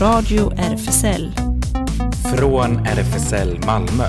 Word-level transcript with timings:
Radio 0.00 0.52
RFSL. 0.58 1.32
Från 2.36 2.86
RFSL 2.86 3.58
Malmö. 3.66 4.04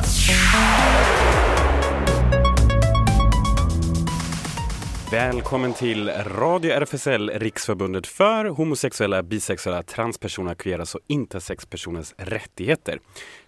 Välkommen 5.11 5.73
till 5.73 6.09
Radio 6.09 6.71
RFSL, 6.71 7.29
Riksförbundet 7.29 8.07
för 8.07 8.45
homosexuella, 8.45 9.23
bisexuella, 9.23 9.83
transpersoner, 9.83 10.55
queeras 10.55 10.95
och 10.95 11.01
intersexpersoners 11.07 12.13
rättigheter. 12.17 12.99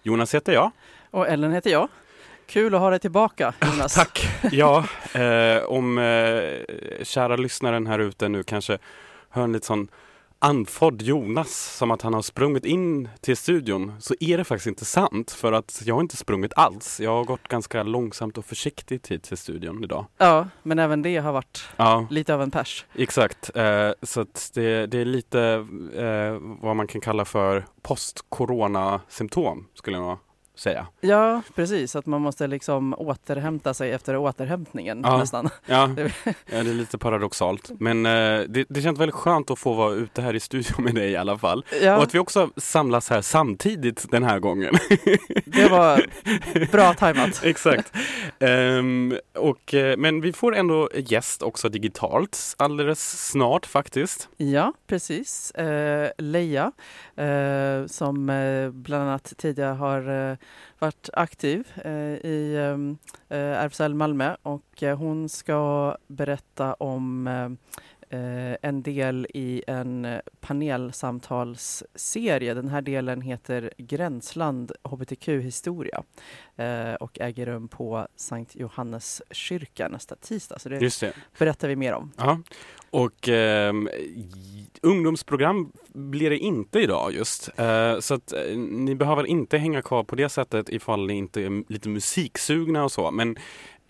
Jonas 0.02 0.34
heter 0.34 0.52
jag. 0.52 0.70
Och 1.10 1.28
Ellen 1.28 1.52
heter 1.52 1.70
jag. 1.70 1.88
Kul 2.46 2.74
att 2.74 2.80
ha 2.80 2.90
dig 2.90 2.98
tillbaka 2.98 3.54
Jonas. 3.60 3.94
Tack! 3.94 4.28
Ja, 4.52 4.84
eh, 5.14 5.64
om 5.64 5.98
eh, 5.98 7.04
kära 7.04 7.36
lyssnaren 7.36 7.86
här 7.86 7.98
ute 7.98 8.28
nu 8.28 8.42
kanske 8.42 8.78
hör 9.30 9.44
en 9.44 9.52
lite 9.52 9.66
sån 9.66 9.88
andfådd 10.44 11.02
Jonas 11.02 11.76
som 11.76 11.90
att 11.90 12.02
han 12.02 12.14
har 12.14 12.22
sprungit 12.22 12.64
in 12.64 13.08
till 13.20 13.36
studion 13.36 13.92
så 14.00 14.14
är 14.20 14.38
det 14.38 14.44
faktiskt 14.44 14.66
inte 14.66 14.84
sant 14.84 15.30
för 15.30 15.52
att 15.52 15.82
jag 15.84 15.94
har 15.94 16.00
inte 16.00 16.16
sprungit 16.16 16.52
alls. 16.56 17.00
Jag 17.00 17.10
har 17.10 17.24
gått 17.24 17.48
ganska 17.48 17.82
långsamt 17.82 18.38
och 18.38 18.44
försiktigt 18.44 19.08
hit 19.10 19.22
till 19.22 19.36
studion 19.36 19.84
idag. 19.84 20.06
Ja, 20.18 20.48
men 20.62 20.78
även 20.78 21.02
det 21.02 21.16
har 21.16 21.32
varit 21.32 21.64
Ja, 21.76 22.06
lite 22.10 22.34
av 22.34 22.42
en 22.42 22.50
pers. 22.50 22.86
exakt. 22.94 23.50
Eh, 23.56 23.90
så 24.02 24.26
det, 24.54 24.86
det 24.86 24.98
är 24.98 25.04
lite 25.04 25.40
eh, 25.96 26.38
vad 26.62 26.76
man 26.76 26.86
kan 26.86 27.00
kalla 27.00 27.24
för 27.24 27.66
post-corona 27.82 29.00
symptom 29.08 29.66
skulle 29.74 29.96
jag 29.96 30.06
nog 30.06 30.18
säga. 30.54 30.86
Ja, 31.00 31.42
precis. 31.54 31.96
Att 31.96 32.06
man 32.06 32.20
måste 32.20 32.46
liksom 32.46 32.94
återhämta 32.98 33.74
sig 33.74 33.92
efter 33.92 34.16
återhämtningen 34.16 35.00
Ja. 35.04 35.18
nästan. 35.18 35.48
Ja, 35.66 35.90
ja 36.24 36.32
det 36.46 36.56
är 36.56 36.62
lite 36.74 36.98
paradoxalt. 36.98 37.70
Men 37.80 38.06
eh, 38.06 38.40
det, 38.48 38.64
det 38.68 38.82
känns 38.82 38.98
väldigt 39.00 39.14
skönt 39.14 39.50
att 39.50 39.58
få 39.58 39.72
vara 39.72 39.92
ute 39.94 40.22
här 40.22 40.34
i 40.34 40.40
studion 40.40 40.84
med 40.84 40.94
dig 40.94 41.10
i 41.10 41.16
alla 41.16 41.38
fall. 41.38 41.58
Och 41.58 41.82
Ja, 41.82 42.02
att 42.02 42.14
vi 42.14 42.18
också 42.18 42.50
samlas 42.56 43.10
här 43.10 43.20
samtidigt 43.20 44.10
den 44.10 44.22
här 44.22 44.38
gången. 44.38 44.74
det 45.44 45.68
var 45.68 46.06
bra 46.72 46.94
tajmat. 46.94 47.40
Exakt. 47.44 47.92
Ehm, 48.38 49.14
och, 49.34 49.74
eh, 49.74 49.96
men 49.96 50.20
vi 50.20 50.32
får 50.32 50.56
ändå 50.56 50.88
gäst 50.94 51.42
också 51.42 51.68
digitalt 51.68 52.54
alldeles 52.58 53.28
snart 53.30 53.66
faktiskt. 53.66 54.28
Ja, 54.36 54.72
precis. 54.86 55.50
Eh, 55.50 56.10
Leia, 56.18 56.72
eh, 57.16 57.86
som 57.86 58.30
eh, 58.30 58.70
bland 58.70 59.02
annat 59.02 59.32
tidigare 59.36 59.74
har 59.74 60.38
varit 60.78 61.08
aktiv 61.12 61.72
eh, 61.84 62.16
i 62.26 62.56
ehm, 62.56 62.98
eh, 63.28 63.64
RFSL 63.66 63.94
Malmö. 63.94 64.36
Och 64.42 64.82
eh, 64.82 64.98
hon 64.98 65.28
ska 65.28 65.96
berätta 66.06 66.74
om 66.74 67.26
eh, 67.26 67.48
eh, 68.12 68.52
eh, 68.52 68.56
en 68.62 68.82
del 68.82 69.26
i 69.34 69.62
en 69.66 70.04
eh, 70.04 70.20
panelsamtalsserie. 70.40 72.54
Den 72.54 72.68
här 72.68 72.82
delen 72.82 73.20
heter 73.20 73.72
Gränsland 73.78 74.72
hbtq-historia 74.82 76.02
eh, 76.56 76.94
och 76.94 77.20
äger 77.20 77.46
rum 77.46 77.68
på 77.68 78.06
Sankt 78.16 78.56
Johannes 78.56 79.22
kyrka 79.30 79.88
nästa 79.88 80.16
tisdag. 80.16 80.58
Så 80.58 80.68
det 80.68 80.78
Just 80.78 81.00
det. 81.00 81.12
berättar 81.38 81.68
vi 81.68 81.76
mer 81.76 81.92
om. 81.92 82.12
Ja. 82.16 82.38
Och 82.90 83.28
j- 83.28 84.66
ungdomsprogram 84.82 85.72
blir 85.94 86.30
det 86.30 86.38
inte 86.38 86.80
idag 86.80 87.12
just. 87.12 87.50
Eh, 87.58 87.98
så 88.00 88.14
att 88.14 88.32
eh, 88.32 88.56
ni 88.58 88.94
behöver 88.94 89.26
inte 89.26 89.58
hänga 89.58 89.82
kvar 89.82 90.04
på 90.04 90.16
det 90.16 90.28
sättet 90.28 90.68
ifall 90.68 91.06
ni 91.06 91.14
inte 91.14 91.42
är 91.42 91.72
lite 91.72 91.88
musiksugna 91.88 92.84
och 92.84 92.92
så. 92.92 93.10
Men 93.10 93.36
eh, 93.36 93.36
eh, 93.36 93.42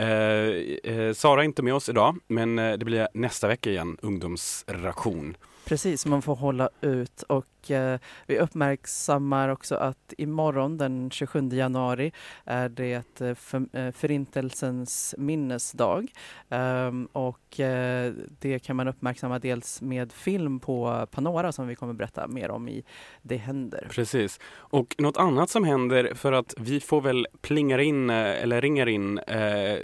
Eh, 0.02 0.92
eh, 0.94 1.12
Sara 1.12 1.40
är 1.40 1.44
inte 1.44 1.62
med 1.62 1.74
oss 1.74 1.88
idag, 1.88 2.16
men 2.28 2.58
eh, 2.58 2.72
det 2.78 2.84
blir 2.84 3.08
nästa 3.14 3.48
vecka 3.48 3.70
igen, 3.70 3.96
ungdomsreaktion. 4.02 5.36
Precis, 5.64 6.06
man 6.06 6.22
får 6.22 6.36
hålla 6.36 6.68
ut 6.80 7.22
och 7.22 7.44
Eh, 7.70 7.98
vi 8.26 8.38
uppmärksammar 8.38 9.48
också 9.48 9.74
att 9.74 10.14
imorgon 10.18 10.78
den 10.78 11.10
27 11.10 11.48
januari 11.48 12.12
är 12.44 12.68
det 12.68 13.20
eh, 13.20 13.34
för, 13.34 13.76
eh, 13.76 13.90
Förintelsens 13.92 15.14
minnesdag 15.18 16.06
ehm, 16.48 17.08
och 17.12 17.60
eh, 17.60 18.12
det 18.40 18.58
kan 18.58 18.76
man 18.76 18.88
uppmärksamma 18.88 19.38
dels 19.38 19.82
med 19.82 20.12
film 20.12 20.60
på 20.60 21.06
Panora 21.10 21.52
som 21.52 21.66
vi 21.66 21.74
kommer 21.74 21.92
berätta 21.92 22.26
mer 22.26 22.50
om 22.50 22.68
i 22.68 22.84
Det 23.22 23.36
händer. 23.36 23.88
Precis. 23.90 24.40
Och 24.54 24.94
något 24.98 25.16
annat 25.16 25.50
som 25.50 25.64
händer 25.64 26.14
för 26.14 26.32
att 26.32 26.54
vi 26.58 26.80
får 26.80 27.00
väl 27.00 27.26
plingar 27.40 27.78
in 27.78 28.10
eh, 28.10 28.42
eller 28.42 28.60
ringar 28.60 28.88
in 28.88 29.18
eh, 29.18 29.78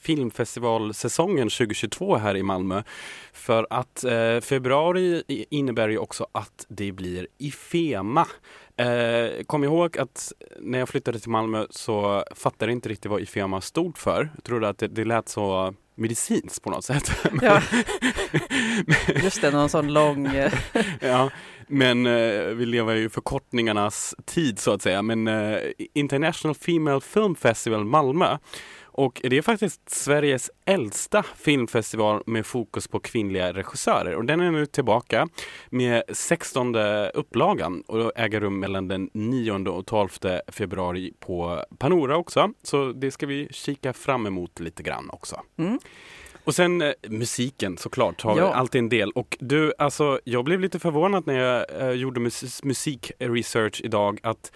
filmfestivalsäsongen 0.00 1.48
2022 1.48 2.16
här 2.16 2.36
i 2.36 2.42
Malmö. 2.42 2.82
För 3.32 3.66
att 3.70 4.04
eh, 4.04 4.40
februari 4.40 5.22
innebär 5.50 5.88
ju 5.88 5.98
också 5.98 6.26
att 6.32 6.66
det 6.68 6.92
blir 6.92 7.03
IFEMA. 7.38 8.26
Eh, 8.76 9.44
kom 9.46 9.64
ihåg 9.64 9.98
att 9.98 10.32
när 10.60 10.78
jag 10.78 10.88
flyttade 10.88 11.18
till 11.18 11.30
Malmö 11.30 11.66
så 11.70 12.24
fattade 12.34 12.72
jag 12.72 12.76
inte 12.76 12.88
riktigt 12.88 13.10
vad 13.10 13.20
IFEMA 13.20 13.60
stod 13.60 13.98
för. 13.98 14.30
Jag 14.34 14.44
trodde 14.44 14.68
att 14.68 14.78
det, 14.78 14.88
det 14.88 15.04
lät 15.04 15.28
så 15.28 15.74
medicinskt 15.94 16.62
på 16.64 16.70
något 16.70 16.84
sätt. 16.84 17.10
Ja, 17.42 17.62
just 19.22 19.40
det, 19.40 19.50
någon 19.50 19.68
sån 19.68 19.92
lång... 19.92 20.26
eh, 20.26 20.52
Ja, 21.00 21.30
men 21.68 22.06
eh, 22.06 22.44
vi 22.44 22.66
lever 22.66 22.94
ju 22.94 23.08
förkortningarnas 23.08 24.14
tid 24.24 24.58
så 24.58 24.72
att 24.72 24.82
säga. 24.82 25.02
Men 25.02 25.28
eh, 25.28 25.58
International 25.94 26.54
Female 26.54 27.00
Film 27.00 27.34
Festival 27.34 27.84
Malmö. 27.84 28.38
Och 28.96 29.20
det 29.24 29.38
är 29.38 29.42
faktiskt 29.42 29.90
Sveriges 29.90 30.50
äldsta 30.64 31.22
filmfestival 31.22 32.22
med 32.26 32.46
fokus 32.46 32.88
på 32.88 33.00
kvinnliga 33.00 33.52
regissörer. 33.52 34.14
Och 34.14 34.24
den 34.24 34.40
är 34.40 34.50
nu 34.50 34.66
tillbaka 34.66 35.28
med 35.70 36.02
16 36.12 36.74
upplagan 37.14 37.80
och 37.86 38.12
äger 38.16 38.40
rum 38.40 38.60
mellan 38.60 38.88
den 38.88 39.10
9 39.12 39.52
och 39.68 39.86
12 39.86 40.08
februari 40.48 41.12
på 41.20 41.64
Panora 41.78 42.16
också. 42.16 42.50
Så 42.62 42.92
det 42.92 43.10
ska 43.10 43.26
vi 43.26 43.48
kika 43.50 43.92
fram 43.92 44.26
emot 44.26 44.60
lite 44.60 44.82
grann 44.82 45.10
också. 45.10 45.40
Mm. 45.56 45.78
Och 46.44 46.54
sen 46.54 46.82
eh, 46.82 46.92
musiken 47.08 47.76
såklart 47.78 48.22
har 48.22 48.38
Ja. 48.38 48.54
alltid 48.54 48.78
en 48.78 48.88
del. 48.88 49.10
Och 49.10 49.36
du, 49.40 49.72
alltså 49.78 50.20
jag 50.24 50.44
blev 50.44 50.60
lite 50.60 50.78
förvånad 50.78 51.26
när 51.26 51.34
jag 51.40 51.80
eh, 51.82 51.90
gjorde 51.90 52.20
mus- 52.20 52.60
musikresearch 52.64 53.80
idag 53.84 54.20
att 54.22 54.52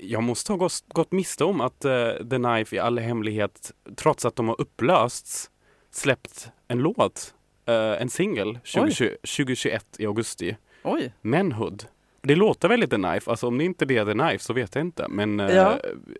jag 0.00 0.22
måste 0.22 0.52
ha 0.52 0.56
gått, 0.56 0.84
gått 0.88 1.12
miste 1.12 1.44
om 1.44 1.60
att 1.60 1.84
eh, 1.84 2.08
The 2.30 2.36
Knife 2.36 2.76
i 2.76 2.78
all 2.78 2.98
hemlighet, 2.98 3.72
trots 3.96 4.24
att 4.24 4.36
de 4.36 4.48
har 4.48 4.60
upplösts, 4.60 5.50
släppt 5.90 6.48
en 6.68 6.78
låt, 6.78 7.34
eh, 7.66 7.74
en 8.02 8.10
singel 8.10 8.54
2020 8.54 9.08
2021 9.36 9.86
i 9.98 10.06
augusti. 10.06 10.56
Oj, 10.82 11.12
Manhood. 11.22 11.84
Det 12.22 12.34
låter 12.34 12.68
väldigt 12.68 12.90
The 12.90 12.96
Knife, 12.96 13.30
alltså 13.30 13.46
om 13.46 13.58
det 13.58 13.64
inte 13.64 13.84
är 13.84 14.04
The 14.04 14.12
Knife 14.12 14.38
så 14.44 14.52
vet 14.52 14.74
jag 14.74 14.84
inte. 14.84 15.08
Men 15.08 15.40
eh, 15.40 15.54
Ja. 15.56 15.78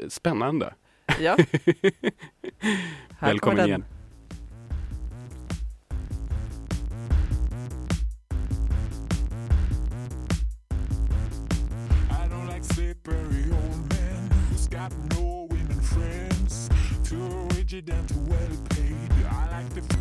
spännande. 0.08 0.74
ja. 1.20 1.36
Välkommen 3.20 3.66
igen. 3.66 3.84
Too 17.70 17.76
rigid 17.76 17.90
and 17.94 18.08
too 18.08 18.20
well 18.22 18.56
paid. 18.68 18.96
I 19.30 19.62
like 19.62 19.74
the 19.74 19.96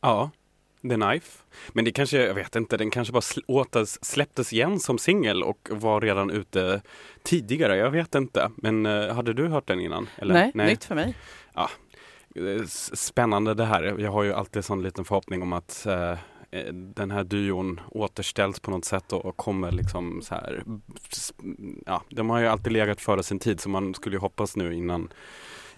Ja, 0.00 0.30
The 0.82 0.94
Knife. 0.94 1.42
Men 1.72 1.84
det 1.84 1.92
kanske, 1.92 2.22
jag 2.22 2.34
vet 2.34 2.56
inte, 2.56 2.76
den 2.76 2.90
kanske 2.90 3.12
bara 3.12 3.22
åter 3.46 4.04
släpptes 4.04 4.52
igen 4.52 4.80
som 4.80 4.98
singel 4.98 5.42
och 5.42 5.68
var 5.72 6.00
redan 6.00 6.30
ute 6.30 6.82
tidigare. 7.22 7.76
Jag 7.76 7.90
vet 7.90 8.14
inte. 8.14 8.50
Men 8.56 8.86
eh, 8.86 9.14
hade 9.14 9.32
du 9.32 9.48
hört 9.48 9.66
den 9.66 9.80
innan? 9.80 10.08
Eller? 10.16 10.50
Nej, 10.54 10.66
nytt 10.66 10.84
för 10.84 10.94
mig. 10.94 11.14
S- 11.56 11.70
Spännande 12.92 13.54
det 13.54 13.64
här. 13.64 13.96
Jag 13.98 14.12
har 14.12 14.22
ju 14.22 14.32
alltid 14.32 14.56
en 14.56 14.62
sån 14.62 14.82
liten 14.82 15.04
förhoppning 15.04 15.42
om 15.42 15.52
att 15.52 15.86
eh, 15.86 16.12
eh, 16.50 16.72
den 16.72 17.10
här 17.10 17.24
duon 17.24 17.80
återställs 17.90 18.60
på 18.60 18.70
något 18.70 18.84
sätt 18.84 19.12
och, 19.12 19.24
och 19.24 19.36
kommer 19.36 19.72
liksom 19.72 20.22
så 20.22 20.34
här. 20.34 20.62
Ja, 21.86 22.02
de 22.08 22.30
har 22.30 22.40
ju 22.40 22.46
alltid 22.46 22.72
legat 22.72 23.00
före 23.00 23.22
sin 23.22 23.38
tid 23.38 23.60
så 23.60 23.68
man 23.68 23.94
skulle 23.94 24.16
ju 24.16 24.20
hoppas 24.20 24.56
nu 24.56 24.74
innan 24.74 25.08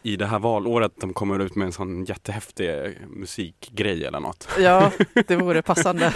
i 0.03 0.17
det 0.17 0.27
här 0.27 0.39
valåret 0.39 0.93
de 1.01 1.13
kommer 1.13 1.39
ut 1.39 1.55
med 1.55 1.67
en 1.67 1.73
sån 1.73 2.05
jättehäftig 2.05 2.99
musikgrej 3.09 4.05
eller 4.05 4.21
något. 4.21 4.49
Ja, 4.59 4.93
det 5.27 5.37
vore 5.37 5.63
passande. 5.63 6.15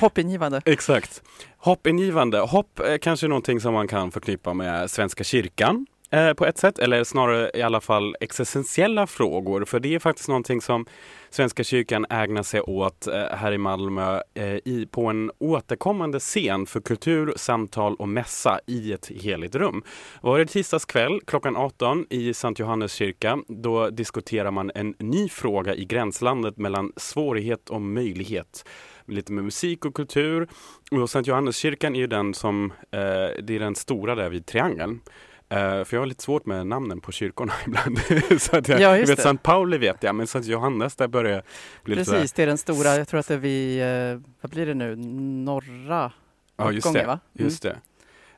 Hoppingivande. 0.00 0.62
Exakt. 0.64 1.22
Hoppingivande. 1.56 2.38
Hopp 2.38 2.80
är 2.80 2.98
kanske 2.98 3.28
någonting 3.28 3.60
som 3.60 3.74
man 3.74 3.88
kan 3.88 4.10
förknippa 4.10 4.54
med 4.54 4.90
Svenska 4.90 5.24
kyrkan 5.24 5.86
eh, 6.10 6.32
på 6.32 6.46
ett 6.46 6.58
sätt, 6.58 6.78
eller 6.78 7.04
snarare 7.04 7.50
i 7.54 7.62
alla 7.62 7.80
fall 7.80 8.16
existentiella 8.20 9.06
frågor. 9.06 9.64
För 9.64 9.80
det 9.80 9.94
är 9.94 9.98
faktiskt 9.98 10.28
någonting 10.28 10.60
som 10.60 10.86
Svenska 11.30 11.64
kyrkan 11.64 12.06
ägnar 12.10 12.42
sig 12.42 12.60
åt 12.60 13.06
eh, 13.06 13.22
här 13.30 13.52
i 13.52 13.58
Malmö 13.58 14.20
eh, 14.34 14.44
i, 14.44 14.88
på 14.90 15.06
en 15.06 15.30
återkommande 15.38 16.20
scen 16.20 16.66
för 16.66 16.80
kultur, 16.80 17.32
samtal 17.36 17.94
och 17.94 18.08
mässa 18.08 18.60
i 18.66 18.92
ett 18.92 19.06
heligt 19.06 19.54
rum. 19.54 19.82
Varje 20.22 20.46
tisdagskväll 20.46 21.20
klockan 21.26 21.56
18 21.56 22.06
i 22.10 22.34
Sankt 22.34 22.60
Johannes 22.60 22.92
kyrka. 22.92 23.38
Då 23.48 23.90
diskuterar 23.90 24.50
man 24.50 24.70
en 24.74 24.94
ny 24.98 25.28
fråga 25.28 25.74
i 25.74 25.84
gränslandet 25.84 26.56
mellan 26.56 26.92
svårighet 26.96 27.70
och 27.70 27.82
möjlighet 27.82 28.64
lite 29.06 29.32
med 29.32 29.44
musik 29.44 29.84
och 29.84 29.94
kultur. 29.94 30.48
Och 30.90 31.10
Sankt 31.10 31.28
Johanneskyrkan 31.28 31.94
är 31.94 32.00
ju 32.00 32.06
den 32.06 32.34
som, 32.34 32.72
eh, 32.90 33.00
det 33.42 33.56
är 33.56 33.58
den 33.58 33.74
stora 33.74 34.14
där 34.14 34.30
vid 34.30 34.46
triangeln. 34.46 35.00
Eh, 35.50 35.84
för 35.84 35.96
jag 35.96 36.00
har 36.00 36.06
lite 36.06 36.22
svårt 36.22 36.46
med 36.46 36.66
namnen 36.66 37.00
på 37.00 37.12
kyrkorna 37.12 37.52
ibland. 37.66 37.98
så 38.42 38.56
att 38.56 38.68
jag, 38.68 38.80
Ja, 38.80 38.98
jag 38.98 39.06
vet. 39.06 39.20
Sankt 39.20 39.42
Pauli 39.42 39.78
vet 39.78 40.02
jag, 40.02 40.14
men 40.14 40.26
Sankt 40.26 40.48
Johannes 40.48 40.96
där 40.96 41.08
börjar 41.08 41.42
bli 41.84 41.94
lite. 41.96 42.10
Precis, 42.10 42.32
det 42.32 42.42
är 42.42 42.46
den 42.46 42.58
stora, 42.58 42.96
jag 42.96 43.08
tror 43.08 43.20
att 43.20 43.28
det 43.28 43.34
är 43.34 43.38
vid, 43.38 43.82
eh, 43.82 44.20
vad 44.40 44.50
blir 44.50 44.66
det 44.66 44.74
nu, 44.74 44.96
norra 45.44 46.12
Ja, 46.56 46.72
just 46.72 46.86
uppgången 46.86 47.02
det. 47.02 47.06
va? 47.06 47.20
Mm. 47.38 47.44
Just 47.46 47.62
det. 47.62 47.76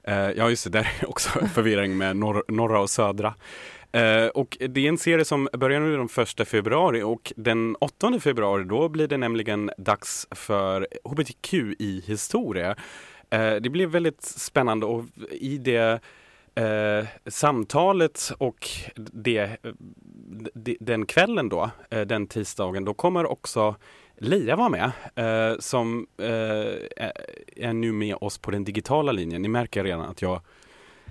Eh, 0.03 0.31
ja, 0.31 0.51
just 0.51 0.65
det. 0.65 0.71
Där 0.71 0.93
är 1.01 1.09
också 1.11 1.47
förvirring 1.55 1.97
med 1.97 2.17
norr, 2.17 2.45
norra 2.49 2.81
och 2.81 2.91
södra. 2.91 3.35
Eh, 3.93 4.27
och 4.27 4.57
det 4.61 4.81
är 4.85 4.89
en 4.89 4.99
serie 4.99 5.25
som 5.25 5.49
börjar 5.53 5.81
nu 5.81 5.97
den 5.97 6.09
1 6.41 6.49
februari 6.49 7.03
och 7.03 7.33
den 7.37 7.77
8 7.81 8.21
februari 8.21 8.65
då 8.65 8.89
blir 8.89 9.09
det 9.09 9.17
nämligen 9.17 9.71
dags 9.79 10.27
för 10.31 10.89
HBTQ 11.05 11.55
i 11.79 12.03
historia. 12.07 12.77
Eh, 13.31 13.55
det 13.55 13.71
blir 13.71 13.87
väldigt 13.87 14.23
spännande 14.23 14.87
och 14.87 15.05
i 15.31 15.59
det 15.59 16.01
eh, 16.55 17.07
samtalet 17.27 18.33
och 18.39 18.69
det, 18.97 19.57
det, 20.55 20.77
den 20.81 21.07
kvällen 21.07 21.49
då, 21.49 21.71
eh, 21.91 22.01
den 22.01 22.27
tisdagen, 22.27 22.85
då 22.85 22.95
kommer 22.95 23.27
också 23.27 23.77
Leia 24.17 24.57
vara 24.57 24.69
med, 24.69 24.91
eh, 25.15 25.59
som 25.59 26.07
eh, 26.19 26.27
är- 27.57 27.73
nu 27.73 27.93
med 27.93 28.17
oss 28.21 28.39
på 28.39 28.51
den 28.51 28.65
digitala 28.65 29.13
linjen. 29.13 29.43
Ni 29.43 29.49
märker 29.49 29.85
redan 29.85 30.01
att 30.01 30.23
jag, 30.23 30.41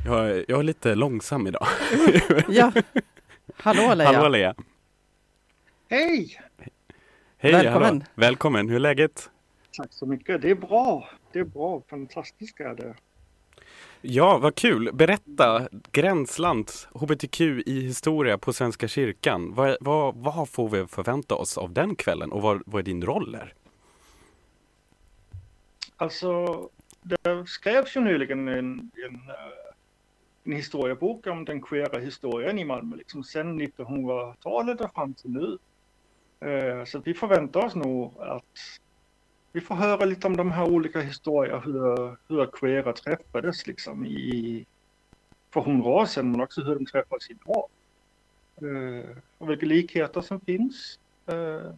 jag, 0.06 0.30
är- 0.30 0.46
jag 0.48 0.60
är 0.60 0.64
lite 0.64 0.96
långsam 0.96 1.48
idag. 1.48 1.68
Ja, 2.50 2.72
hallå 3.56 3.94
Leia! 3.94 4.12
Hallå 4.12 4.30
Leia! 4.30 4.56
Hej! 5.90 6.42
Hej, 7.38 7.52
Välkommen. 7.52 7.84
Hallå. 7.84 8.02
Välkommen! 8.16 8.70
Hur 8.70 8.76
är 8.76 8.80
läget? 8.80 9.30
Tack 9.78 9.88
så 9.94 10.06
mycket. 10.06 10.42
Det 10.42 10.50
är 10.50 10.56
bra. 10.56 11.10
Det 11.32 11.40
är 11.40 11.44
bra. 11.44 11.82
Fantastiskt 11.90 12.60
är 12.60 12.76
det. 12.76 12.96
Ja, 14.04 14.38
vad 14.38 14.56
kul! 14.56 14.90
Berätta, 14.94 15.68
Gränsland, 15.92 16.72
HBTQ 16.94 17.42
i 17.42 17.82
historia 17.82 18.38
på 18.38 18.54
Svenska 18.54 18.88
kyrkan. 18.88 19.54
Vad, 19.54 19.78
vad, 19.82 20.16
vad 20.16 20.50
får 20.50 20.70
vi 20.70 20.88
förvänta 20.88 21.36
oss 21.36 21.58
av 21.58 21.74
den 21.74 21.96
kvällen 21.96 22.32
och 22.32 22.42
vad, 22.42 22.64
vad 22.66 22.80
är 22.80 22.84
din 22.84 23.06
roll 23.06 23.32
där? 23.32 23.54
Alltså, 25.98 26.70
det 27.02 27.48
skrevs 27.48 27.96
ju 27.96 28.02
nyligen 28.02 28.48
en, 28.48 28.92
en, 29.08 29.16
eh, 29.16 29.74
en 30.44 30.52
historiebok 30.52 31.28
om 31.28 31.46
den 31.46 31.62
queera 31.62 32.00
historien 32.00 32.60
i 32.60 32.66
Malmö, 32.66 32.96
liksom 32.96 33.24
sedan 33.24 33.62
1900-talet 33.62 34.82
och 34.82 34.94
fram 34.94 35.14
till 35.14 35.32
nu. 35.32 35.58
Eh, 36.50 36.86
så 36.86 37.00
vi 37.00 37.14
förväntar 37.14 37.66
oss 37.66 37.76
nog 37.76 38.14
att 38.20 38.80
vi 39.52 39.62
får 39.62 39.76
höra 39.76 40.06
lite 40.06 40.28
om 40.28 40.38
de 40.38 40.52
här 40.52 40.70
olika 40.70 41.02
historierna, 41.02 41.60
hur, 41.60 42.18
hur 42.28 42.46
queera 42.52 42.94
träffades 42.94 43.68
liksom 43.68 44.06
i, 44.06 44.66
för 45.50 45.62
hundra 45.62 45.90
år 45.90 46.06
sedan, 46.06 46.32
men 46.32 46.42
också 46.42 46.62
hur 46.62 46.76
de 46.76 46.86
träffas 46.86 47.30
idag. 47.30 47.68
Eh, 48.56 49.18
Och 49.38 49.50
vilka 49.50 49.66
likheter 49.66 50.22
som 50.22 50.40
finns. 50.40 51.00
Eh, 51.26 51.72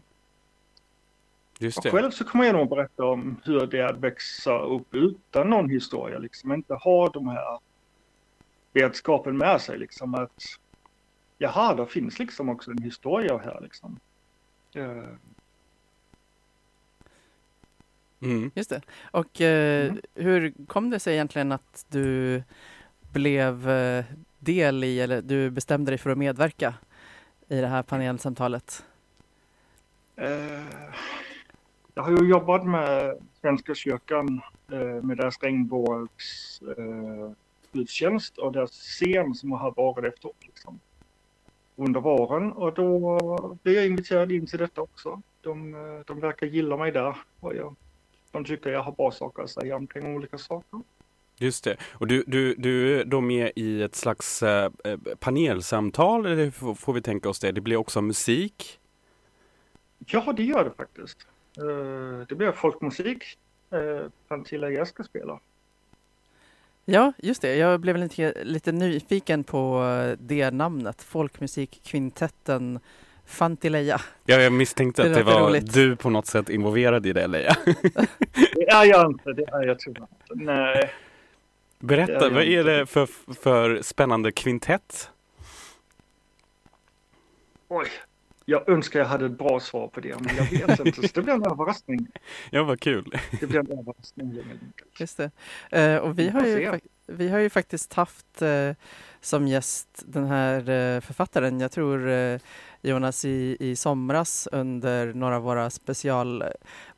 Just 1.59 1.77
Och 1.77 1.83
det. 1.83 1.91
själv 1.91 2.11
så 2.11 2.23
kommer 2.23 2.45
jag 2.45 2.55
nog 2.55 2.69
berätta 2.69 3.05
om 3.05 3.41
hur 3.43 3.67
det 3.67 3.79
är 3.79 3.85
att 3.85 3.97
växa 3.97 4.59
upp 4.59 4.95
utan 4.95 5.49
någon 5.49 5.69
historia, 5.69 6.19
liksom 6.19 6.53
inte 6.53 6.73
ha 6.73 7.09
de 7.09 7.27
här 7.27 7.59
vetskapen 8.73 9.37
med 9.37 9.61
sig, 9.61 9.77
liksom 9.77 10.15
att 10.15 10.41
jaha, 11.37 11.75
det 11.75 11.85
finns 11.87 12.19
liksom 12.19 12.49
också 12.49 12.71
en 12.71 12.83
historia 12.83 13.37
här 13.37 13.59
liksom. 13.61 13.99
Eh, 14.73 15.03
Mm. 18.23 18.51
Just 18.55 18.69
det. 18.69 18.81
Och 19.11 19.41
eh, 19.41 19.85
Mm. 19.91 20.01
hur 20.15 20.53
kom 20.67 20.89
det 20.89 20.99
sig 20.99 21.13
egentligen 21.13 21.51
att 21.51 21.85
du 21.89 22.43
blev 23.11 23.69
eh, 23.69 24.05
del 24.39 24.83
i, 24.83 24.99
eller 24.99 25.21
du 25.21 25.49
bestämde 25.49 25.91
dig 25.91 25.97
för 25.97 26.09
att 26.09 26.17
medverka 26.17 26.73
i 27.47 27.61
det 27.61 27.67
här 27.67 27.83
panelsamtalet? 27.83 28.85
eh, 30.15 30.63
jag 31.95 32.03
har 32.03 32.11
ju 32.11 32.29
jobbat 32.29 32.65
med 32.65 33.17
Svenska 33.41 33.75
kyrkan 33.75 34.41
eh, 34.71 35.03
med 35.03 35.17
deras 35.17 35.39
regnbågs 35.43 36.61
eh, 36.77 37.31
gudstjänst 37.71 38.37
och 38.37 38.51
deras 38.51 38.71
scen 38.71 39.35
som 39.35 39.51
har 39.51 39.71
varit 39.71 40.13
efteråt 40.13 40.35
liksom. 40.41 40.79
Under 41.75 41.99
våren 41.99 42.51
och 42.51 42.73
då 42.73 43.57
blev 43.63 43.75
jag 43.75 43.85
inviterad 43.85 44.31
in 44.31 44.47
till 44.47 44.59
detta 44.59 44.81
också. 44.81 45.21
De, 45.41 45.71
de 46.07 46.19
verkar 46.19 46.47
gilla 46.47 46.77
mig 46.77 46.91
där 46.91 47.17
och 47.39 47.55
jag, 47.55 47.75
de 48.33 48.45
tycker 48.45 48.69
jag 48.69 48.83
har 48.83 48.91
bra 48.91 49.11
saker 49.11 49.43
att 49.43 49.49
säga 49.49 49.75
omkring 49.75 50.15
olika 50.15 50.37
saker. 50.37 50.81
Just 51.37 51.63
det. 51.63 51.77
Och 51.91 52.07
du, 52.07 52.23
du, 52.27 52.55
du 52.55 52.99
är 52.99 53.05
då 53.05 53.21
med 53.21 53.51
i 53.55 53.81
ett 53.81 53.95
slags 53.95 54.43
eh, 54.43 54.71
eh, 54.83 54.97
panelsamtal, 55.19 56.25
eller 56.25 56.43
hur 56.43 56.51
får, 56.51 56.75
får 56.75 56.93
vi 56.93 57.01
tänka 57.01 57.29
oss 57.29 57.39
det? 57.39 57.51
Det 57.51 57.61
blir 57.61 57.77
också 57.77 58.01
musik. 58.01 58.79
Ja, 60.05 60.33
det 60.37 60.43
gör 60.43 60.63
det 60.63 60.71
faktiskt. 60.77 61.27
Eh, 61.57 62.27
det 62.27 62.35
blir 62.35 62.51
folkmusik. 62.51 63.23
Uh, 63.73 64.09
Pantilla 64.27 64.69
jag 64.69 64.87
ska 64.87 65.03
spela. 65.03 65.39
Ja, 66.85 67.13
just 67.17 67.41
det. 67.41 67.55
Jag 67.55 67.79
blev 67.79 67.97
lite, 67.97 68.43
lite 68.43 68.71
nyfiken 68.71 69.43
på 69.43 69.83
eh, 69.83 70.17
det 70.19 70.51
namnet, 70.51 71.01
Folkmusikkvintetten 71.01 72.79
Fantileja. 73.25 74.01
Ja, 74.25 74.41
jag 74.41 74.53
misstänkte 74.53 75.03
Det 75.03 75.09
att 75.09 75.15
det 75.15 75.23
var 75.23 75.49
roligt. 75.49 75.73
du 75.73 75.95
på 75.95 76.09
något 76.09 76.27
sätt 76.27 76.49
involverad 76.49 77.05
i 77.05 77.13
det, 77.13 77.27
Leia. 77.27 77.55
Det 78.55 78.69
är 78.69 78.85
jag 78.85 79.11
inte, 79.11 79.33
det 79.33 79.43
är 79.43 79.67
jag 79.67 79.79
tyvärr 79.79 80.01
inte. 80.01 80.43
Nej. 80.45 80.91
Berätta, 81.79 82.25
är 82.25 82.29
vad 82.29 82.43
är 82.43 82.63
det 82.63 82.85
för, 82.85 83.05
för 83.33 83.81
spännande 83.81 84.31
kvintett? 84.31 85.09
Oj. 87.67 87.87
Jag 88.45 88.69
önskar 88.69 88.99
jag 88.99 89.07
hade 89.07 89.25
ett 89.25 89.37
bra 89.37 89.59
svar 89.59 89.87
på 89.87 89.99
det, 89.99 90.15
men 90.19 90.35
jag 90.35 90.67
vet 90.67 90.79
inte. 90.79 91.07
Så 91.07 91.13
det 91.13 91.21
blir 91.21 91.33
en 91.33 91.45
överraskning. 91.45 92.07
Ja, 92.49 92.63
vad 92.63 92.79
kul. 92.79 93.17
Det 93.39 93.47
blir 93.47 93.59
en 93.59 93.71
överraskning. 93.79 94.39
Just 94.99 95.17
det. 95.17 95.31
Eh, 95.71 95.97
och 95.97 96.19
vi 96.19 96.29
har, 96.29 96.45
ju, 96.45 96.79
vi 97.07 97.29
har 97.29 97.39
ju 97.39 97.49
faktiskt 97.49 97.93
haft 97.93 98.41
eh, 98.41 98.71
som 99.21 99.47
gäst 99.47 100.03
den 100.05 100.25
här 100.25 100.59
eh, 100.59 101.01
författaren, 101.01 101.59
jag 101.59 101.71
tror 101.71 102.09
Jonas 102.83 103.25
i, 103.25 103.57
i 103.59 103.75
somras 103.75 104.47
under 104.51 105.13
några 105.13 105.35
av 105.35 105.43
våra 105.43 105.69
special 105.69 106.41
eh, 106.41 106.47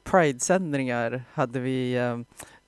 Pride-sändningar 0.03 1.23
hade 1.33 1.59
vi 1.59 1.95
eh, 1.95 2.19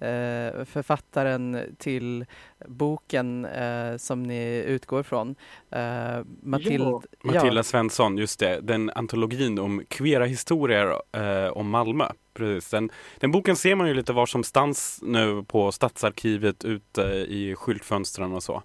eh, 0.10 0.66
författaren 0.66 1.76
till 1.78 2.26
boken 2.68 3.46
eh, 3.46 3.98
som 3.98 4.24
ni 4.24 4.64
utgår 4.68 5.04
från. 5.04 5.36
Eh, 5.70 6.20
Matilda, 6.44 6.86
Ja, 6.86 7.02
Matilda 7.24 7.64
Svensson, 7.64 8.18
just 8.18 8.40
det. 8.40 8.60
Den 8.62 8.90
antologin 8.96 9.60
om 9.60 9.84
queera 9.88 10.26
historier 10.26 11.02
eh, 11.12 11.52
om 11.52 11.70
Malmö. 11.70 12.06
Precis. 12.34 12.70
Den, 12.70 12.90
den 13.20 13.32
boken 13.32 13.56
ser 13.56 13.76
man 13.76 13.88
ju 13.88 13.94
lite 13.94 14.14
var 14.14 14.26
som 14.26 14.44
stans 14.44 15.00
nu 15.02 15.44
på 15.48 15.72
Stadsarkivet 15.72 16.66
ute 16.66 17.02
i 17.30 17.56
skyltfönstren 17.56 18.34
och 18.34 18.44
så. 18.44 18.64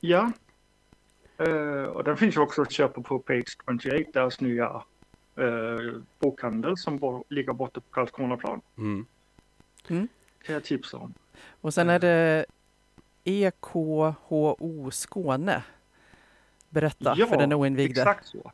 Ja. 0.00 0.32
Eh, 1.38 1.84
och 1.84 2.04
den 2.04 2.16
finns 2.16 2.36
ju 2.36 2.40
också 2.40 2.62
att 2.62 2.72
köpa 2.72 3.02
på 3.02 3.18
Page 3.18 3.56
28, 3.82 4.10
deras 4.12 4.40
nya 4.40 4.82
eh, 5.36 6.00
bokhandel 6.18 6.76
som 6.76 7.24
ligger 7.28 7.52
borta 7.52 7.80
på 7.80 7.86
Karlskronaplan. 7.90 8.60
Mm. 8.78 9.06
Kan 10.42 10.54
jag 10.54 10.64
tipsa 10.64 10.96
om. 10.96 11.14
Och 11.60 11.74
sen 11.74 11.90
är 11.90 11.98
det 11.98 12.46
EKHO 13.24 14.90
Skåne. 14.90 15.62
Berätta 16.68 17.16
för 17.16 17.36
den 17.36 17.52
oinvigde. 17.52 18.00
exakt 18.00 18.26
så. 18.26 18.52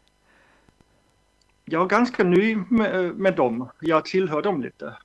Jag 1.64 1.82
är 1.82 1.86
ganska 1.86 2.24
ny 2.24 2.56
med, 2.56 3.16
med 3.16 3.36
dem. 3.36 3.68
Jag 3.80 4.04
tillhör 4.04 4.42
dem 4.42 4.62
lite. 4.62 4.96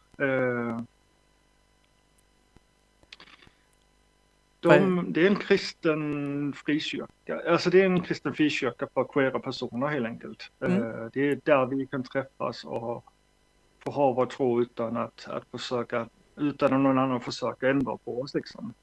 De, 4.60 5.06
det 5.14 5.22
är 5.22 5.28
en 5.28 5.36
kristen 5.36 6.54
frikyrka. 6.54 7.42
Alltså 7.48 7.70
det 7.70 7.82
är 7.82 7.86
en 7.86 8.02
kristen 8.02 8.34
frikyrka 8.34 8.88
för 8.94 9.04
queera 9.04 9.40
personer 9.40 9.88
helt 9.88 10.06
enkelt. 10.06 10.52
Mm. 10.60 10.84
Eh, 10.84 11.06
det 11.14 11.30
är 11.30 11.40
där 11.44 11.66
vi 11.66 11.86
kan 11.86 12.04
träffas 12.04 12.64
och 12.64 13.06
få 13.80 13.92
ha 13.92 14.12
vår 14.12 14.26
tro 14.26 14.62
utan 14.62 14.98
att, 14.98 15.28
att 15.28 15.44
försöka, 15.52 16.10
utan 16.36 16.74
att 16.74 16.82
någon 16.82 16.98
annan 16.98 17.22
försöker 17.22 17.70
ändra 17.70 17.98
på 17.98 18.22
oss 18.22 18.34
liksom. 18.34 18.74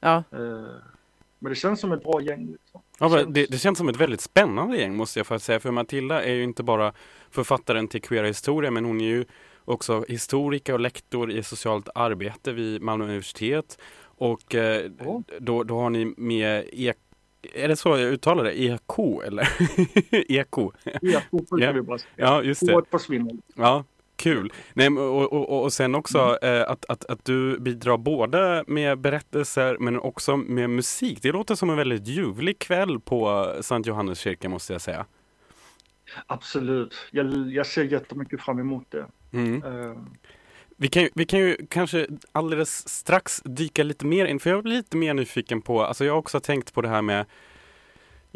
Ja, 0.00 0.24
Eh, 0.32 0.96
men 1.38 1.50
det 1.50 1.56
känns 1.56 1.80
som 1.80 1.92
ett 1.92 2.02
bra 2.02 2.20
gäng. 2.20 2.46
Liksom. 2.52 2.80
Ja, 2.98 3.24
det, 3.24 3.46
det 3.46 3.58
känns 3.58 3.78
som 3.78 3.88
ett 3.88 3.96
väldigt 3.96 4.20
spännande 4.20 4.76
gäng 4.76 4.96
måste 4.96 5.18
jag 5.18 5.26
få 5.26 5.38
säga. 5.38 5.60
För 5.60 5.70
Matilda 5.70 6.22
är 6.22 6.34
ju 6.34 6.42
inte 6.42 6.62
bara 6.62 6.92
författaren 7.30 7.88
till 7.88 8.02
Queera 8.02 8.26
historia 8.26 8.70
men 8.70 8.84
hon 8.84 9.00
är 9.00 9.04
ju 9.04 9.24
också 9.64 10.04
historiker 10.08 10.72
och 10.72 10.80
lektor 10.80 11.30
i 11.30 11.42
socialt 11.42 11.88
arbete 11.94 12.52
vid 12.52 12.82
Malmö 12.82 13.04
universitet. 13.04 13.78
Och 14.18 14.54
eh, 14.54 14.90
Ja. 14.98 15.22
då, 15.40 15.62
då 15.62 15.78
har 15.80 15.90
ni 15.90 16.14
med 16.16 16.64
e 16.72 16.92
är 17.54 17.68
det 17.68 17.76
så 17.76 17.88
jag 17.88 18.00
uttalar 18.00 18.44
det? 18.44 18.60
EK 18.62 18.98
eller? 19.26 19.48
EK? 20.32 20.54
Ja. 21.02 21.20
kan 21.60 21.74
vi 21.74 21.82
bara 21.82 21.98
säga. 21.98 22.10
Ja, 22.16 22.42
just 22.42 22.66
det. 22.66 22.82
Ja, 23.54 23.84
kul. 24.16 24.52
Nej, 24.74 24.88
och, 24.88 25.32
och, 25.32 25.62
och- 25.62 25.72
sen 25.72 25.94
också 25.94 26.38
eh, 26.42 26.70
att, 26.70 26.84
att, 26.84 27.04
att 27.04 27.24
du 27.24 27.58
bidrar 27.58 27.96
både 27.96 28.64
med 28.66 28.98
berättelser 28.98 29.76
men 29.80 30.00
också 30.00 30.36
med 30.36 30.70
musik. 30.70 31.18
Det 31.22 31.32
låter 31.32 31.54
som 31.54 31.70
en 31.70 31.76
väldigt 31.76 32.06
ljuvlig 32.06 32.58
kväll 32.58 33.00
på 33.00 33.52
Sankt 33.60 33.86
Johannes 33.88 34.18
kyrka 34.18 34.48
måste 34.48 34.72
jag 34.72 34.80
säga. 34.82 35.06
Absolut. 36.26 36.94
Jag, 37.10 37.50
jag 37.52 37.66
ser 37.66 37.84
jättemycket 37.84 38.40
fram 38.40 38.58
emot 38.58 38.84
det. 38.90 39.06
Mm. 39.32 39.62
Eh, 39.62 39.96
vi, 40.76 40.88
kan, 40.88 41.02
ju- 41.02 41.10
vi 41.14 41.24
kan 41.24 41.38
ju 41.40 41.56
kanske 41.70 42.06
alldeles 42.32 42.88
strax 42.88 43.42
dyka 43.44 43.82
lite 43.82 44.06
mer 44.06 44.26
in, 44.26 44.40
för 44.40 44.50
jag 44.50 44.62
blir 44.62 44.76
lite 44.76 44.96
mer 44.96 45.14
nyfiken 45.14 45.62
på, 45.62 45.82
alltså 45.84 46.04
jag 46.04 46.12
har 46.12 46.18
också 46.18 46.40
tänkt 46.40 46.74
på 46.74 46.82
det 46.82 46.88
här 46.88 47.02
med 47.02 47.26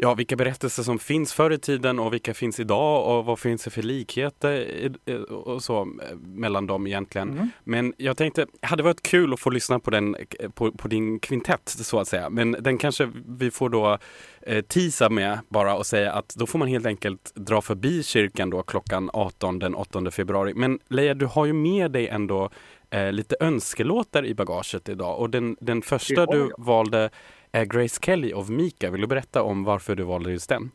Ja, 0.03 0.13
vilka 0.13 0.35
berättelser 0.35 0.83
som 0.83 0.99
finns 0.99 1.33
förr 1.33 1.51
i 1.51 1.57
tiden 1.57 1.99
och 1.99 2.13
vilka 2.13 2.33
finns 2.33 2.59
idag 2.59 3.17
och 3.17 3.25
vad 3.25 3.39
finns 3.39 3.63
det 3.63 3.69
för 3.69 3.81
likheter 3.81 4.91
och 5.31 5.63
så 5.63 5.81
eh, 5.81 6.17
mellan 6.17 6.67
dem 6.67 6.87
egentligen. 6.87 7.29
mm. 7.29 7.49
Men 7.63 7.93
jag 7.97 8.17
tänkte, 8.17 8.45
hade 8.61 8.83
varit 8.83 9.01
kul 9.01 9.33
att 9.33 9.39
få 9.39 9.49
lyssna 9.49 9.79
på, 9.79 9.91
den, 9.91 10.15
på, 10.53 10.71
på 10.71 10.87
din 10.87 11.19
kvintett 11.19 11.69
så 11.69 11.99
att 11.99 12.07
säga. 12.07 12.29
Men 12.29 12.51
den 12.59 12.77
kanske 12.77 13.09
vi 13.25 13.51
får 13.51 13.69
då 13.69 13.97
eh, 14.41 14.61
tisa 14.61 15.09
med 15.09 15.39
bara 15.49 15.75
och 15.75 15.85
säga 15.85 16.13
att 16.13 16.35
då 16.35 16.45
får 16.45 16.59
man 16.59 16.67
helt 16.67 16.85
enkelt 16.85 17.31
dra 17.35 17.61
förbi 17.61 18.03
kyrkan 18.03 18.49
då 18.49 18.63
klockan 18.63 19.09
18 19.13 19.59
den 19.59 19.75
8 19.75 20.11
februari. 20.11 20.53
Men 20.53 20.79
Leia, 20.89 21.13
du 21.13 21.25
har 21.25 21.45
ju 21.45 21.53
med 21.53 21.91
dig 21.91 22.07
ändå 22.07 22.49
eh, 22.89 23.11
lite 23.11 23.35
önskelåtar 23.39 24.25
i 24.25 24.33
bagaget 24.33 24.89
idag 24.89 25.19
och 25.19 25.29
den, 25.29 25.57
den 25.59 25.81
första 25.81 26.25
du 26.25 26.51
valde 26.57 27.09
Grace 27.51 27.99
Kelly 28.01 28.33
av 28.33 28.51
Mika. 28.51 28.91
Vill 28.91 29.01
du 29.01 29.07
berätta 29.07 29.43
om 29.43 29.63
varför 29.63 29.95
du 29.95 30.03
valde 30.03 30.31
just 30.31 30.49
den? 30.49 30.71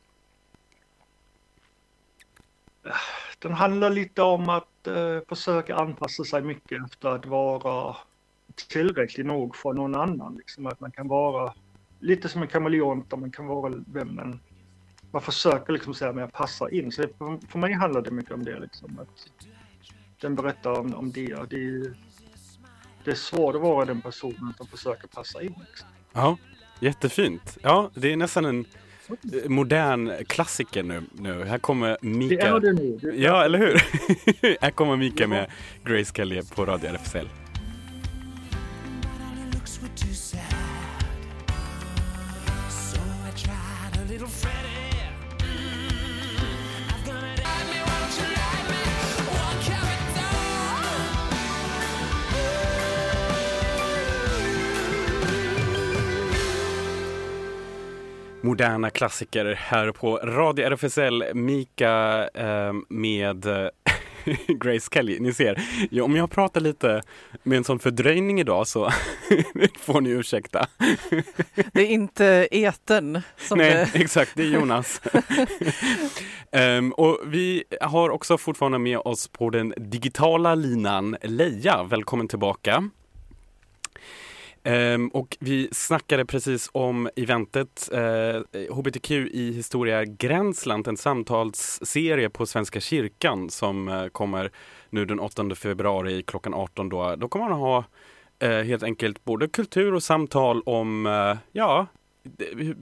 Den 3.38 3.52
handlar 3.52 3.90
lite 3.90 4.22
om 4.22 4.48
att 4.48 4.86
eh, 4.86 5.18
försöka 5.28 5.76
anpassa 5.76 6.24
sig 6.24 6.42
mycket 6.42 6.84
efter 6.84 7.08
att 7.08 7.26
vara 7.26 7.96
tillräcklig 8.68 9.26
nog 9.26 9.56
för 9.56 9.72
någon 9.72 9.94
annan. 9.94 10.36
Liksom 10.36 10.66
att 10.66 10.80
man 10.80 10.90
kan 10.90 11.08
vara 11.08 11.54
lite 12.00 12.28
som 12.28 12.42
en 12.42 12.48
kameleont 12.48 13.18
man 13.18 13.30
kan 13.30 13.46
vara 13.46 13.72
vem 13.92 14.14
man... 14.16 14.40
Man 15.10 15.22
försöker 15.22 15.72
liksom 15.72 15.94
säga 15.94 16.24
att 16.24 16.32
passa 16.32 16.70
in. 16.70 16.92
Så 16.92 17.02
för, 17.02 17.46
för 17.48 17.58
mig 17.58 17.72
handlar 17.72 18.02
det 18.02 18.10
mycket 18.10 18.32
om 18.32 18.44
det. 18.44 18.58
Liksom, 18.60 18.98
att 18.98 19.28
den 20.20 20.34
berättar 20.34 20.78
om, 20.80 20.94
om 20.94 21.12
det. 21.12 21.26
det. 21.50 21.56
är- 21.56 21.94
Det 23.04 23.10
är 23.10 23.14
svårt 23.14 23.54
att 23.54 23.60
vara 23.60 23.84
den 23.84 24.00
personen 24.02 24.54
som 24.56 24.66
försöker 24.66 25.08
passa 25.08 25.42
in. 25.42 25.54
Liksom. 25.68 25.88
Ja, 26.12 26.36
jättefint. 26.80 27.58
Ja, 27.62 27.90
det 27.94 28.12
är 28.12 28.16
nästan 28.16 28.44
en 28.44 28.64
eh, 29.42 29.48
modern 29.48 30.24
klassiker 30.28 30.82
nu. 30.82 31.02
nu. 31.12 31.44
Här 31.44 31.58
kommer 31.58 31.88
Det 32.00 32.08
Mika. 32.08 32.46
är 32.48 32.60
det 32.60 32.72
nu. 32.72 32.98
Det, 33.02 33.16
Ja, 33.16 33.44
eller 33.44 33.58
hur? 33.58 33.74
Här 34.60 34.70
kommer 34.70 34.96
Mika 34.96 35.26
med 35.28 35.50
Grace 35.84 36.12
Kelly 36.14 36.42
på 36.54 36.64
Radio 36.66 36.90
RFSL. 36.90 37.28
Moderna 58.46 58.90
klassiker 58.90 59.54
här 59.58 59.92
på 59.92 60.16
Radio 60.16 60.66
RFSL. 60.66 61.24
Mika 61.34 62.28
eh, 62.34 62.72
med 62.88 63.46
Grace 64.48 64.88
Kelly. 64.92 65.20
Ni 65.20 65.32
ser, 65.32 65.62
ja, 65.90 66.04
om 66.04 66.16
jag 66.16 66.30
pratar 66.30 66.60
lite 66.60 67.02
med 67.42 67.56
en 67.56 67.64
sån 67.64 67.78
fördröjning 67.78 68.40
idag 68.40 68.66
så 68.66 68.90
får 69.80 70.00
ni 70.00 70.10
ursäkta. 70.10 70.66
Det 71.72 71.80
är 71.80 71.86
inte 71.86 72.48
eten 72.50 73.22
som 73.36 73.58
Nej, 73.58 73.90
det... 73.92 73.98
exakt, 73.98 74.30
det 74.34 74.42
är 74.42 74.50
Jonas. 74.50 75.00
Ehm, 76.52 76.92
och 76.92 77.20
vi 77.26 77.64
har 77.80 78.10
också 78.10 78.38
fortfarande 78.38 78.78
med 78.78 78.98
oss 78.98 79.28
på 79.28 79.50
den 79.50 79.74
digitala 79.76 80.54
linan 80.54 81.16
Leia. 81.22 81.82
Välkommen 81.82 82.28
tillbaka. 82.28 82.90
Ehm, 84.66 85.08
och 85.08 85.36
vi 85.40 85.68
snackade 85.72 86.24
precis 86.24 86.70
om 86.72 87.08
eventet 87.16 87.88
eh, 87.92 88.74
HBTQ 88.74 89.10
i 89.10 89.52
historia 89.52 90.04
Gränsland, 90.04 90.88
en 90.88 90.96
samtalsserie 90.96 92.30
på 92.30 92.46
Svenska 92.46 92.80
kyrkan 92.80 93.50
som 93.50 93.88
eh, 93.88 94.06
kommer 94.06 94.50
nu 94.90 95.04
den 95.04 95.20
8 95.20 95.54
februari 95.54 96.22
klockan 96.22 96.54
18 96.54 96.88
då. 96.88 97.16
Då 97.16 97.28
kommer 97.28 97.48
man 97.48 97.58
ha 97.58 97.84
eh, 98.38 98.50
helt 98.62 98.82
enkelt 98.82 99.24
både 99.24 99.48
kultur 99.48 99.94
och 99.94 100.02
samtal 100.02 100.62
om, 100.66 101.06
eh, 101.06 101.36
ja, 101.52 101.86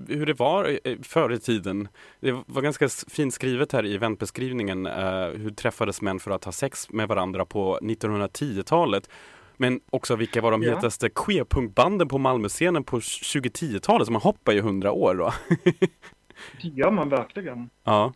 hur- 0.09 0.27
det 0.27 0.33
var 0.39 0.79
eh, 0.85 0.97
förr 1.03 1.33
i 1.33 1.39
tiden. 1.39 1.89
Det 2.21 2.33
var 2.47 2.63
ganska 2.63 2.89
fint 2.89 3.35
skrivet 3.35 3.73
här 3.73 3.87
i 3.87 3.95
eventbeskrivningen. 3.95 4.87
Eh, 4.87 5.27
hur 5.29 5.51
träffades 5.51 6.01
män 6.03 6.21
för 6.21 6.31
att 6.31 6.45
ha 6.45 6.53
sex 6.53 6.91
med 6.91 7.09
varandra 7.09 7.45
på 7.45 7.79
1910-talet? 7.83 9.09
Men 9.57 9.81
också 9.91 10.17
vilka 10.17 10.41
var 10.41 10.51
de 10.51 10.63
Ja. 10.63 10.75
hetaste 10.75 11.09
queerpunkbanden 11.09 12.09
på 12.09 12.19
Malmöscenen 12.19 12.85
på 12.85 12.99
2010-talet? 13.01 14.07
Så 14.07 14.13
man 14.13 14.23
hoppar 14.23 14.53
ju 14.53 14.59
100 14.59 14.93
år 14.93 15.15
då. 15.15 15.33
det 16.63 16.69
gör 16.69 16.91
man 16.91 17.09
verkligen. 17.09 17.71
ja. 17.85 18.13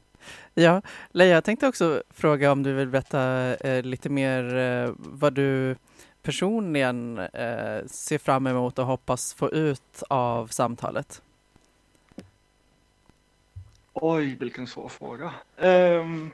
Ja, 0.54 0.82
Leia, 1.10 1.34
jag 1.34 1.44
tänkte 1.44 1.68
också 1.68 2.02
fråga 2.10 2.52
om 2.52 2.62
du 2.62 2.72
vill 2.72 2.88
berätta 2.88 3.54
eh, 3.56 3.82
lite 3.82 4.08
mer 4.08 4.56
eh, 4.56 4.90
vad 4.96 5.32
du 5.32 5.76
personligen 6.22 7.18
eh, 7.18 7.84
ser 7.86 8.18
fram 8.18 8.46
emot 8.46 8.78
och 8.78 8.86
hoppas 8.86 9.34
få 9.34 9.50
ut 9.50 10.02
av 10.08 10.46
samtalet. 10.46 11.22
Oj, 13.92 14.36
vilken 14.40 14.66
svår 14.66 14.88
fråga. 14.88 15.32
Ehm, 15.56 16.30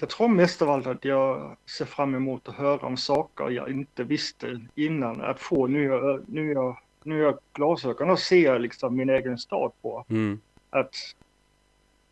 jag 0.00 0.08
tror 0.08 0.28
mest 0.28 0.62
av 0.62 0.70
allt 0.70 0.86
att 0.86 1.04
jag 1.04 1.56
ser 1.66 1.84
fram 1.84 2.14
emot 2.14 2.48
att 2.48 2.54
höra 2.54 2.86
om 2.86 2.96
saker 2.96 3.50
jag 3.50 3.70
inte 3.70 4.04
visste 4.04 4.60
innan. 4.74 5.20
Att 5.20 5.40
få 5.40 5.66
nya, 5.66 6.20
nya, 6.26 6.76
nya 7.04 7.38
glasögon 7.52 8.10
och 8.10 8.18
se 8.18 8.58
liksom 8.58 8.96
min 8.96 9.10
egen 9.10 9.38
stad 9.38 9.72
på. 9.82 10.04
Mm. 10.08 10.40
Att 10.70 10.94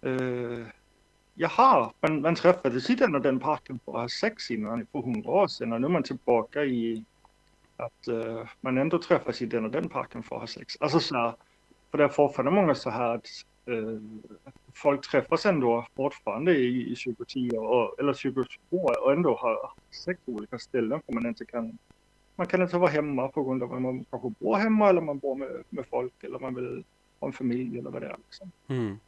eh, 0.03 0.67
jaha, 1.35 1.93
man, 2.01 2.21
man 2.21 2.35
träffades 2.35 2.91
i 2.91 2.95
den 2.95 3.15
och 3.15 3.21
den 3.21 3.41
parken 3.41 3.81
för 3.85 3.93
att 3.93 4.01
ha 4.01 4.09
sex 4.09 4.51
innan 4.51 4.87
för 4.93 4.99
hundra 4.99 5.31
år 5.31 5.47
sedan 5.47 5.73
och 5.73 5.81
nu 5.81 5.87
är 5.87 5.91
man 5.91 6.03
tillbaka 6.03 6.65
i 6.65 7.05
att 7.77 8.09
eh, 8.09 8.49
man 8.61 8.79
ändå 8.79 8.99
träffas 8.99 9.43
i 9.43 9.47
den 9.47 9.65
och 9.65 9.71
den 9.71 9.89
parken 9.89 10.23
för 10.23 10.37
att 10.37 10.43
ha 10.43 10.47
sex. 10.47 10.77
Alltså 10.81 11.01
så 11.01 11.17
här, 11.17 11.35
för 11.91 11.99
det 11.99 12.05
är 12.05 12.09
fortfarande 12.09 12.51
många 12.51 12.75
så 12.75 12.91
här 12.91 13.15
att 13.15 13.27
folk 14.75 15.11
träffas 15.11 15.47
ändå 15.47 15.87
fortfarande 15.97 16.57
i, 16.57 16.93
i 16.93 16.95
2010 16.95 17.51
och, 17.57 18.01
eller 18.01 18.13
2022 18.13 18.77
och 18.77 19.13
ändå 19.13 19.37
har 19.37 19.73
sex 20.05 20.21
olika 20.25 20.59
ställen 20.59 21.01
för 21.07 21.13
man 21.13 21.27
inte 21.27 21.45
kan 21.45 21.79
man 22.37 22.47
kan 22.47 22.63
inte 22.63 22.79
vara 22.79 22.91
hemma 22.91 23.29
på 23.29 23.45
grund 23.45 23.63
av 23.63 23.75
att 23.75 23.83
man 23.83 24.05
kanske 24.11 24.33
bor 24.39 24.57
hemma 24.57 24.89
eller 24.89 25.01
man 25.01 25.19
bor 25.19 25.37
med, 25.37 25.63
med 25.69 25.87
folk 25.91 26.25
eller 26.25 26.39
man 26.39 26.55
vill 26.55 26.85
ha 27.21 27.29
en 27.29 27.33
familj 27.33 27.79
eller 27.79 27.91
vad 27.91 28.03
det 28.03 28.09
är. 28.09 28.17
Liksom. 28.17 28.51
Mm. 28.69 28.99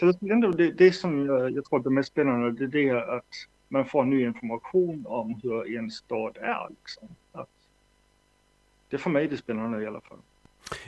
Så 0.00 0.06
det, 0.06 0.30
ändå, 0.30 0.50
det, 0.50 0.70
det 0.70 0.92
som 0.92 1.26
jag, 1.26 1.50
jag 1.50 1.64
tror 1.64 1.80
är 1.80 1.84
det 1.84 1.90
mest 1.90 2.08
spännande 2.08 2.66
det 2.66 2.88
är 2.88 3.16
att 3.16 3.28
man 3.68 3.86
får 3.86 4.04
ny 4.04 4.24
information 4.24 5.04
om 5.08 5.40
hur 5.42 5.76
en 5.78 5.90
stad 5.90 6.36
är. 6.36 6.68
Liksom. 6.68 7.08
Att, 7.32 7.48
det 8.88 8.96
är 8.96 9.00
för 9.00 9.10
mig 9.10 9.28
det 9.28 9.36
spännande 9.36 9.82
i 9.82 9.86
alla 9.86 10.00
fall. 10.00 10.18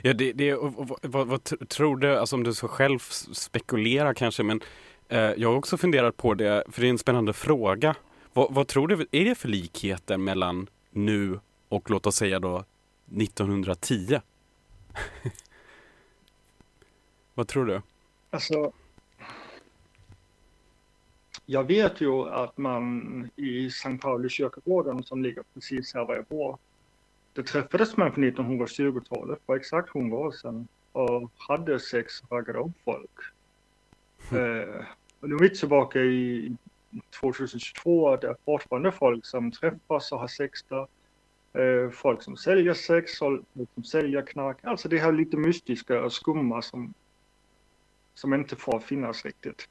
Ja, 0.01 0.13
det, 0.13 0.33
det, 0.33 0.55
och, 0.55 0.79
och, 0.79 0.99
vad, 1.01 1.27
vad 1.27 1.69
tror 1.69 1.97
du, 1.97 2.17
alltså 2.17 2.35
om 2.35 2.43
du 2.43 2.53
så 2.53 2.67
själv 2.67 2.99
spekulerar 3.31 4.13
kanske, 4.13 4.43
men 4.43 4.61
eh, 5.09 5.19
jag 5.19 5.49
har 5.49 5.55
också 5.55 5.77
funderat 5.77 6.17
på 6.17 6.33
det, 6.33 6.63
för 6.69 6.81
det 6.81 6.87
är 6.87 6.89
en 6.89 6.97
spännande 6.97 7.33
fråga. 7.33 7.95
Vad, 8.33 8.53
vad 8.53 8.67
tror 8.67 8.87
du, 8.87 9.07
är 9.11 9.25
det 9.25 9.35
för 9.35 9.47
likheter 9.47 10.17
mellan 10.17 10.69
nu 10.91 11.39
och 11.69 11.89
låt 11.89 12.05
oss 12.05 12.15
säga 12.15 12.39
då 12.39 12.63
1910? 13.21 14.19
vad 17.33 17.47
tror 17.47 17.65
du? 17.65 17.81
Alltså, 18.29 18.71
jag 21.45 21.63
vet 21.63 22.01
ju 22.01 22.29
att 22.29 22.57
man 22.57 23.29
i 23.35 23.71
Sankt 23.71 24.03
Pauli 24.03 24.29
kyrkogården 24.29 25.03
som 25.03 25.23
ligger 25.23 25.43
precis 25.53 25.93
här 25.93 26.05
var 26.05 26.15
jag 26.15 26.25
bor, 26.25 26.57
det 27.37 27.43
träffades 27.43 27.97
män 27.97 28.11
på 28.11 28.19
1920-talet 28.19 29.39
för 29.45 29.55
exakt 29.55 29.95
100 29.95 30.17
år 30.17 30.31
sedan 30.31 30.67
och 30.91 31.31
hade 31.37 31.79
sex 31.79 32.21
och 32.21 32.31
raggade 32.31 32.59
upp 32.59 32.71
folk. 32.85 33.11
Eh, 34.31 34.85
och 35.19 35.29
nu 35.29 35.35
är 35.35 35.39
vi 35.39 35.49
tillbaka 35.49 35.99
i 35.99 36.55
2022 37.19 38.15
det 38.15 38.27
är 38.27 38.35
fortfarande 38.45 38.91
folk 38.91 39.25
som 39.25 39.51
träffas 39.51 40.11
och 40.11 40.19
har 40.19 40.27
sex 40.27 40.63
där. 40.63 40.87
Eh, 41.53 41.89
folk 41.89 42.21
som 42.21 42.37
säljer 42.37 42.73
sex, 42.73 43.17
folk 43.17 43.43
som 43.73 43.83
säljer 43.83 44.21
knark. 44.21 44.57
Alltså 44.63 44.89
det 44.89 44.97
här 44.97 45.11
lite 45.11 45.37
mystiska 45.37 46.03
och 46.03 46.13
skumma 46.13 46.61
som, 46.61 46.93
som 48.13 48.33
inte 48.33 48.55
får 48.55 48.79
finnas 48.79 49.25
riktigt. 49.25 49.69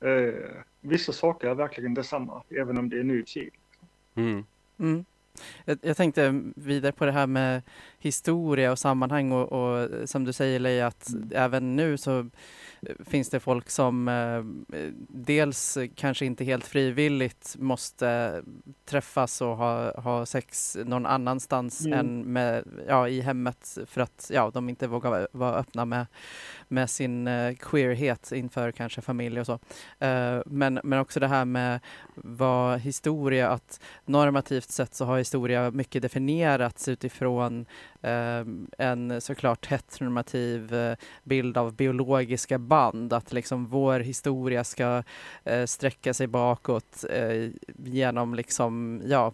Eh, 0.00 0.62
vissa 0.80 1.12
saker 1.12 1.48
är 1.48 1.54
verkligen 1.54 1.94
detsamma, 1.94 2.42
även 2.50 2.78
om 2.78 2.88
det 2.88 2.98
är 2.98 3.04
ny 3.04 3.22
tid. 3.22 3.50
Mm. 4.14 4.44
Mm. 4.78 5.04
Jag, 5.64 5.78
jag 5.82 5.96
tänkte 5.96 6.42
vidare 6.56 6.92
på 6.92 7.04
det 7.04 7.12
här 7.12 7.26
med 7.26 7.62
historia 7.98 8.72
och 8.72 8.78
sammanhang 8.78 9.32
och, 9.32 9.52
och 9.52 9.88
som 10.08 10.24
du 10.24 10.32
säger 10.32 10.58
Leia, 10.58 10.86
att 10.86 11.10
även 11.30 11.76
nu 11.76 11.96
så 11.96 12.18
eh, 12.18 12.94
finns 13.06 13.30
det 13.30 13.40
folk 13.40 13.70
som 13.70 14.08
eh, 14.08 14.44
dels 15.08 15.78
kanske 15.94 16.26
inte 16.26 16.44
helt 16.44 16.66
frivilligt 16.66 17.56
måste 17.58 18.42
träffas 18.84 19.40
och 19.40 19.56
ha, 19.56 20.00
ha 20.00 20.26
sex 20.26 20.76
någon 20.84 21.06
annanstans 21.06 21.84
Mm. 21.84 21.98
än 21.98 22.32
med, 22.32 22.64
ja, 22.88 23.08
i 23.08 23.20
hemmet 23.20 23.78
för 23.86 24.00
att 24.00 24.30
ja, 24.32 24.50
de 24.54 24.68
inte 24.68 24.86
vågar 24.86 25.28
vara 25.32 25.54
öppna 25.54 25.84
med, 25.84 26.06
med 26.74 26.90
sin 26.90 27.28
eh, 27.28 27.54
queerhet 27.54 28.32
inför 28.32 28.72
kanske 28.72 29.00
familj 29.00 29.40
och 29.40 29.46
så. 29.46 29.58
Eh, 29.98 30.40
men, 30.46 30.80
men 30.84 30.98
också 30.98 31.20
det 31.20 31.28
här 31.28 31.44
med 31.44 31.80
vad 32.14 32.80
historia, 32.80 33.48
att 33.48 33.80
normativt 34.04 34.70
sett 34.70 34.94
så 34.94 35.04
har 35.04 35.18
historia 35.18 35.70
mycket 35.70 36.02
definierats 36.02 36.88
utifrån 36.88 37.66
eh, 38.02 38.44
en 38.78 39.20
såklart 39.20 39.66
heteronormativ 39.66 40.74
bild 41.22 41.56
av 41.56 41.74
biologiska 41.74 42.58
band. 42.58 43.12
Att 43.12 43.32
liksom 43.32 43.66
vår 43.66 44.00
historia 44.00 44.64
ska 44.64 45.02
sträcka 45.66 46.14
sig 46.14 46.26
bakåt 46.26 47.04
genom 47.84 48.34
liksom, 48.34 49.02
ja, 49.06 49.32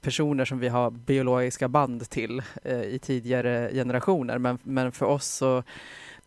personer 0.00 0.44
som 0.44 0.58
vi 0.58 0.68
har 0.68 0.90
biologiska 0.90 1.68
band 1.68 2.10
till 2.10 2.42
i 2.84 2.98
tidigare 2.98 3.70
generationer. 3.72 4.38
Men, 4.38 4.58
men 4.62 4.92
för 4.92 5.06
oss 5.06 5.26
så 5.26 5.62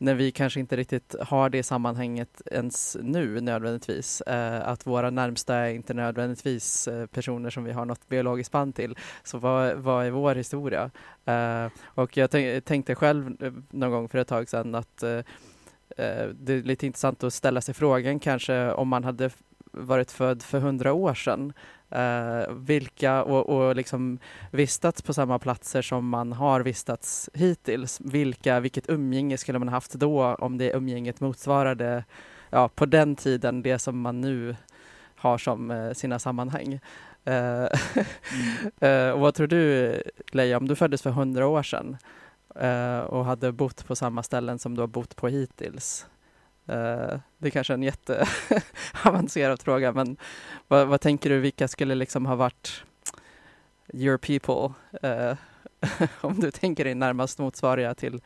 när 0.02 0.16
vi 0.16 0.32
kanske 0.32 0.60
inte 0.60 0.76
riktigt 0.76 1.16
har 1.22 1.50
det 1.50 1.64
sammanhanget 1.64 2.42
ens 2.46 2.98
nu 3.02 3.42
nödvändigtvis. 3.42 4.22
Eh, 4.22 4.68
att 4.68 4.88
våra 4.88 5.10
närmsta 5.10 5.56
är 5.56 5.74
inte 5.74 5.94
nödvändigtvis 5.94 6.88
eh, 6.88 7.06
personer 7.06 7.50
som 7.50 7.64
vi 7.64 7.72
har 7.72 7.86
något 7.86 8.10
biologiskt 8.10 8.52
band 8.52 8.76
till. 8.76 8.96
Så 9.24 9.38
vad, 9.38 9.76
vad 9.76 10.06
är 10.06 10.12
vår 10.12 10.36
historia? 10.36 10.92
Eh, 11.26 11.68
och 11.84 12.18
jag 12.18 12.32
tänkte 12.66 12.96
själv 12.96 13.44
eh, 13.44 13.54
någon 13.70 13.92
gång 13.92 14.10
för 14.10 14.18
ett 14.18 14.28
tag 14.28 14.50
sedan 14.50 14.76
att 14.76 15.04
eh, 15.04 15.18
eh, 15.98 16.28
det 16.34 16.54
är 16.54 16.64
lite 16.64 16.86
intressant 16.86 17.24
att 17.24 17.34
ställa 17.34 17.62
sig 17.62 17.74
frågan 17.74 18.20
kanske 18.20 18.72
om 18.72 18.88
man 18.88 19.04
hade 19.04 19.30
varit 19.72 20.12
född 20.12 20.44
för 20.44 20.60
hundra 20.60 20.94
år 20.94 21.14
sedan. 21.14 21.54
Eh, 21.92 22.54
vilka 22.54 23.24
och, 23.24 23.50
och 23.50 23.76
liksom 23.76 24.20
vistats 24.52 25.02
på 25.02 25.14
samma 25.14 25.40
platser 25.40 25.82
som 25.82 26.10
man 26.10 26.34
har 26.34 26.62
vistats 26.62 27.30
hittills. 27.34 28.02
Vilka, 28.02 28.60
vilket 28.60 28.90
umgänge 28.90 29.38
skulle 29.38 29.60
man 29.60 29.68
haft 29.68 29.94
då 29.94 30.36
om 30.36 30.58
det 30.58 30.72
umgänget 30.72 31.20
motsvarade 31.20 32.04
ja, 32.50 32.68
på 32.68 32.86
den 32.86 33.16
tiden 33.16 33.62
det 33.62 33.80
som 33.80 34.02
man 34.02 34.22
nu 34.22 34.56
har 35.16 35.38
som 35.38 35.72
eh, 35.72 35.92
sina 35.92 36.20
sammanhang. 36.20 36.80
Mm. 37.26 37.70
uh, 38.84 39.12
och 39.14 39.20
vad 39.20 39.34
tror 39.34 39.48
du 39.48 39.94
Leia, 40.32 40.58
om 40.58 40.68
du 40.68 40.76
föddes 40.76 41.02
för 41.02 41.10
hundra 41.10 41.48
år 41.48 41.64
sedan 41.64 41.98
uh, 42.64 43.00
och 43.00 43.26
hade 43.26 43.52
bott 43.52 43.88
på 43.88 43.96
samma 43.96 44.24
ställen 44.24 44.60
som 44.60 44.76
du 44.76 44.82
har 44.82 44.88
bott 44.88 45.16
på 45.16 45.28
hittills? 45.28 46.08
Eh, 46.70 47.20
det 47.38 47.48
är 47.48 47.50
kanske 47.50 47.74
är 47.74 47.78
en 47.78 47.84
jätteavancerad 47.84 49.62
fråga 49.64 49.92
men 49.92 50.18
vad, 50.68 50.88
vad 50.88 51.02
tänker 51.02 51.30
du, 51.30 51.40
vilka 51.40 51.68
skulle 51.68 51.96
liksom 51.96 52.26
ha 52.26 52.36
varit 52.36 52.84
your 53.94 54.18
people? 54.18 54.74
Eh, 55.10 55.38
om 56.22 56.40
du 56.40 56.52
tänker 56.52 56.84
dig 56.84 56.96
närmast 56.96 57.40
motsvariga 57.40 57.96
till, 57.96 58.22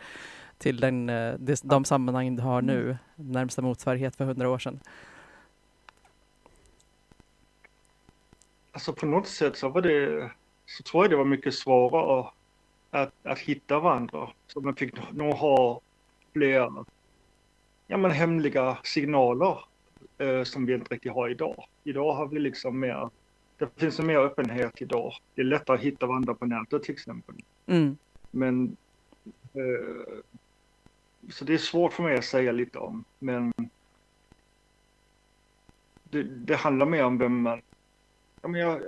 till 0.58 0.79
den, 0.79 1.10
eh, 1.10 1.34
de, 1.38 1.56
de 1.63 1.86
sammanhang 1.86 2.36
du 2.36 2.41
har 2.41 2.62
nu, 2.62 2.97
närmsta 3.15 3.62
motsvarighet 3.62 4.15
för 4.15 4.25
hundra 4.25 4.49
år 4.49 4.60
sedan. 4.60 4.79
Alltså 8.71 8.93
på 8.93 9.06
något 9.06 9.27
sätt 9.27 9.58
så 9.58 9.69
var 9.69 9.82
det, 9.82 10.32
så 10.65 10.84
tror 10.84 11.03
jag 11.03 11.12
det 11.12 11.17
var 11.17 11.25
mycket 11.25 11.53
svårare 11.53 12.29
att, 12.91 13.13
att 13.23 13.39
hitta 13.39 13.79
varandra. 13.79 14.29
Så 14.47 14.62
man 14.62 14.75
fick 14.75 15.12
nog 15.12 15.34
ha 15.34 15.82
fler, 16.34 16.86
ja 17.93 17.97
men 17.97 18.12
hemliga 18.12 18.77
signaler 18.84 19.60
eh, 20.17 20.43
som 20.43 20.65
vi 20.65 20.73
inte 20.73 20.93
riktigt 20.93 21.12
har 21.12 21.29
idag. 21.29 21.65
Idag 21.84 22.13
har 22.13 22.27
vi 22.27 22.39
liksom 22.39 22.79
mer, 22.79 23.10
det 23.58 23.69
finns 23.75 23.99
en 23.99 24.08
mer 24.08 24.17
öppenhet 24.17 24.82
idag. 24.82 25.13
Det 25.36 25.41
är 25.41 25.45
lättare 25.45 25.77
att 25.77 25.84
hitta 25.84 26.06
varandra 26.06 26.34
på 26.34 26.45
nätet 26.45 26.84
till 26.84 26.93
exempel. 26.93 27.36
Mm. 27.65 27.97
Men 28.32 28.77
eh, 29.53 30.23
så 31.29 31.45
det 31.45 31.53
är 31.53 31.58
svårt 31.58 31.93
för 31.93 32.03
mig 32.03 32.17
att 32.17 32.25
säga 32.25 32.51
lite 32.51 32.79
om. 32.79 33.03
Men 33.19 33.53
det, 36.03 36.23
det 36.23 36.56
handlar 36.56 36.86
mer 36.86 37.03
om 37.06 37.17
vem 37.17 37.41
man, 37.41 37.62
ja, 38.41 38.47
men 38.47 38.62
jag, 38.62 38.82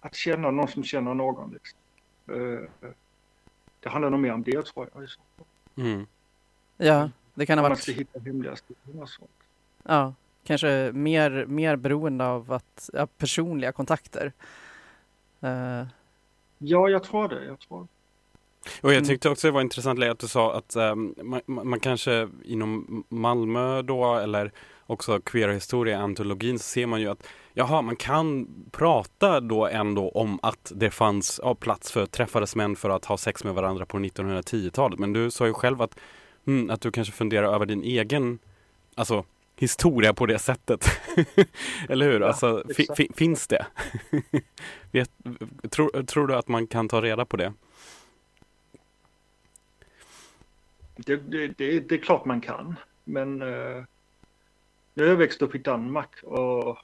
att 0.00 0.14
känna 0.14 0.50
någon 0.50 0.68
som 0.68 0.84
känner 0.84 1.14
någon. 1.14 1.52
Liksom. 1.52 1.78
Eh, 2.26 2.90
det 3.80 3.88
handlar 3.88 4.10
nog 4.10 4.20
mer 4.20 4.32
om 4.32 4.42
det 4.42 4.64
tror 4.66 4.88
jag. 4.94 5.08
Mm. 5.86 6.06
Ja, 6.76 7.10
det 7.34 7.46
kan 7.46 7.58
ha 7.58 7.62
Om 7.62 7.64
man 7.64 7.70
varit 7.70 7.82
ska 7.82 7.92
hitta 7.92 8.18
hemliga 8.20 8.52
och 8.52 9.08
sånt. 9.08 9.30
ja, 9.84 10.14
kanske 10.44 10.90
mer, 10.94 11.46
mer 11.48 11.76
beroende 11.76 12.26
av 12.26 12.52
att, 12.52 12.90
ja, 12.92 13.06
personliga 13.06 13.72
kontakter. 13.72 14.32
Eh, 15.40 15.86
Ja, 16.58 16.88
jag 16.88 17.02
tror 17.04 17.28
det. 17.28 17.44
Jag 17.44 17.60
tror. 17.60 17.80
Och 18.82 18.88
jag 18.90 18.92
Mm. 18.92 19.04
tyckte 19.04 19.28
också 19.28 19.46
det 19.48 19.52
var 19.52 19.60
intressant 19.60 20.02
att 20.02 20.18
du 20.18 20.28
sa 20.28 20.54
att 20.54 20.76
ehm, 20.76 21.14
man, 21.22 21.40
man 21.46 21.80
kanske 21.80 22.28
inom 22.44 23.04
Malmö 23.08 23.82
då 23.82 24.14
eller 24.14 24.52
också 24.86 25.20
queerhistoria-antologin 25.20 26.58
så 26.58 26.62
ser 26.64 26.86
man 26.86 27.00
ju 27.00 27.08
att 27.08 27.26
jaha, 27.54 27.82
man 27.82 27.96
kan 27.96 28.48
prata 28.70 29.40
då 29.40 29.66
ändå 29.66 30.08
om 30.10 30.38
att 30.42 30.72
det 30.74 30.90
fanns 30.90 31.40
ja, 31.42 31.54
plats 31.54 31.92
för 31.92 32.06
träffades 32.06 32.56
män 32.56 32.76
för 32.76 32.90
att 32.90 33.04
ha 33.04 33.16
sex 33.16 33.44
med 33.44 33.54
varandra 33.54 33.86
på 33.86 33.98
1910-talet. 33.98 34.98
Men 34.98 35.12
du 35.12 35.30
sa 35.30 35.46
ju 35.46 35.52
själv 35.52 35.82
att, 35.82 35.96
mm, 36.46 36.70
att 36.70 36.80
du 36.80 36.90
kanske 36.90 37.12
funderar 37.12 37.54
över 37.54 37.66
din 37.66 37.82
egen 37.82 38.38
alltså, 38.94 39.24
historia 39.56 40.14
på 40.14 40.26
det 40.26 40.38
sättet. 40.38 40.86
Eller 41.88 42.06
hur? 42.06 42.20
Ja, 42.20 42.26
alltså, 42.26 42.62
fi, 42.76 42.82
exakt. 42.82 42.96
fi, 42.96 43.10
finns 43.14 43.46
det? 43.46 43.66
Vet, 44.90 45.10
tror, 45.70 46.02
tror 46.02 46.26
du 46.26 46.34
att 46.34 46.48
man 46.48 46.66
kan 46.66 46.88
ta 46.88 47.02
reda 47.02 47.24
på 47.24 47.36
det? 47.36 47.52
Det, 50.96 51.16
det, 51.16 51.48
det, 51.48 51.80
det 51.80 51.94
är 51.94 51.98
klart 51.98 52.24
man 52.24 52.40
kan. 52.40 52.76
Men 53.04 53.42
eh, 53.42 53.84
jag 54.94 55.08
är 55.08 55.14
växt 55.14 55.42
upp 55.42 55.54
i 55.54 55.58
Danmark 55.58 56.22
och 56.22 56.78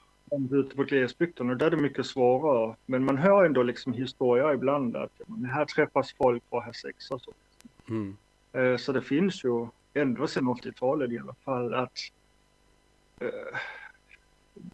ute 0.51 0.75
på 0.75 0.83
glesbygden 0.83 1.49
och 1.49 1.57
där 1.57 1.65
är 1.65 1.69
det 1.69 1.77
mycket 1.77 2.05
svårare. 2.05 2.75
Men 2.85 3.05
man 3.05 3.17
hör 3.17 3.45
ändå 3.45 3.63
liksom 3.63 3.93
historier 3.93 4.53
ibland 4.53 4.95
att 4.95 5.21
här 5.51 5.65
träffas 5.65 6.13
folk 6.13 6.43
och 6.49 6.63
har 6.63 6.73
sex 6.73 7.11
och 7.11 7.21
så. 7.21 7.33
Mm. 7.89 8.17
Eh, 8.53 8.77
Så 8.77 8.91
det 8.91 9.01
finns 9.01 9.43
ju 9.43 9.67
ändå 9.93 10.27
sedan 10.27 10.47
80-talet 10.49 11.11
i 11.11 11.19
alla 11.19 11.33
fall 11.33 11.73
att 11.73 11.99
eh, 13.19 13.57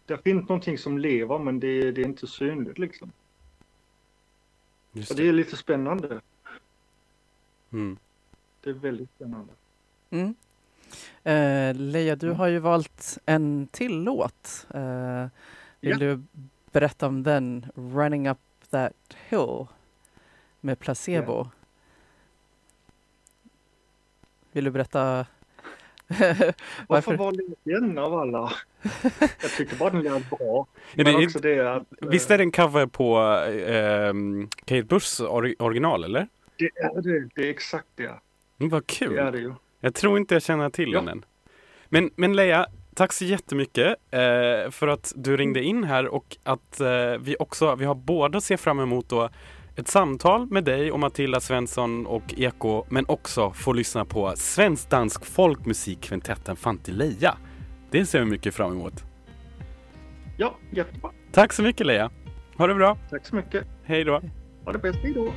det 0.06 0.18
finns 0.18 0.48
någonting 0.48 0.78
som 0.78 0.98
lever 0.98 1.38
men 1.38 1.60
det, 1.60 1.92
det 1.92 2.00
är 2.00 2.06
inte 2.06 2.26
synligt 2.26 2.78
liksom. 2.78 3.12
Just 4.92 5.16
det. 5.16 5.22
det 5.22 5.28
är 5.28 5.32
lite 5.32 5.56
spännande. 5.56 6.20
Mm. 7.72 7.98
Det 8.60 8.70
är 8.70 8.74
väldigt 8.74 9.10
spännande. 9.16 9.52
mm. 10.10 10.34
Eh, 11.24 11.74
Leia, 11.76 12.16
du 12.16 12.26
Mm. 12.26 12.38
har 12.38 12.46
ju 12.46 12.58
valt 12.58 13.18
en 13.26 13.66
till 13.70 14.02
låt. 14.02 14.66
Eh, 14.74 15.26
vill 15.80 15.90
Ja. 15.90 15.98
du 15.98 16.22
berätta 16.72 17.06
om 17.06 17.22
den, 17.22 17.66
Running 17.74 18.28
Up 18.28 18.38
That 18.70 18.92
Hill 19.28 19.66
med 20.60 20.78
Placebo? 20.78 21.46
Vill 24.52 24.64
du 24.64 24.70
berätta 24.70 25.26
Varför 26.08 26.54
varför? 26.88 27.16
var 27.16 27.32
det 27.32 27.72
den 27.74 27.98
av 27.98 28.14
alla? 28.14 28.52
Jag 29.42 29.50
tyckte 29.56 29.76
bara 29.76 29.90
den 29.90 30.02
lät 30.02 30.30
bra. 30.30 30.66
Är 30.94 31.04
det- 31.04 31.24
också 31.26 31.38
det 31.38 31.60
att... 31.76 32.02
eh, 32.02 32.08
Visst 32.08 32.30
är 32.30 32.38
det 32.38 32.44
en 32.44 32.52
cover 32.52 32.86
på 32.86 33.16
ehm, 33.66 34.48
Kate 34.64 34.82
Bushs 34.82 35.20
or- 35.20 35.54
original 35.58 36.04
eller? 36.04 36.28
Det 36.56 36.64
är 36.76 37.02
det. 37.02 37.28
Det 37.34 37.46
är 37.46 37.50
exakt 37.50 37.86
det. 37.94 38.04
Mm, 38.60 38.70
vad 38.70 38.82
Det 38.82 38.86
kul! 38.94 39.18
är 39.18 39.32
det 39.32 39.38
ju. 39.38 39.52
Jag 39.80 39.94
tror 39.94 40.18
inte 40.18 40.34
jag 40.34 40.42
känner 40.42 40.70
till 40.70 40.92
Ja. 40.92 40.98
den 41.00 41.08
än. 41.08 41.24
Men, 41.88 42.10
men 42.16 42.36
Leia, 42.36 42.66
tack 42.94 43.12
så 43.12 43.24
jättemycket 43.24 43.86
eh, 44.10 44.70
för 44.70 44.88
att 44.88 45.12
du 45.16 45.36
ringde 45.36 45.62
in 45.62 45.84
här 45.84 46.06
och 46.08 46.36
att 46.42 46.80
eh, 46.80 46.88
vi 47.20 47.36
också, 47.38 47.74
vi 47.74 47.84
har 47.84 47.94
båda 47.94 48.40
ser 48.40 48.56
fram 48.56 48.80
emot 48.80 49.08
då 49.08 49.28
Ett 49.78 49.88
samtal 49.88 50.46
med 50.50 50.64
dig 50.64 50.92
och 50.92 51.00
Matilda 51.00 51.40
Svensson 51.40 52.06
och 52.06 52.34
Eko 52.36 52.84
men 52.88 53.04
också 53.08 53.50
få 53.50 53.72
lyssna 53.72 54.04
på 54.04 54.32
svensk 54.36 54.90
dansk 54.90 55.24
folkmusikkvintetten 55.24 56.56
Fantileia. 56.56 57.36
Det 57.90 58.06
ser 58.06 58.20
vi 58.20 58.24
mycket 58.24 58.54
fram 58.54 58.72
emot. 58.72 59.04
Ja, 60.36 60.56
jättebra. 60.70 61.10
Tack 61.32 61.52
så 61.52 61.62
mycket 61.62 61.86
Leia. 61.86 62.10
Ha 62.56 62.66
det 62.66 62.74
bra. 62.74 62.98
Tack 63.10 63.26
så 63.26 63.36
mycket. 63.36 63.64
Hej 63.84 64.04
då. 64.04 64.22
Ha 64.64 64.72
det 64.72 64.78
bäst. 64.78 64.98
Hej 65.02 65.12
då. 65.12 65.32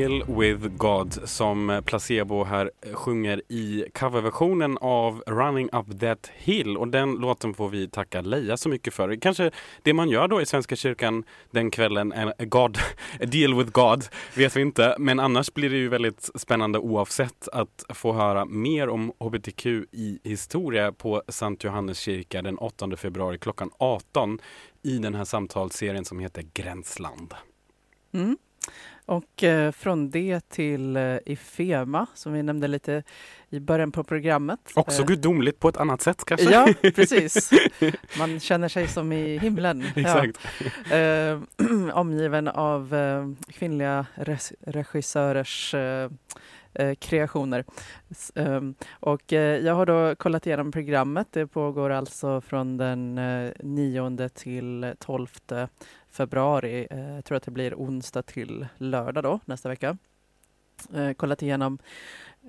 Deal 0.00 0.24
with 0.26 0.68
God 0.68 1.28
som 1.28 1.82
Placebo 1.84 2.44
här 2.44 2.70
sjunger 2.92 3.42
i 3.48 3.84
coverversionen 3.94 4.78
av 4.78 5.22
Running 5.26 5.68
Up 5.72 6.00
That 6.00 6.30
Hill 6.34 6.76
och 6.76 6.88
den 6.88 7.14
låten 7.14 7.54
får 7.54 7.68
vi 7.68 7.88
tacka 7.88 8.20
Leia 8.20 8.56
så 8.56 8.68
mycket 8.68 8.94
för. 8.94 9.16
Kanske 9.16 9.50
det 9.82 9.92
man 9.92 10.08
gör 10.08 10.28
då 10.28 10.40
i 10.40 10.46
Svenska 10.46 10.76
kyrkan 10.76 11.24
den 11.50 11.70
kvällen, 11.70 12.32
God, 12.38 12.78
a 12.78 12.80
deal 13.26 13.54
with 13.54 13.70
God, 13.70 14.04
vet 14.34 14.56
vi 14.56 14.60
inte. 14.60 14.96
Men 14.98 15.20
annars 15.20 15.54
blir 15.54 15.70
det 15.70 15.76
ju 15.76 15.88
väldigt 15.88 16.30
spännande 16.34 16.78
oavsett 16.78 17.48
att 17.52 17.84
få 17.88 18.12
höra 18.12 18.44
mer 18.44 18.88
om 18.88 19.12
hbtq 19.18 19.66
i 19.92 20.18
historia 20.24 20.92
på 20.92 21.22
Sankt 21.28 21.64
Johannes 21.64 21.98
kyrka 21.98 22.42
den 22.42 22.58
8 22.58 22.96
februari 22.96 23.38
klockan 23.38 23.70
18 23.78 24.38
i 24.82 24.98
den 24.98 25.14
här 25.14 25.24
samtalsserien 25.24 26.04
som 26.04 26.20
heter 26.20 26.44
Gränsland. 26.54 27.34
Mm. 28.12 28.36
Och 29.10 29.42
eh, 29.44 29.72
från 29.72 30.10
det 30.10 30.48
till 30.48 30.96
eh, 30.96 31.16
Ifema 31.26 32.06
som 32.14 32.32
vi 32.32 32.42
nämnde 32.42 32.68
lite 32.68 33.02
i 33.48 33.60
början 33.60 33.92
på 33.92 34.04
programmet. 34.04 34.60
Också 34.74 35.02
Eh, 35.02 35.06
gudomligt 35.06 35.58
på 35.60 35.68
ett 35.68 35.76
annat 35.76 36.02
sätt 36.02 36.24
kanske? 36.24 36.50
Ja, 36.52 36.68
precis. 36.94 37.50
Man 38.18 38.40
känner 38.40 38.68
sig 38.68 38.88
som 38.88 39.12
i 39.12 39.38
himlen. 39.38 39.84
Ja. 39.94 40.24
Exakt. 40.24 40.38
Eh, 40.92 41.40
omgiven 41.92 42.48
av 42.48 42.94
kvinnliga 43.48 44.06
res- 44.14 44.52
regissörers 44.60 45.74
kreationer. 46.98 47.64
Ehm, 48.34 48.74
och 48.90 49.32
jag 49.32 49.74
har 49.74 49.86
då 49.86 50.14
kollat 50.14 50.46
igenom 50.46 50.72
programmet. 50.72 51.28
Det 51.30 51.46
pågår 51.46 51.90
alltså 51.90 52.40
från 52.40 52.76
den 52.76 53.18
eh, 53.18 53.50
9 53.62 54.28
till 54.28 54.94
12 54.98 55.26
februari. 56.10 56.86
Eh, 56.90 57.14
jag 57.14 57.24
tror 57.24 57.36
att 57.36 57.42
det 57.42 57.50
blir 57.50 57.74
onsdag 57.74 58.22
till 58.22 58.66
lördag 58.76 59.22
då, 59.24 59.40
nästa 59.44 59.68
vecka. 59.68 59.96
Eh, 60.94 61.12
kollat 61.12 61.42
igenom 61.42 61.78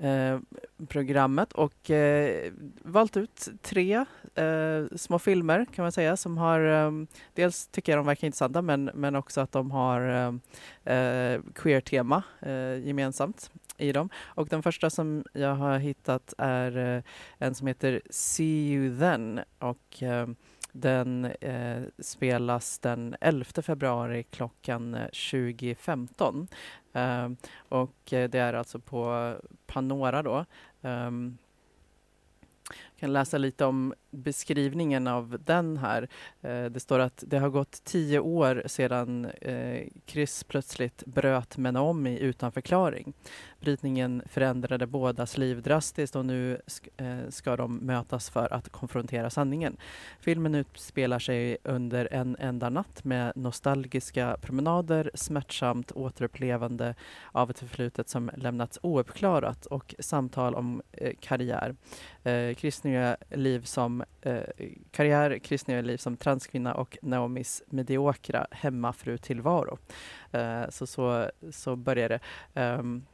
eh, 0.02 0.40
programmet 0.88 1.54
och 1.54 1.92
eh, 1.92 2.52
valt 2.82 3.18
ut 3.18 3.48
tre 3.62 4.06
eh, 4.36 4.86
små 4.96 5.20
filmer 5.20 5.66
kan 5.76 5.84
man 5.84 5.92
säga 5.92 6.18
som 6.18 6.38
har 6.38 6.60
eh, 6.60 6.92
dels 7.34 7.68
tycker 7.68 7.92
jag 7.92 8.00
de 8.00 8.06
verkar 8.06 8.26
intressanta 8.26 8.62
men, 8.62 8.92
men 8.94 9.16
också 9.16 9.42
att 9.42 9.52
de 9.52 9.72
har 9.72 10.02
eh, 10.02 10.96
eh 10.96 11.42
queer-tema 11.56 12.24
eh, 12.40 12.88
gemensamt 12.88 13.52
i 13.78 13.92
dem. 13.92 14.10
Och 14.26 14.48
den 14.48 14.64
första 14.64 14.90
som 14.90 15.24
jag 15.34 15.56
har 15.56 15.78
hittat 15.78 16.34
är 16.38 16.78
eh, 16.78 17.04
en 17.38 17.56
som 17.56 17.68
heter 17.68 18.02
See 18.10 18.74
You 18.74 19.00
Then 19.00 19.40
och 19.60 20.04
eh, 20.04 20.28
den 20.72 21.26
eh, 21.26 21.84
spelas 22.00 22.80
den 22.80 23.16
11 23.22 23.62
februari 23.62 24.24
klockan 24.24 24.96
20.15. 24.96 26.48
Eh, 26.94 27.02
ehm, 27.02 27.38
och 27.58 28.14
eh, 28.14 28.30
det 28.30 28.40
är 28.40 28.54
alltså 28.54 28.80
på 28.80 29.36
Panora 29.66 30.24
då. 30.24 30.46
Ehm, 30.82 31.38
jag 32.70 33.00
kan 33.00 33.14
läsa 33.14 33.38
lite 33.38 33.66
om 33.66 33.94
beskrivningen 34.12 35.08
av 35.08 35.38
den 35.46 35.78
här. 35.78 36.10
Eh, 36.42 36.66
det 36.66 36.80
står 36.80 37.00
att 37.00 37.24
det 37.28 37.40
har 37.40 37.50
gått 37.50 37.84
tio 37.84 38.20
år 38.20 38.64
sedan 38.66 39.26
eh, 39.26 39.88
Chris 40.06 40.44
plötsligt 40.44 41.06
bröt 41.06 41.58
med 41.58 41.74
Naomi 41.74 42.20
utan 42.20 42.52
förklaring. 42.52 43.14
Brytningen 43.60 44.24
förändrade 44.30 44.88
bådas 44.88 45.38
liv 45.38 45.62
drastiskt 45.62 46.16
och 46.16 46.26
nu 46.26 46.62
eh, 46.98 47.18
ska 47.30 47.56
de 47.56 47.78
mötas 47.78 48.30
för 48.30 48.54
att 48.54 48.70
konfrontera 48.70 49.30
sanningen. 49.30 49.78
Filmen 50.20 50.56
utspelar 50.56 51.20
sig 51.20 51.58
under 51.64 52.14
en 52.14 52.36
enda 52.40 52.70
natt 52.70 53.04
med 53.04 53.32
nostalgiska 53.36 54.38
promenader, 54.42 55.12
smärtsamt 55.14 55.92
återupplevande 55.92 56.96
av 57.32 57.50
ett 57.50 57.60
förflutet 57.60 58.10
som 58.10 58.32
lämnats 58.38 58.80
ouppklarat 58.82 59.66
och 59.66 59.96
samtal 60.00 60.56
om 60.56 60.82
eh, 60.92 61.14
karriär. 61.20 61.76
Eh, 62.24 62.56
Chris 62.56 62.84
nya 62.84 63.18
liv 63.30 63.62
som 63.64 64.01
eh, 64.22 64.44
karriär, 64.92 65.40
kristna 65.40 65.82
liv 65.82 65.98
som 65.98 66.18
transkvinna 66.18 66.74
och 66.74 66.98
Naomis 67.02 67.64
mediokra 67.68 68.48
hemmafrutillvaro. 68.52 69.78
Eh, 70.32 70.70
så, 70.70 70.88
så, 70.88 71.32
så 71.52 71.76
börjar 71.76 72.10
det. 72.10 72.20
Um, 72.62 73.06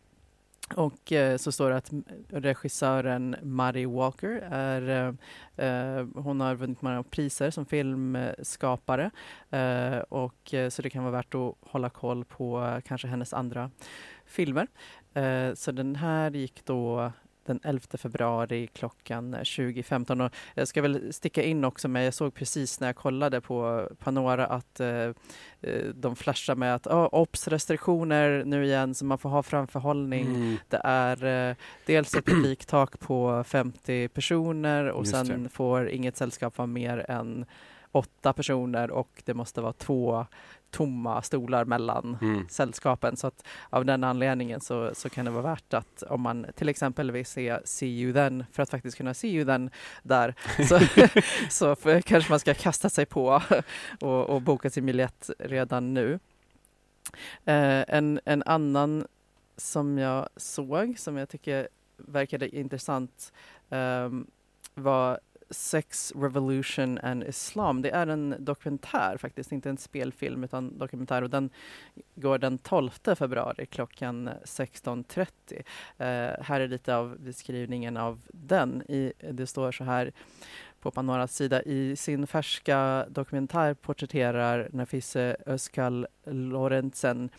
och 0.75 1.11
eh, 1.11 1.37
så 1.37 1.51
står 1.51 1.69
det 1.69 1.77
att 1.77 1.91
regissören 2.29 3.35
Mary 3.41 3.85
Walker 3.85 4.43
är, 4.51 5.15
eh, 5.55 6.07
hon 6.15 6.41
har 6.41 6.55
vunnit 6.55 6.81
många 6.81 7.03
priser 7.03 7.51
som 7.51 7.65
filmskapare. 7.65 9.11
Eh, 9.49 9.97
och, 9.97 10.53
eh, 10.53 10.69
så 10.69 10.81
det 10.81 10.89
kan 10.89 11.03
vara 11.03 11.11
värt 11.11 11.35
att 11.35 11.55
hålla 11.61 11.89
koll 11.89 12.25
på 12.25 12.63
eh, 12.63 12.81
kanske 12.81 13.07
hennes 13.07 13.33
andra 13.33 13.71
filmer. 14.25 14.67
Eh, 15.13 15.53
så 15.53 15.71
den 15.71 15.95
här 15.95 16.31
gick 16.31 16.65
då 16.65 17.11
den 17.47 17.59
11 17.63 17.81
februari 17.97 18.67
klockan 18.67 19.35
20.15. 19.35 20.25
Och 20.25 20.31
jag 20.55 20.67
ska 20.67 20.81
väl 20.81 21.13
sticka 21.13 21.43
in 21.43 21.65
också 21.65 21.87
med, 21.87 22.05
jag 22.05 22.13
såg 22.13 22.33
precis 22.33 22.79
när 22.79 22.87
jag 22.87 22.95
kollade 22.95 23.41
på 23.41 23.89
Panora 23.99 24.45
att 24.45 24.79
eh, 24.79 24.87
eh, 25.61 25.85
de 25.95 26.15
flashar 26.15 26.55
med 26.55 26.75
att 26.75 26.87
oh, 26.87 27.09
OPS 27.11 27.47
restriktioner 27.47 28.43
nu 28.45 28.65
igen 28.65 28.95
så 28.95 29.05
man 29.05 29.17
får 29.17 29.29
ha 29.29 29.43
framförhållning. 29.43 30.25
Mm. 30.25 30.57
Det 30.69 30.81
är 30.83 31.49
eh, 31.49 31.55
dels 31.85 32.15
ett 32.15 32.25
publiktak 32.25 32.99
på 32.99 33.43
50 33.43 34.07
personer 34.07 34.85
och 34.89 35.05
Just 35.05 35.27
sen 35.27 35.43
det. 35.43 35.49
får 35.49 35.89
inget 35.89 36.17
sällskap 36.17 36.57
vara 36.57 36.67
mer 36.67 37.05
än 37.09 37.45
åtta 37.91 38.33
personer 38.33 38.91
och 38.91 39.21
det 39.25 39.33
måste 39.33 39.61
vara 39.61 39.73
två 39.73 40.25
tomma 40.77 41.21
stolar 41.21 41.65
mellan 41.65 42.17
Mm. 42.21 42.49
sällskapen. 42.49 43.17
Så 43.17 43.27
att 43.27 43.47
av 43.69 43.85
den 43.85 44.03
anledningen 44.03 44.61
så, 44.61 44.91
så 44.93 45.09
kan 45.09 45.25
det 45.25 45.31
vara 45.31 45.43
värt 45.43 45.73
att 45.73 46.03
om 46.03 46.21
man 46.21 46.45
till 46.55 46.69
exempel 46.69 47.11
vill 47.11 47.25
se 47.25 47.59
See 47.65 48.01
You 48.01 48.13
Then 48.13 48.45
för 48.51 48.63
att 48.63 48.69
faktiskt 48.69 48.97
kunna 48.97 49.13
See 49.13 49.29
You 49.35 49.45
Then 49.45 49.69
där 50.03 50.35
så, 50.67 50.79
så 51.49 51.75
för, 51.75 52.01
kanske 52.01 52.31
man 52.31 52.39
ska 52.39 52.53
kasta 52.53 52.89
sig 52.89 53.05
på 53.05 53.41
och, 54.01 54.29
och 54.29 54.41
boka 54.41 54.69
sin 54.69 54.85
biljett 54.85 55.29
redan 55.39 55.93
nu. 55.93 56.19
Eh, 57.45 57.83
en, 57.87 58.19
en 58.25 58.43
annan 58.45 59.07
som 59.57 59.97
jag 59.97 60.29
såg 60.35 60.99
som 60.99 61.17
jag 61.17 61.29
tycker 61.29 61.67
verkade 61.97 62.55
intressant 62.55 63.33
ehm, 63.69 64.27
var 64.73 65.19
Sex 65.49 66.13
Revolution 66.15 66.99
and 67.03 67.23
Islam. 67.23 67.81
Det 67.81 67.89
är 67.89 68.07
en 68.07 68.35
dokumentär 68.39 69.17
faktiskt, 69.17 69.51
inte 69.51 69.69
en 69.69 69.77
spelfilm 69.77 70.43
utan 70.43 70.77
dokumentär 70.77 71.21
och 71.21 71.29
den 71.29 71.49
går 72.15 72.37
den 72.37 72.57
12 72.57 72.89
februari 73.15 73.65
klockan 73.65 74.29
16.30. 74.43 75.27
Eh, 75.97 76.43
här 76.43 76.59
är 76.59 76.67
lite 76.67 76.95
av 76.95 77.19
beskrivningen 77.19 77.97
av 77.97 78.21
den. 78.31 78.81
I, 78.81 79.13
det 79.31 79.47
står 79.47 79.71
så 79.71 79.83
här 79.83 80.11
på 80.79 80.91
Panoras 80.91 81.35
sida. 81.35 81.61
I 81.61 81.95
sin 81.95 82.27
färska 82.27 83.05
dokumentär 83.09 83.73
porträtterar 83.73 84.69
Nafise 84.73 85.37
Özkal 85.45 86.07
Lorentzen 86.25 87.29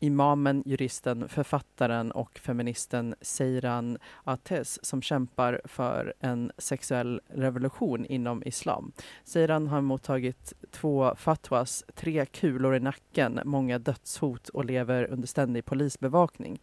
imamen, 0.00 0.62
juristen, 0.66 1.28
författaren 1.28 2.10
och 2.10 2.38
feministen 2.38 3.14
Seiran 3.20 3.98
Ates 4.24 4.84
som 4.84 5.02
kämpar 5.02 5.60
för 5.64 6.14
en 6.20 6.52
sexuell 6.58 7.20
revolution 7.28 8.06
inom 8.06 8.42
islam. 8.46 8.92
Seiran 9.24 9.66
har 9.66 9.80
mottagit 9.80 10.52
två 10.70 11.14
fatwas, 11.16 11.84
tre 11.94 12.26
kulor 12.26 12.76
i 12.76 12.80
nacken, 12.80 13.40
många 13.44 13.78
dödshot 13.78 14.48
och 14.48 14.64
lever 14.64 15.04
under 15.04 15.28
ständig 15.28 15.64
polisbevakning. 15.64 16.58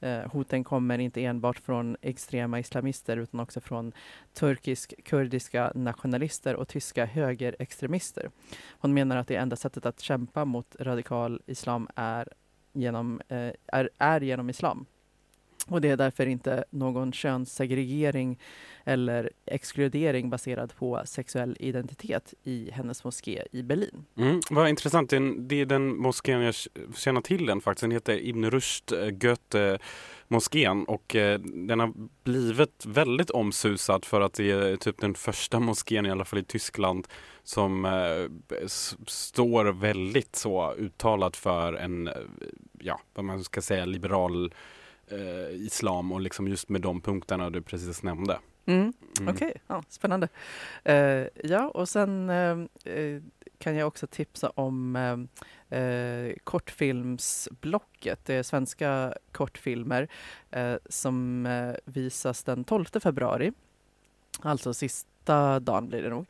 Eh, 0.00 0.20
hoten 0.32 0.64
kommer 0.64 0.98
inte 0.98 1.24
enbart 1.24 1.58
från 1.58 1.96
extrema 2.02 2.58
islamister 2.58 3.16
utan 3.16 3.40
också 3.40 3.60
från 3.60 3.92
turkisk-kurdiska 4.34 5.72
nationalister 5.74 6.56
och 6.56 6.68
tyska 6.68 7.04
högerextremister. 7.04 8.30
Hon 8.70 8.94
menar 8.94 9.16
att 9.16 9.28
det 9.28 9.36
enda 9.36 9.56
sättet 9.56 9.86
att 9.86 10.00
kämpa 10.00 10.44
mot 10.44 10.76
radikal 10.80 11.42
islam 11.46 11.88
är 11.94 12.28
genom, 12.76 13.20
eh, 13.28 13.52
är, 13.66 13.90
är 13.98 14.20
genom 14.20 14.50
islam. 14.50 14.86
Och 15.68 15.80
det 15.80 15.88
är 15.88 15.96
därför 15.96 16.26
inte 16.26 16.64
någon 16.70 17.12
könssegregering 17.12 18.38
eller 18.84 19.30
exkludering 19.46 20.30
baserad 20.30 20.76
på 20.76 21.02
sexuell 21.04 21.56
identitet 21.60 22.34
i 22.44 22.70
hennes 22.70 23.04
moské 23.04 23.42
i 23.52 23.62
Berlin. 23.62 24.04
Mm, 24.18 24.40
vad 24.50 24.68
intressant, 24.68 25.10
det 25.10 25.16
är, 25.16 25.48
det 25.48 25.60
är 25.60 25.66
den 25.66 25.96
moskén 25.96 26.40
jag 26.40 26.54
känner 26.94 27.20
till 27.20 27.46
den 27.46 27.60
faktiskt. 27.60 27.80
Den 27.80 27.90
heter 27.90 28.26
Ibn 28.26 28.44
Rushd 28.44 28.92
eh, 28.92 29.10
Goethe 29.10 29.78
moskén 30.28 30.84
och 30.84 31.16
eh, 31.16 31.38
den 31.40 31.80
har 31.80 31.92
blivit 32.24 32.86
väldigt 32.86 33.30
omsusad 33.30 34.04
för 34.04 34.20
att 34.20 34.32
det 34.32 34.50
är 34.50 34.70
eh, 34.70 34.76
typ 34.76 35.00
den 35.00 35.14
första 35.14 35.60
moskén 35.60 36.06
i 36.06 36.10
alla 36.10 36.24
fall 36.24 36.38
i 36.38 36.44
Tyskland 36.44 37.08
som 37.42 37.84
eh, 37.84 38.58
står 39.06 39.64
väldigt 39.64 40.36
så 40.36 40.74
uttalat 40.74 41.36
för 41.36 41.72
en, 41.72 42.08
eh, 42.08 42.14
ja 42.78 43.00
vad 43.14 43.24
man 43.24 43.44
ska 43.44 43.62
säga, 43.62 43.84
liberal 43.84 44.52
eh, 45.10 45.50
islam 45.50 46.12
och 46.12 46.20
liksom 46.20 46.48
just 46.48 46.68
med 46.68 46.80
de 46.80 47.00
punkterna 47.00 47.50
du 47.50 47.62
precis 47.62 48.02
nämnde. 48.02 48.38
Mm. 48.66 48.92
Mm. 49.20 49.34
Okej, 49.34 49.54
ja, 49.66 49.82
spännande. 49.88 50.28
Eh, 50.84 51.26
ja, 51.42 51.68
och 51.68 51.88
sen 51.88 52.30
eh, 52.30 52.56
kan 53.58 53.76
jag 53.76 53.88
också 53.88 54.06
tipsa 54.06 54.50
om 54.50 54.96
eh, 54.96 55.78
eh, 55.78 56.34
kortfilmsblocket. 56.44 58.24
Det 58.24 58.34
är 58.34 58.42
svenska 58.42 59.14
kortfilmer 59.32 60.08
eh, 60.50 60.74
som 60.86 61.46
eh, 61.46 61.74
visas 61.84 62.42
den 62.42 62.64
12 62.64 62.84
februari. 63.00 63.52
Alltså 64.40 64.74
sista 64.74 65.60
dagen 65.60 65.88
blir 65.88 66.02
det 66.02 66.08
nog 66.08 66.26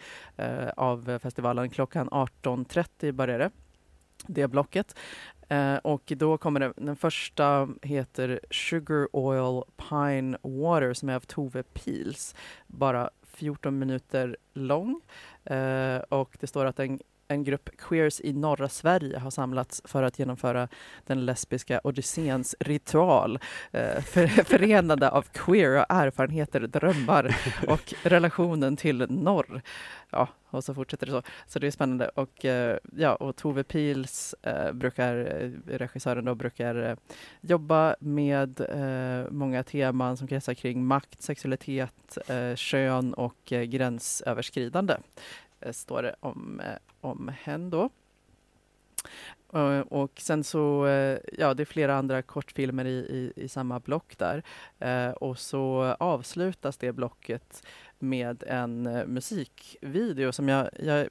av 0.77 1.19
festivalen. 1.23 1.71
Klockan 1.71 2.11
18.30 2.11 3.13
börjar 3.13 3.39
det. 3.39 3.51
Det 4.27 4.49
blocket. 4.49 4.97
Eh, 5.49 5.77
och 5.77 6.13
då 6.17 6.39
kommer 6.39 6.61
det, 6.61 6.73
den 6.77 6.97
första 6.97 7.69
heter 7.83 8.41
Sugar 8.51 9.09
Oil 9.13 9.63
Pine 9.77 10.39
Water 10.43 10.95
som 10.95 11.09
är 11.09 11.15
av 11.15 11.21
Tove 11.21 11.63
Pils. 11.63 12.35
Bara 12.67 13.11
14 13.23 13.79
minuter 13.79 14.37
lång. 14.55 15.01
Eh, 15.45 15.99
och 15.99 16.37
det 16.41 16.47
står 16.47 16.65
att 16.65 16.77
den 16.77 17.01
en 17.29 17.45
grupp 17.45 17.71
queers 17.79 18.21
i 18.21 18.33
norra 18.33 18.69
Sverige 18.69 19.19
har 19.19 19.31
samlats 19.31 19.83
för 19.85 20.03
att 20.03 20.19
genomföra 20.19 20.69
den 21.07 21.27
lesbiska 21.27 21.81
odysséns 21.85 22.57
ritual. 22.61 23.39
Eh, 23.71 24.01
för, 24.03 24.27
förenade 24.45 25.11
av 25.11 25.23
queera 25.23 25.85
erfarenheter, 25.85 26.61
drömmar 26.61 27.37
och 27.69 27.95
relationen 28.03 28.77
till 28.77 29.07
norr. 29.09 29.63
Ja, 30.11 30.29
och 30.51 30.65
så 30.65 30.75
fortsätter 30.75 31.07
det 31.07 31.13
så. 31.13 31.23
Så 31.47 31.59
det 31.59 31.67
är 31.67 31.71
spännande. 31.71 32.09
Och, 32.09 32.45
eh, 32.45 32.79
ja, 32.97 33.15
och 33.15 33.37
Tove 33.37 33.65
Pils, 33.65 34.35
eh, 34.43 34.73
brukar, 34.73 35.17
eh, 35.17 35.77
regissören 35.79 36.25
då, 36.25 36.35
brukar 36.35 36.91
eh, 36.91 36.97
jobba 37.41 37.97
med 38.01 38.61
många 39.31 39.63
teman 39.63 40.17
som 40.17 40.27
kretsar 40.27 40.55
kring 40.55 40.85
makt, 40.85 41.23
sexualitet, 41.23 42.19
kön 42.55 43.15
och 43.15 43.37
gränsöverskridande. 43.45 44.97
Eh, 45.61 45.73
står 45.73 46.03
det 46.03 46.15
om, 46.21 46.61
eh, 46.61 46.79
om 47.01 47.31
hen 47.43 47.71
då. 47.71 47.91
Uh, 49.55 49.81
Och 49.81 50.21
sen 50.21 50.45
så, 50.45 50.87
uh, 50.87 51.19
ja 51.33 51.55
det 51.55 51.63
är 51.63 51.65
flera 51.65 51.97
andra 51.97 52.23
kortfilmer 52.23 52.85
i, 52.85 52.97
i, 52.97 53.33
i 53.45 53.49
samma 53.49 53.81
block 53.81 54.19
där. 54.19 54.43
Uh, 54.85 55.15
och 55.15 55.39
så 55.39 55.97
avslutas 55.99 56.77
det 56.77 56.93
blocket 56.93 57.67
med 57.99 58.43
en 58.47 58.87
eh, 58.87 59.07
musikvideo 59.07 60.33
som 60.33 60.49
jag, 60.49 60.69
jag 60.79 61.01
eh, 61.01 61.07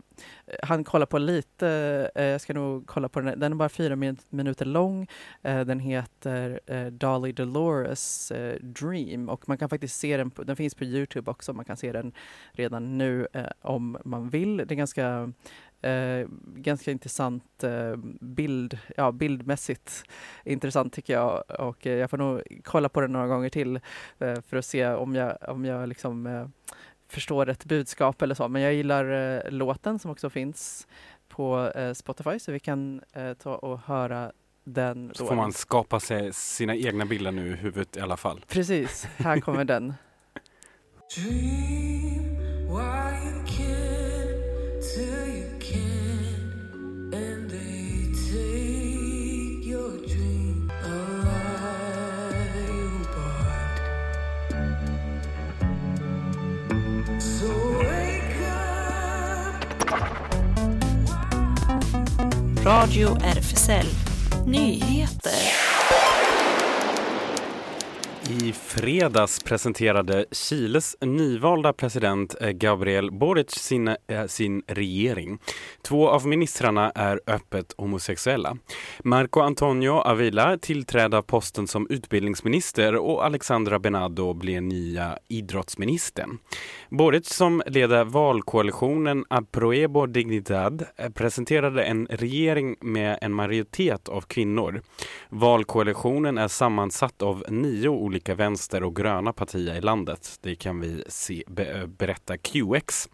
han 0.64 0.84
kolla 0.84 1.06
på 1.06 1.18
lite, 1.18 1.68
eh, 2.16 2.26
jag 2.26 2.42
ska 2.42 2.54
nog 2.54 2.88
kolla 2.88 3.10
på 3.10 3.22
den, 3.22 3.40
den 3.40 3.52
är 3.52 3.56
bara 3.56 3.70
fyra 3.70 3.96
min, 3.96 4.18
minuter 4.30 4.66
lång. 4.66 5.08
Den 5.42 5.80
heter 5.80 6.60
Dolly 6.90 7.32
Dolores 7.32 8.32
Dream 8.62 9.30
och 9.30 9.50
man 9.50 9.58
kan 9.58 9.70
faktiskt 9.70 10.00
se 10.00 10.18
den, 10.18 10.32
på, 10.32 10.44
den 10.44 10.56
finns 10.56 10.76
på 10.76 10.84
Youtube 10.84 11.32
också, 11.32 11.54
man 11.54 11.66
kan 11.66 11.78
se 11.78 11.92
den 11.92 12.14
redan 12.52 12.98
nu 12.98 13.28
om 13.62 13.98
man 14.06 14.30
vill. 14.30 14.58
Det 14.58 14.72
är 14.72 14.76
ganska 14.76 15.32
Eh, 15.86 16.28
ganska 16.56 16.92
intressant 16.92 17.64
eh, 17.64 17.96
bild, 18.22 18.80
ja, 18.98 19.12
bildmässigt 19.12 20.04
intressant 20.44 20.94
tycker 20.94 21.14
jag 21.14 21.44
och 21.60 21.88
eh, 21.88 21.94
jag 21.94 22.10
får 22.10 22.18
nog 22.18 22.42
kolla 22.64 22.90
på 22.90 23.02
den 23.02 23.12
några 23.12 23.28
gånger 23.28 23.50
till 23.50 23.76
eh, 24.20 24.42
för 24.42 24.58
att 24.58 24.66
se 24.66 24.88
om 24.88 25.16
jag, 25.16 25.38
om 25.48 25.66
jag 25.66 25.90
liksom 25.90 26.28
eh, 26.28 26.48
förstår 27.08 27.50
ett 27.50 27.66
budskap 27.66 28.22
eller 28.22 28.36
så. 28.36 28.48
Men 28.48 28.62
jag 28.62 28.74
gillar 28.74 29.36
eh, 29.46 29.52
låten 29.52 30.00
som 30.00 30.12
också 30.12 30.30
finns 30.30 30.88
på 31.28 31.72
eh, 31.76 31.94
Spotify 31.94 32.40
så 32.40 32.52
vi 32.52 32.60
kan 32.60 33.02
eh, 33.14 33.34
ta 33.34 33.56
och 33.56 33.80
höra 33.80 34.32
den. 34.64 35.12
Så 35.14 35.24
då. 35.24 35.28
får 35.30 35.36
man 35.36 35.54
skapa 35.54 36.00
sig 36.00 36.34
sina 36.34 36.76
egna 36.76 37.06
bilder 37.06 37.32
nu 37.32 37.48
i 37.48 37.56
huvudet 37.56 37.98
i 37.98 38.00
alla 38.00 38.18
fall. 38.18 38.46
Precis, 38.48 39.08
här 39.18 39.40
kommer 39.40 39.66
den. 39.66 39.94
Dream 41.16 42.26
Radio 62.66 63.14
RFSL 63.22 63.86
Nyheter. 64.46 65.65
I 68.30 68.54
fredags 68.54 69.44
presenterade 69.44 70.26
Chiles 70.32 70.98
nyvalda 71.02 71.74
president 71.74 72.36
eh, 72.42 72.50
Gabriel 72.50 73.12
Boric 73.12 73.52
sin, 73.52 73.88
eh, 73.88 74.26
sin 74.28 74.64
regering. 74.68 75.40
Två 75.82 76.10
av 76.10 76.28
ministrarna 76.28 76.92
är 76.96 77.22
öppet 77.28 77.74
homosexuella. 77.78 78.58
Marco 79.04 79.40
Antonio 79.40 79.92
Avila 79.92 80.58
tillträder 80.58 81.22
posten 81.22 81.68
som 81.68 81.88
utbildningsminister 81.90 82.96
och 82.96 83.26
Alexandra 83.26 83.80
Benado 83.80 84.34
blir 84.34 84.62
nya 84.62 85.18
idrottsministern. 85.28 86.38
Boric 86.90 87.30
som 87.30 87.64
leder 87.66 88.04
valkoalitionen 88.04 89.26
Apruebo 89.30 90.06
Dignidad 90.06 90.86
eh, 90.98 91.10
presenterade 91.10 91.84
en 91.84 92.08
regering 92.10 92.76
med 92.82 93.18
en 93.22 93.34
majoritet 93.34 94.10
av 94.10 94.22
kvinnor. 94.22 94.82
Valkoalitionen 95.30 96.38
är 96.38 96.48
sammansatt 96.48 97.22
av 97.22 97.46
nio 97.50 97.90
olika 97.90 98.15
vänster 98.24 98.84
och 98.84 98.96
gröna 98.96 99.34
partier 99.34 99.76
i 99.76 99.82
landet. 99.82 100.40
Det 100.42 100.56
kan 100.56 100.80
vi 100.80 101.04
se, 101.08 101.44
be, 101.48 101.88
berätta 101.88 102.38
QX. 102.38 103.10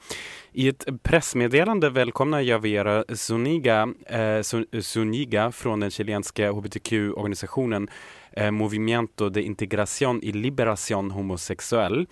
I 0.52 0.68
ett 0.68 0.86
pressmeddelande 1.04 1.90
välkomnar 1.90 2.42
Javiera 2.42 3.04
Zuniga, 3.16 3.94
eh, 4.06 4.42
Zuniga 4.82 5.52
från 5.52 5.80
den 5.80 5.92
chilenska 5.92 6.52
hbtq-organisationen 6.52 7.90
eh, 8.32 8.52
Movimiento 8.52 9.30
de 9.30 9.42
Integración 9.42 10.20
y 10.24 10.32
Liberación 10.32 11.12
Homosexuell 11.12 12.08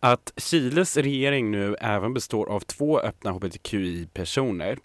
att 0.00 0.32
Chiles 0.36 0.96
regering 0.96 1.50
nu 1.50 1.76
även 1.80 2.14
består 2.14 2.48
av 2.48 2.60
två 2.60 3.00
öppna 3.00 3.30
hbtqi-personer. 3.30 4.78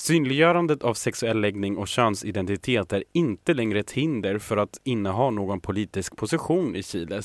Synliggörandet 0.00 0.82
av 0.82 0.94
sexuell 0.94 1.40
läggning 1.40 1.76
och 1.76 1.88
könsidentitet 1.88 2.92
är 2.92 3.04
inte 3.12 3.54
längre 3.54 3.80
ett 3.80 3.90
hinder 3.90 4.38
för 4.38 4.56
att 4.56 4.80
inneha 4.84 5.30
någon 5.30 5.60
politisk 5.60 6.16
position 6.16 6.76
i 6.76 6.82
Chile, 6.82 7.22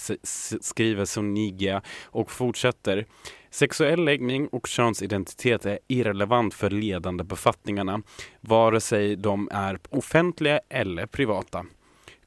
skriver 0.61 1.05
Sonigia 1.05 1.81
och 2.03 2.31
fortsätter. 2.31 3.05
Sexuell 3.49 4.05
läggning 4.05 4.47
och 4.47 4.67
könsidentitet 4.67 5.65
är 5.65 5.79
irrelevant 5.87 6.53
för 6.53 6.69
ledande 6.69 7.23
befattningarna, 7.23 8.01
vare 8.41 8.81
sig 8.81 9.15
de 9.15 9.49
är 9.51 9.79
offentliga 9.89 10.59
eller 10.69 11.05
privata. 11.05 11.65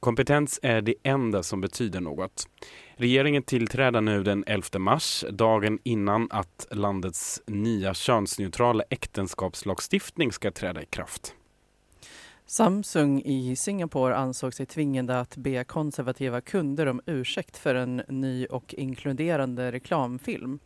Kompetens 0.01 0.61
är 0.63 0.81
det 0.81 0.95
enda 1.03 1.43
som 1.43 1.61
betyder 1.61 2.01
något. 2.01 2.49
Regeringen 3.01 3.43
tillträder 3.43 4.01
nu 4.01 4.23
den 4.23 4.45
11 4.47 4.79
mars, 4.79 5.25
dagen 5.31 5.79
innan 5.83 6.29
att 6.31 6.67
landets 6.71 7.43
nya 7.47 7.95
könsneutrala 7.95 8.85
äktenskapslagstiftning 8.91 10.33
ska 10.33 10.51
träda 10.51 10.83
i 10.83 10.87
kraft. 10.87 11.35
Samsung 12.47 13.23
i 13.25 13.57
Singapore 13.57 14.17
ansåg 14.17 14.55
sig 14.55 14.67
tvingade 14.67 15.21
att 15.21 15.37
be 15.37 15.65
konservativa 15.65 16.41
kunder 16.41 16.87
om 16.87 17.01
ursäkt 17.07 17.57
för 17.57 17.75
en 17.75 18.03
ny 18.09 18.47
och 18.47 18.75
inkluderande 18.75 19.73
reklamfilm. 19.73 20.59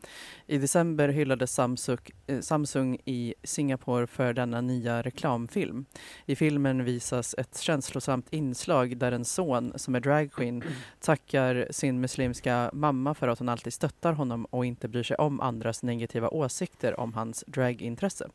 I 0.47 0.59
december 0.59 1.09
hyllade 1.09 1.47
Samsung, 1.47 1.99
eh, 2.27 2.41
Samsung 2.41 2.99
i 3.05 3.35
Singapore 3.43 4.07
för 4.07 4.33
denna 4.33 4.61
nya 4.61 5.03
reklamfilm. 5.03 5.85
I 6.27 6.37
filmen 6.37 6.85
visas 6.85 7.35
ett 7.39 7.59
känslosamt 7.59 8.27
inslag 8.31 8.97
där 8.97 9.13
en 9.13 9.25
son 9.25 9.73
som 9.77 9.95
är 9.95 10.01
dragqueen 10.01 10.63
tackar 11.01 11.67
sin 11.71 12.01
muslimska 12.01 12.71
mamma 12.73 13.15
för 13.15 13.29
att 13.29 13.39
hon 13.39 13.49
alltid 13.49 13.73
stöttar 13.73 14.13
honom 14.13 14.45
och 14.45 14.67
inte 14.67 14.89
bryr 14.89 15.03
sig 15.03 15.17
om 15.17 15.41
andras 15.41 15.83
negativa 15.83 16.29
åsikter 16.29 17.01
om 17.01 17.13
hans 17.13 17.45
dragintresse. 17.47 18.29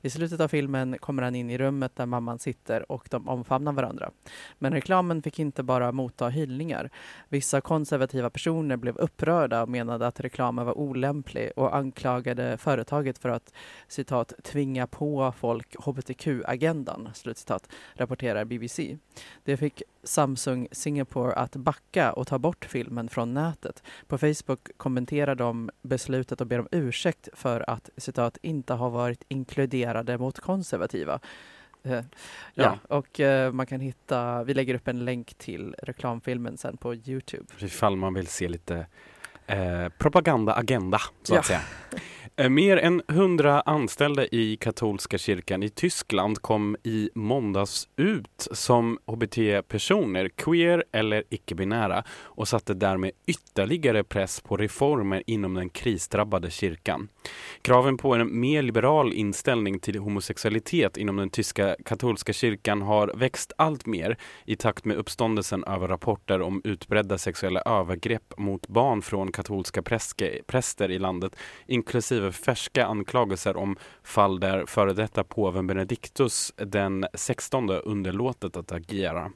I 0.00 0.10
slutet 0.10 0.40
av 0.40 0.48
filmen 0.48 0.98
kommer 0.98 1.22
han 1.22 1.34
in 1.34 1.50
i 1.50 1.58
rummet 1.58 1.96
där 1.96 2.06
mamman 2.06 2.38
sitter 2.38 2.92
och 2.92 3.08
de 3.10 3.28
omfamnar 3.28 3.72
varandra. 3.72 4.10
Men 4.58 4.72
reklamen 4.72 5.22
fick 5.22 5.38
inte 5.38 5.62
bara 5.62 5.92
motta 5.92 6.28
hyllningar. 6.28 6.90
Vissa 7.28 7.60
konservativa 7.60 8.30
personer 8.30 8.76
blev 8.76 8.96
upprörda 8.96 9.62
och 9.62 9.68
menade 9.68 10.06
att 10.06 10.20
reklamen 10.20 10.66
var 10.66 10.78
olämplig 10.78 11.45
och 11.50 11.76
anklagade 11.76 12.58
företaget 12.58 13.18
för 13.18 13.28
att 13.28 13.52
citat 13.88 14.32
tvinga 14.42 14.86
på 14.86 15.32
folk 15.38 15.76
hbtq-agendan, 15.78 17.08
slutcitat, 17.14 17.68
rapporterar 17.94 18.44
BBC. 18.44 18.98
Det 19.44 19.56
fick 19.56 19.82
Samsung 20.02 20.68
Singapore 20.72 21.32
att 21.32 21.56
backa 21.56 22.12
och 22.12 22.26
ta 22.26 22.38
bort 22.38 22.64
filmen 22.64 23.08
från 23.08 23.34
nätet. 23.34 23.82
På 24.06 24.18
Facebook 24.18 24.70
kommenterar 24.76 25.34
de 25.34 25.70
beslutet 25.82 26.40
och 26.40 26.46
ber 26.46 26.58
om 26.58 26.68
ursäkt 26.72 27.28
för 27.32 27.70
att 27.70 27.90
citat 27.96 28.38
inte 28.42 28.74
ha 28.74 28.88
varit 28.88 29.24
inkluderade 29.28 30.18
mot 30.18 30.40
konservativa. 30.40 31.20
Eh, 31.82 31.92
ja, 31.92 32.02
Ja. 32.54 32.78
och 32.96 33.20
eh, 33.20 33.52
man 33.52 33.66
kan 33.66 33.80
hitta, 33.80 34.44
vi 34.44 34.54
lägger 34.54 34.74
upp 34.74 34.88
en 34.88 35.04
länk 35.04 35.34
till 35.34 35.74
reklamfilmen 35.82 36.56
sen 36.56 36.76
på 36.76 36.94
Youtube. 36.94 37.44
Ifall 37.58 37.96
man 37.96 38.14
vill 38.14 38.26
se 38.26 38.48
lite 38.48 38.86
eh, 39.46 39.88
propaganda-agenda, 39.98 41.00
så 41.22 41.34
Ja. 41.34 41.40
att 41.40 41.46
säga. 41.46 41.60
Eh, 42.38 42.48
mer 42.48 42.76
än 42.76 43.02
hundra 43.08 43.60
anställda 43.60 44.26
i 44.26 44.56
katolska 44.56 45.18
kyrkan 45.18 45.62
i 45.62 45.68
Tyskland 45.68 46.42
kom 46.42 46.76
i 46.82 47.10
måndags 47.14 47.88
ut 47.96 48.48
som 48.50 48.98
hbt-personer, 49.06 50.28
queer 50.28 50.84
eller 50.92 51.24
icke-binära 51.30 52.04
och 52.10 52.48
satte 52.48 52.74
därmed 52.74 53.10
ytterligare 53.26 54.04
press 54.04 54.40
på 54.40 54.56
reformer 54.56 55.22
inom 55.26 55.54
den 55.54 55.68
krisdrabbade 55.68 56.50
kyrkan. 56.50 57.08
Kraven 57.62 57.96
på 57.96 58.14
en 58.14 58.40
mer 58.40 58.62
liberal 58.62 59.12
inställning 59.12 59.78
till 59.78 59.98
homosexualitet 59.98 60.96
inom 60.96 61.16
den 61.16 61.30
tyska 61.30 61.76
katolska 61.84 62.32
kyrkan 62.32 62.82
har 62.82 63.12
växt 63.14 63.52
allt 63.58 63.86
mer 63.86 64.16
i 64.44 64.56
takt 64.56 64.84
med 64.84 64.96
uppståndelsen 64.96 65.64
över 65.64 65.88
rapporter 65.88 66.42
om 66.42 66.60
utbredda 66.64 67.18
sexuella 67.18 67.60
övergrepp 67.60 68.34
mot 68.38 68.68
barn 68.68 69.02
från 69.02 69.32
katolska 69.32 69.82
präster 70.46 70.90
i 70.90 70.98
landet, 70.98 71.36
inklusive 71.66 72.25
färska 72.30 72.86
anklagelser 72.86 73.56
om 73.56 73.76
fall 74.02 74.40
där 74.40 74.66
före 74.66 74.92
detta 74.92 75.24
påven 75.24 75.66
Benedictus 75.66 76.52
den 76.56 77.06
16 77.14 77.70
underlåtit 77.70 78.56
att 78.56 78.72
agera. 78.72 79.32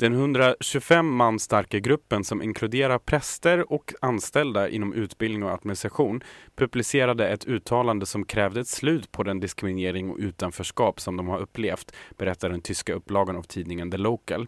Den 0.00 0.12
125 0.12 1.16
man 1.16 1.38
starka 1.38 1.78
gruppen 1.78 2.24
som 2.24 2.42
inkluderar 2.42 2.98
präster 2.98 3.72
och 3.72 3.94
anställda 4.00 4.68
inom 4.68 4.92
utbildning 4.92 5.42
och 5.42 5.50
administration 5.50 6.22
publicerade 6.56 7.28
ett 7.28 7.44
uttalande 7.44 8.06
som 8.06 8.24
krävde 8.24 8.60
ett 8.60 8.68
slut 8.68 9.12
på 9.12 9.22
den 9.22 9.40
diskriminering 9.40 10.10
och 10.10 10.18
utanförskap 10.18 11.00
som 11.00 11.16
de 11.16 11.28
har 11.28 11.38
upplevt, 11.38 11.94
berättar 12.18 12.48
den 12.48 12.60
tyska 12.60 12.94
upplagan 12.94 13.36
av 13.36 13.42
tidningen 13.42 13.90
The 13.90 13.96
Local. 13.96 14.46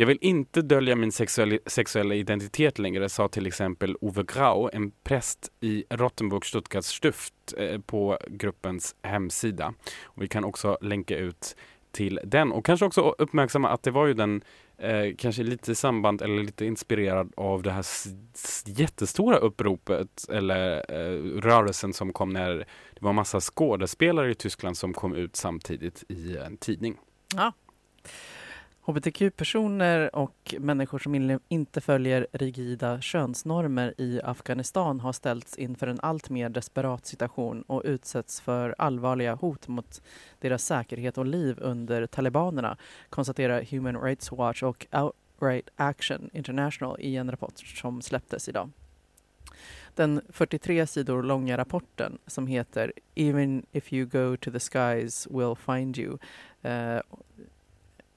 Jag 0.00 0.06
vill 0.06 0.18
inte 0.20 0.62
dölja 0.62 0.96
min 0.96 1.12
sexuella, 1.12 1.58
sexuella 1.66 2.14
identitet 2.14 2.78
längre, 2.78 3.08
sa 3.08 3.28
till 3.28 3.46
exempel 3.46 3.96
Ove 4.00 4.22
Grau, 4.22 4.70
en 4.72 4.90
präst 4.90 5.52
i 5.60 5.84
Rottenburg 5.90 6.46
Stuttgarts 6.46 6.88
Stift 6.88 7.34
eh, 7.56 7.80
på 7.80 8.18
gruppens 8.26 8.96
hemsida. 9.02 9.74
Och 10.04 10.22
vi 10.22 10.28
kan 10.28 10.44
också 10.44 10.78
länka 10.80 11.16
ut 11.16 11.56
till 11.92 12.20
den 12.24 12.52
och 12.52 12.66
kanske 12.66 12.86
också 12.86 13.14
uppmärksamma 13.18 13.68
att 13.68 13.82
det 13.82 13.90
var 13.90 14.06
ju 14.06 14.14
den 14.14 14.42
eh, 14.78 15.14
kanske 15.18 15.42
lite 15.42 15.72
i 15.72 15.74
samband 15.74 16.22
eller 16.22 16.42
lite 16.42 16.64
inspirerad 16.64 17.32
av 17.36 17.62
det 17.62 17.70
här 17.70 17.84
jättestora 18.66 19.36
uppropet 19.36 20.28
eller 20.28 20.84
eh, 20.88 21.40
rörelsen 21.40 21.92
som 21.92 22.12
kom 22.12 22.28
när 22.28 22.56
det 22.94 23.00
var 23.00 23.12
massa 23.12 23.40
skådespelare 23.40 24.30
i 24.30 24.34
Tyskland 24.34 24.76
som 24.76 24.92
kom 24.92 25.14
ut 25.14 25.36
samtidigt 25.36 26.04
i 26.08 26.36
en 26.36 26.56
tidning. 26.56 26.96
Ja. 27.36 27.52
Hbtq-personer 28.82 30.16
och 30.16 30.54
människor 30.58 30.98
som 30.98 31.40
inte 31.48 31.80
följer 31.80 32.26
rigida 32.32 33.00
könsnormer 33.00 33.94
i 33.98 34.20
Afghanistan 34.24 35.00
har 35.00 35.12
ställts 35.12 35.56
inför 35.56 35.86
en 35.86 36.00
allt 36.00 36.30
mer 36.30 36.48
desperat 36.48 37.06
situation 37.06 37.62
och 37.62 37.82
utsätts 37.84 38.40
för 38.40 38.74
allvarliga 38.78 39.34
hot 39.34 39.68
mot 39.68 40.02
deras 40.38 40.64
säkerhet 40.64 41.18
och 41.18 41.26
liv 41.26 41.58
under 41.60 42.06
talibanerna, 42.06 42.76
konstaterar 43.10 43.62
Human 43.70 44.02
Rights 44.02 44.32
Watch 44.32 44.62
och 44.62 44.86
Outright 44.92 45.68
Action 45.76 46.30
International 46.32 46.96
i 47.00 47.16
en 47.16 47.30
rapport 47.30 47.58
som 47.58 48.02
släpptes 48.02 48.48
idag. 48.48 48.70
Den 49.94 50.20
43 50.28 50.86
sidor 50.86 51.22
långa 51.22 51.56
rapporten 51.56 52.18
som 52.26 52.46
heter 52.46 52.92
Even 53.14 53.66
if 53.72 53.92
you 53.92 54.06
go 54.06 54.36
to 54.36 54.50
the 54.50 54.60
skies 54.60 55.28
we'll 55.28 55.76
find 55.76 55.98
you 55.98 56.18
eh, 56.62 57.00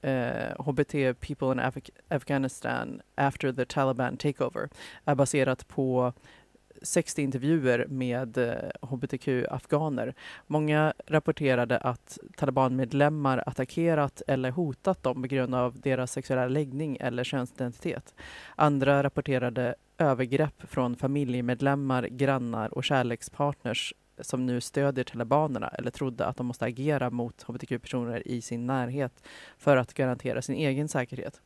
eh, 0.04 0.62
HBT 0.64 0.92
People 1.20 1.52
in 1.52 1.60
Af- 1.60 1.90
Afghanistan 2.08 3.00
after 3.14 3.52
the 3.52 3.64
Taliban 3.64 4.16
takeover 4.16 4.68
är 5.04 5.14
baserat 5.14 5.68
på 5.68 6.12
60 6.82 7.22
intervjuer 7.22 7.86
med 7.88 8.38
eh, 8.38 8.54
hbtq-afghaner. 8.80 10.14
Många 10.46 10.92
rapporterade 11.06 11.78
att 11.78 12.18
talibanmedlemmar 12.36 13.42
attackerat 13.46 14.22
eller 14.26 14.50
hotat 14.50 15.02
dem 15.02 15.22
på 15.22 15.28
grund 15.28 15.54
av 15.54 15.80
deras 15.80 16.12
sexuella 16.12 16.48
läggning 16.48 16.96
eller 17.00 17.24
könsidentitet. 17.24 18.14
Andra 18.56 19.02
rapporterade 19.02 19.74
övergrepp 19.98 20.62
från 20.68 20.96
familjemedlemmar, 20.96 22.02
grannar 22.02 22.74
och 22.74 22.84
kärlekspartners 22.84 23.94
som 24.20 24.46
nu 24.46 24.60
stödjer 24.60 25.04
talibanerna 25.04 25.68
eller 25.68 25.90
trodde 25.90 26.26
att 26.26 26.36
de 26.36 26.46
måste 26.46 26.64
agera 26.64 27.10
mot 27.10 27.42
hbtq-personer 27.42 28.28
i 28.28 28.40
sin 28.40 28.66
närhet 28.66 29.24
för 29.58 29.76
att 29.76 29.94
garantera 29.94 30.42
sin 30.42 30.54
egen 30.54 30.88
säkerhet. 30.88 31.40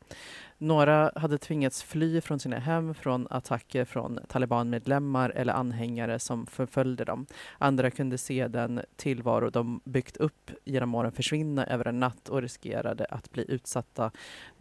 Några 0.58 1.12
hade 1.14 1.38
tvingats 1.38 1.82
fly 1.82 2.20
från 2.20 2.40
sina 2.40 2.58
hem 2.58 2.94
från 2.94 3.26
attacker 3.30 3.84
från 3.84 4.18
talibanmedlemmar 4.28 5.30
eller 5.30 5.52
anhängare 5.52 6.18
som 6.18 6.46
förföljde 6.46 7.04
dem. 7.04 7.26
Andra 7.58 7.90
kunde 7.90 8.18
se 8.18 8.48
den 8.48 8.80
tillvaro 8.96 9.50
de 9.50 9.80
byggt 9.84 10.16
upp 10.16 10.50
genom 10.64 10.94
åren 10.94 11.12
försvinna 11.12 11.66
över 11.66 11.88
en 11.88 12.00
natt 12.00 12.28
och 12.28 12.42
riskerade 12.42 13.04
att 13.04 13.30
bli 13.30 13.44
utsatta 13.48 14.10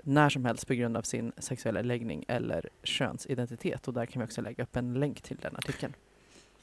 när 0.04 0.30
som 0.30 0.46
helst 0.46 0.68
på 0.68 0.74
grund 0.74 0.98
av 0.98 1.02
sin 1.02 1.32
sexuella 1.38 1.82
läggning 1.82 2.26
eller 2.28 2.70
könsidentitet. 2.84 3.88
Och 3.88 3.94
där 3.94 4.06
kan 4.06 4.20
vi 4.20 4.26
också 4.26 4.42
lägga 4.42 4.64
upp 4.64 4.76
en 4.76 4.94
länk 4.94 5.22
till 5.22 5.38
den 5.38 5.56
artikeln. 5.56 5.94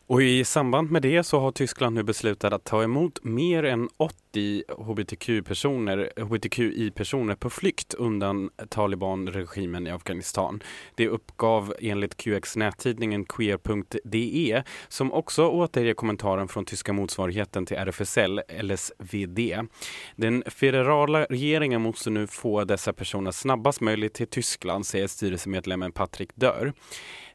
Och 0.06 0.22
i 0.22 0.44
samband 0.44 0.90
med 0.90 1.02
det 1.02 1.22
så 1.22 1.40
har 1.40 1.52
Tyskland 1.52 1.94
nu 1.94 2.02
beslutat 2.02 2.52
att 2.52 2.64
ta 2.64 2.82
emot 2.82 3.24
mer 3.24 3.64
än 3.64 3.88
80 3.96 4.64
hbtq-personer, 4.78 6.12
hbtqi-personer 6.16 7.34
på 7.34 7.50
flykt 7.50 7.94
undan 7.94 8.50
talibanregimen 8.68 9.86
i 9.86 9.90
Afghanistan. 9.90 10.62
Det 10.94 11.08
uppgav 11.08 11.74
enligt 11.80 12.16
QX 12.16 12.56
nättidningen 12.56 13.24
queer.de 13.24 14.62
som 14.88 15.12
också 15.12 15.48
återger 15.48 15.94
kommentaren 15.94 16.48
från 16.48 16.64
tyska 16.64 16.92
motsvarigheten 16.92 17.66
till 17.66 17.76
RFSL, 17.76 18.40
LSVD. 18.62 19.68
Den 20.16 20.44
federala 20.46 21.24
regeringen 21.24 21.82
måste 21.82 22.10
nu 22.10 22.26
få 22.26 22.64
dessa 22.64 22.92
personer 22.92 23.30
snabbast 23.30 23.80
möjligt 23.80 24.14
till 24.14 24.26
Tyskland, 24.26 24.86
säger 24.86 25.06
styrelsemedlemmen 25.06 25.92
Patrik 25.92 26.36
Dörr. 26.36 26.72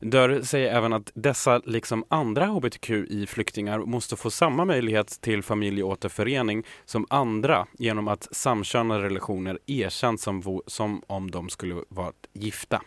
Dörr 0.01 0.41
säger 0.41 0.75
även 0.75 0.93
att 0.93 1.11
dessa, 1.13 1.61
liksom 1.65 2.03
andra 2.07 2.45
hbtqi-flyktingar, 2.45 3.79
måste 3.79 4.15
få 4.15 4.31
samma 4.31 4.65
möjlighet 4.65 5.21
till 5.21 5.43
familjeåterförening 5.43 6.63
som 6.85 7.05
andra 7.09 7.67
genom 7.77 8.07
att 8.07 8.27
samkönade 8.31 9.03
relationer 9.03 9.59
erkänns 9.65 10.21
som, 10.21 10.61
som 10.67 11.01
om 11.07 11.31
de 11.31 11.49
skulle 11.49 11.75
vara 11.89 12.11
gifta. 12.33 12.81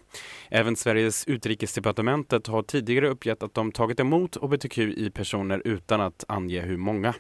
Även 0.51 0.77
Sveriges 0.77 1.25
utrikesdepartementet 1.25 2.47
har 2.47 2.63
tidigare 2.63 3.09
uppgett 3.09 3.43
att 3.43 3.55
de 3.55 3.73
tagit 3.73 4.01
emot 4.01 4.37
hbtqi-personer 4.37 5.63
utan 5.65 6.01
att 6.01 6.25
ange 6.29 6.61
hur 6.61 6.77
många. 6.77 7.15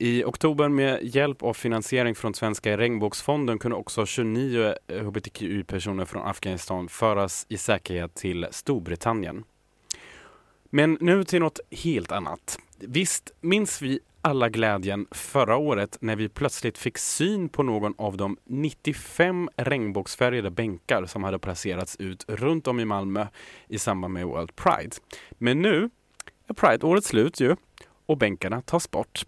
I 0.00 0.24
oktober 0.24 0.68
med 0.68 0.98
hjälp 1.02 1.42
av 1.42 1.54
finansiering 1.54 2.14
från 2.14 2.34
Svenska 2.34 2.76
regnbågsfonden 2.76 3.58
kunde 3.58 3.76
också 3.76 4.06
29 4.06 4.74
hbtqi-personer 4.88 6.04
från 6.04 6.26
Afghanistan 6.26 6.88
föras 6.88 7.46
i 7.48 7.58
säkerhet 7.58 8.14
till 8.14 8.46
Storbritannien. 8.50 9.44
Men 10.70 10.98
nu 11.00 11.24
till 11.24 11.40
något 11.40 11.60
helt 11.70 12.12
annat. 12.12 12.58
Visst 12.78 13.32
minns 13.40 13.82
vi 13.82 14.00
alla 14.20 14.48
glädjen 14.48 15.06
förra 15.10 15.56
året 15.56 15.98
när 16.00 16.16
vi 16.16 16.28
plötsligt 16.28 16.78
fick 16.78 16.98
syn 16.98 17.48
på 17.48 17.62
någon 17.62 17.94
av 17.98 18.16
de 18.16 18.36
95 18.44 19.50
regnbågsfärgade 19.56 20.50
bänkar 20.50 21.06
som 21.06 21.24
hade 21.24 21.38
placerats 21.38 21.96
ut 21.96 22.24
runt 22.28 22.66
om 22.66 22.80
i 22.80 22.84
Malmö 22.84 23.26
i 23.68 23.78
samband 23.78 24.14
med 24.14 24.26
World 24.26 24.56
Pride. 24.56 24.96
Men 25.30 25.62
nu 25.62 25.90
är 26.46 26.54
Pride-året 26.54 27.04
slut 27.04 27.40
ju 27.40 27.56
och 28.06 28.18
bänkarna 28.18 28.62
tas 28.62 28.90
bort. 28.90 29.24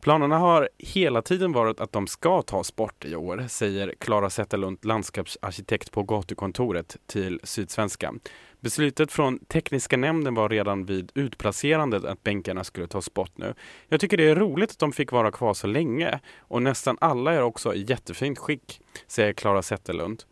Planerna 0.00 0.38
har 0.38 0.68
hela 0.78 1.22
tiden 1.22 1.52
varit 1.52 1.80
att 1.80 1.92
de 1.92 2.06
ska 2.06 2.42
tas 2.42 2.76
bort 2.76 3.04
i 3.04 3.16
år, 3.16 3.44
säger 3.48 3.94
Klara 3.98 4.30
Zetterlund, 4.30 4.78
landskapsarkitekt 4.84 5.92
på 5.92 6.02
gatukontoret 6.02 6.96
till 7.06 7.40
Sydsvenska. 7.42 8.14
Beslutet 8.60 9.12
från 9.12 9.38
tekniska 9.38 9.96
nämnden 9.96 10.34
var 10.34 10.48
redan 10.48 10.84
vid 10.84 11.12
utplacerandet 11.14 12.04
att 12.04 12.22
bänkarna 12.22 12.64
skulle 12.64 12.86
tas 12.86 13.14
bort 13.14 13.38
nu. 13.38 13.54
Jag 13.88 14.00
tycker 14.00 14.16
det 14.16 14.28
är 14.28 14.36
roligt 14.36 14.70
att 14.70 14.78
de 14.78 14.92
fick 14.92 15.12
vara 15.12 15.30
kvar 15.30 15.54
så 15.54 15.66
länge 15.66 16.20
och 16.38 16.62
nästan 16.62 16.96
alla 17.00 17.32
är 17.34 17.42
också 17.42 17.74
i 17.74 17.84
jättefint 17.88 18.38
skick, 18.38 18.80
säger 19.06 19.32
Klara 19.32 19.62
Zetterlund. 19.62 20.24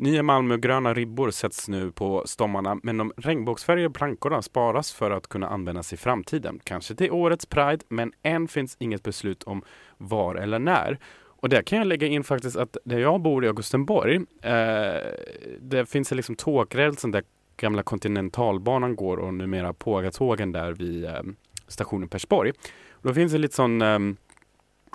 Nya 0.00 0.22
Malmögröna 0.22 0.94
ribbor 0.94 1.30
sätts 1.30 1.68
nu 1.68 1.92
på 1.92 2.22
stommarna 2.26 2.80
men 2.82 2.96
de 2.96 3.12
regnbågsfärgade 3.16 3.90
plankorna 3.90 4.42
sparas 4.42 4.92
för 4.92 5.10
att 5.10 5.28
kunna 5.28 5.48
användas 5.48 5.92
i 5.92 5.96
framtiden. 5.96 6.60
Kanske 6.64 6.94
till 6.94 7.10
årets 7.10 7.46
Pride 7.46 7.84
men 7.88 8.12
än 8.22 8.48
finns 8.48 8.76
inget 8.78 9.02
beslut 9.02 9.42
om 9.42 9.62
var 9.96 10.34
eller 10.34 10.58
när. 10.58 10.98
Och 11.26 11.48
där 11.48 11.62
kan 11.62 11.78
jag 11.78 11.86
lägga 11.86 12.06
in 12.06 12.24
faktiskt 12.24 12.56
att 12.56 12.76
där 12.84 12.98
jag 12.98 13.20
bor 13.20 13.44
i 13.44 13.48
Augustenborg, 13.48 14.16
eh, 14.42 15.12
det 15.60 15.86
finns 15.88 16.10
liksom 16.10 16.36
tågrälsen 16.36 17.10
där 17.10 17.22
gamla 17.56 17.82
Kontinentalbanan 17.82 18.96
går 18.96 19.16
och 19.16 19.34
numera 19.34 19.72
Pågatågen 19.72 20.52
där 20.52 20.72
vid 20.72 21.04
eh, 21.04 21.22
stationen 21.68 22.08
Persborg. 22.08 22.52
Och 22.90 23.08
då 23.08 23.14
finns 23.14 23.32
det 23.32 23.38
lite 23.38 23.54
sån 23.54 23.82
eh, 23.82 23.98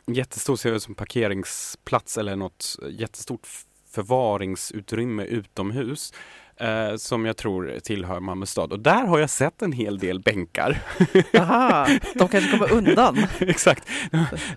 jättestor 0.08 0.56
ser 0.56 0.72
ut 0.72 0.84
som 0.84 0.96
parkeringsplats 0.96 2.18
eller 2.18 2.36
något 2.36 2.76
jättestort 2.90 3.48
förvaringsutrymme 3.94 5.24
utomhus 5.24 6.14
eh, 6.58 6.96
som 6.96 7.26
jag 7.26 7.38
tror 7.38 7.80
tillhör 7.84 8.20
Malmö 8.20 8.46
stad. 8.46 8.72
Och 8.72 8.80
där 8.80 9.06
har 9.06 9.20
jag 9.20 9.30
sett 9.30 9.62
en 9.62 9.72
hel 9.72 10.00
del 10.00 10.20
bänkar. 10.20 10.82
Aha, 11.38 11.88
de 12.14 12.28
kanske 12.28 12.52
kommer 12.52 12.74
undan. 12.74 13.28
Exakt. 13.40 13.88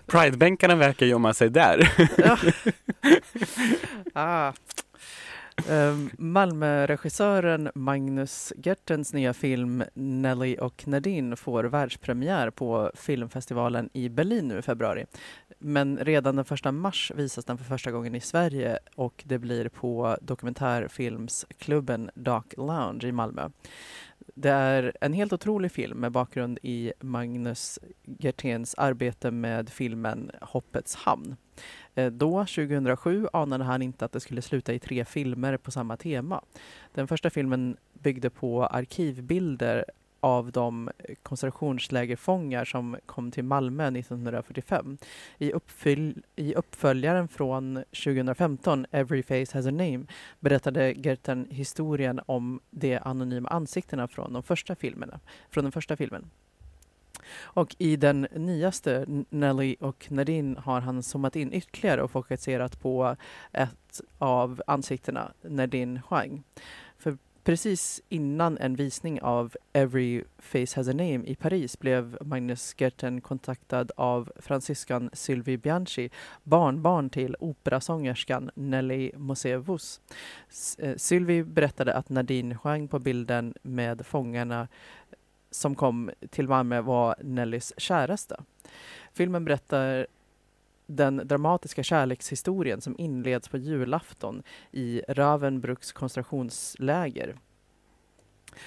Pridebänkarna 0.05 0.75
verkar 0.75 1.05
gömma 1.05 1.33
sig 1.33 1.49
där. 1.49 1.91
Ja. 2.17 2.37
Ah. 4.13 4.53
Ehm, 5.65 6.09
Malmöregissören 6.17 7.71
Magnus 7.75 8.53
Gertens 8.57 9.13
nya 9.13 9.33
film 9.33 9.83
Nelly 9.93 10.57
och 10.57 10.87
Nadine 10.87 11.35
får 11.35 11.63
världspremiär 11.63 12.49
på 12.49 12.91
filmfestivalen 12.95 13.89
i 13.93 14.09
Berlin 14.09 14.47
nu 14.47 14.59
i 14.59 14.61
februari. 14.61 15.05
Men 15.59 15.97
redan 15.97 16.35
den 16.35 16.45
första 16.45 16.71
mars 16.71 17.11
visas 17.15 17.45
den 17.45 17.57
för 17.57 17.65
första 17.65 17.91
gången 17.91 18.15
i 18.15 18.21
Sverige 18.21 18.79
och 18.95 19.23
det 19.27 19.39
blir 19.39 19.69
på 19.69 20.17
dokumentärfilmsklubben 20.21 22.09
Dark 22.15 22.53
Lounge 22.57 23.07
i 23.07 23.11
Malmö. 23.11 23.49
Det 24.35 24.49
är 24.49 24.93
en 25.01 25.13
helt 25.13 25.33
otrolig 25.33 25.71
film 25.71 25.97
med 25.97 26.11
bakgrund 26.11 26.59
i 26.61 26.93
Magnus 26.99 27.79
Gertens 28.05 28.75
arbete 28.75 29.31
med 29.31 29.69
filmen 29.69 30.31
Hoppets 30.41 30.95
hamn. 30.95 31.35
Eh, 31.97 32.11
då, 32.11 32.39
2007, 32.39 33.27
anade 33.33 33.63
han 33.63 33.81
inte 33.81 34.05
att 34.05 34.11
det 34.11 34.19
skulle 34.19 34.41
sluta 34.41 34.73
i 34.73 34.79
tre 34.79 35.05
filmer 35.05 35.57
på 35.57 35.71
samma 35.71 35.97
tema. 35.97 36.41
Den 36.93 37.07
första 37.07 37.29
filmen 37.29 37.77
byggde 37.93 38.29
på 38.29 38.65
arkivbilder 38.65 39.85
av 40.19 40.51
de 40.51 40.89
koncentrationslägerfångar 41.23 42.65
som 42.65 42.97
kom 43.05 43.31
till 43.31 43.43
Malmö 43.43 43.87
1945. 43.87 44.97
I, 45.37 45.51
uppfyll, 45.51 46.23
I 46.35 46.55
uppföljaren 46.55 47.27
från 47.27 47.83
2015, 48.03 48.85
Every 48.91 49.23
Face 49.23 49.57
Has 49.57 49.65
a 49.65 49.71
Name, 49.71 50.05
berättade 50.39 50.91
Gerten 50.91 51.47
historien 51.49 52.19
om 52.25 52.59
de 52.69 52.97
anonyma 52.97 53.49
ansiktena 53.49 54.07
från 54.07 54.33
de 54.33 54.43
första 54.43 54.75
filmerna, 54.75 55.19
från 55.49 55.63
den 55.63 55.71
första 55.71 55.97
filmen. 55.97 56.29
Och 57.39 57.75
i 57.77 57.95
den 57.95 58.27
nyaste, 58.35 59.05
Nelly 59.29 59.75
och 59.79 60.07
Nadine, 60.11 60.57
har 60.59 60.81
han 60.81 61.03
zoomat 61.03 61.35
in 61.35 61.53
ytterligare 61.53 62.03
och 62.03 62.11
fokuserat 62.11 62.79
på 62.81 63.15
ett 63.53 64.01
av 64.17 64.61
ansiktena, 64.67 65.31
Nadine 65.41 66.01
Huang. 66.09 66.43
För 66.97 67.17
precis 67.47 68.01
innan 68.09 68.57
en 68.57 68.75
visning 68.75 69.21
av 69.21 69.55
Every 69.73 70.23
Face 70.37 70.75
Has 70.75 70.87
a 70.87 70.91
Name 70.91 71.23
i 71.25 71.35
Paris 71.35 71.79
blev 71.79 72.17
Magnus 72.21 72.75
Gerten 72.77 73.21
kontaktad 73.21 73.91
av 73.97 74.31
fransyskan 74.35 75.09
Sylvie 75.13 75.57
Bianchi, 75.57 76.09
barnbarn 76.43 77.09
till 77.09 77.35
operasångerskan 77.39 78.51
Nelly 78.55 79.11
Mosevus. 79.15 80.01
Eh, 80.77 80.95
Sylvie 80.95 81.43
berättade 81.43 81.93
att 81.93 82.09
Nadine 82.09 82.57
Huang 82.63 82.87
på 82.87 82.99
bilden 82.99 83.53
med 83.61 84.05
fångarna 84.05 84.67
som 85.51 85.75
kom 85.75 86.11
till 86.29 86.47
Malmö 86.47 86.81
var 86.81 87.15
Nellys 87.23 87.73
käraste. 87.77 88.43
Filmen 89.13 89.45
berättar 89.45 90.07
den 90.87 91.21
dramatiska 91.25 91.83
kärlekshistorien 91.83 92.81
som 92.81 92.95
inleds 92.97 93.49
på 93.49 93.57
julafton 93.57 94.43
i 94.71 95.01
Ravenbrucks 95.07 95.91
koncentrationsläger. 95.91 97.35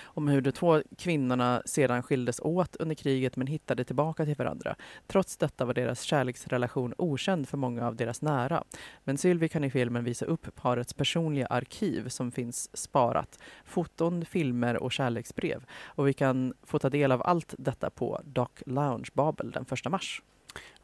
Om 0.05 0.29
hur 0.29 0.41
de 0.41 0.53
två 0.53 0.83
kvinnorna 0.99 1.63
sedan 1.65 2.03
skildes 2.03 2.41
åt 2.41 2.77
under 2.77 2.95
kriget 2.95 3.37
men 3.37 3.47
hittade 3.47 3.85
tillbaka 3.85 4.25
till 4.25 4.35
varandra. 4.35 4.77
Trots 5.07 5.37
detta 5.37 5.65
var 5.65 5.75
deras 5.75 6.03
kärleksrelation 6.03 6.95
okänd 6.99 7.49
för 7.49 7.57
många 7.57 7.87
av 7.87 7.97
deras 7.97 8.23
nära. 8.23 8.65
Men 9.05 9.19
Sylvie 9.19 9.49
kan 9.49 9.65
i 9.65 9.71
filmen 9.71 10.05
visa 10.05 10.25
upp 10.25 10.55
parets 10.55 10.95
personliga 10.95 11.47
arkiv 11.47 12.09
som 12.09 12.33
finns 12.33 12.77
sparat. 12.77 13.39
Foton, 13.65 14.25
filmer 14.25 14.77
och 14.77 14.93
kärleksbrev. 14.93 15.65
Och 15.83 16.09
vi 16.09 16.13
kan 16.13 16.55
få 16.63 16.79
ta 16.79 16.91
del 16.91 17.13
av 17.13 17.23
allt 17.25 17.55
detta 17.59 17.91
på 17.91 18.21
Doc 18.25 18.51
Lounge 18.67 19.09
Babel 19.15 19.51
den 19.51 19.67
1 19.71 19.91
mars. 19.91 20.23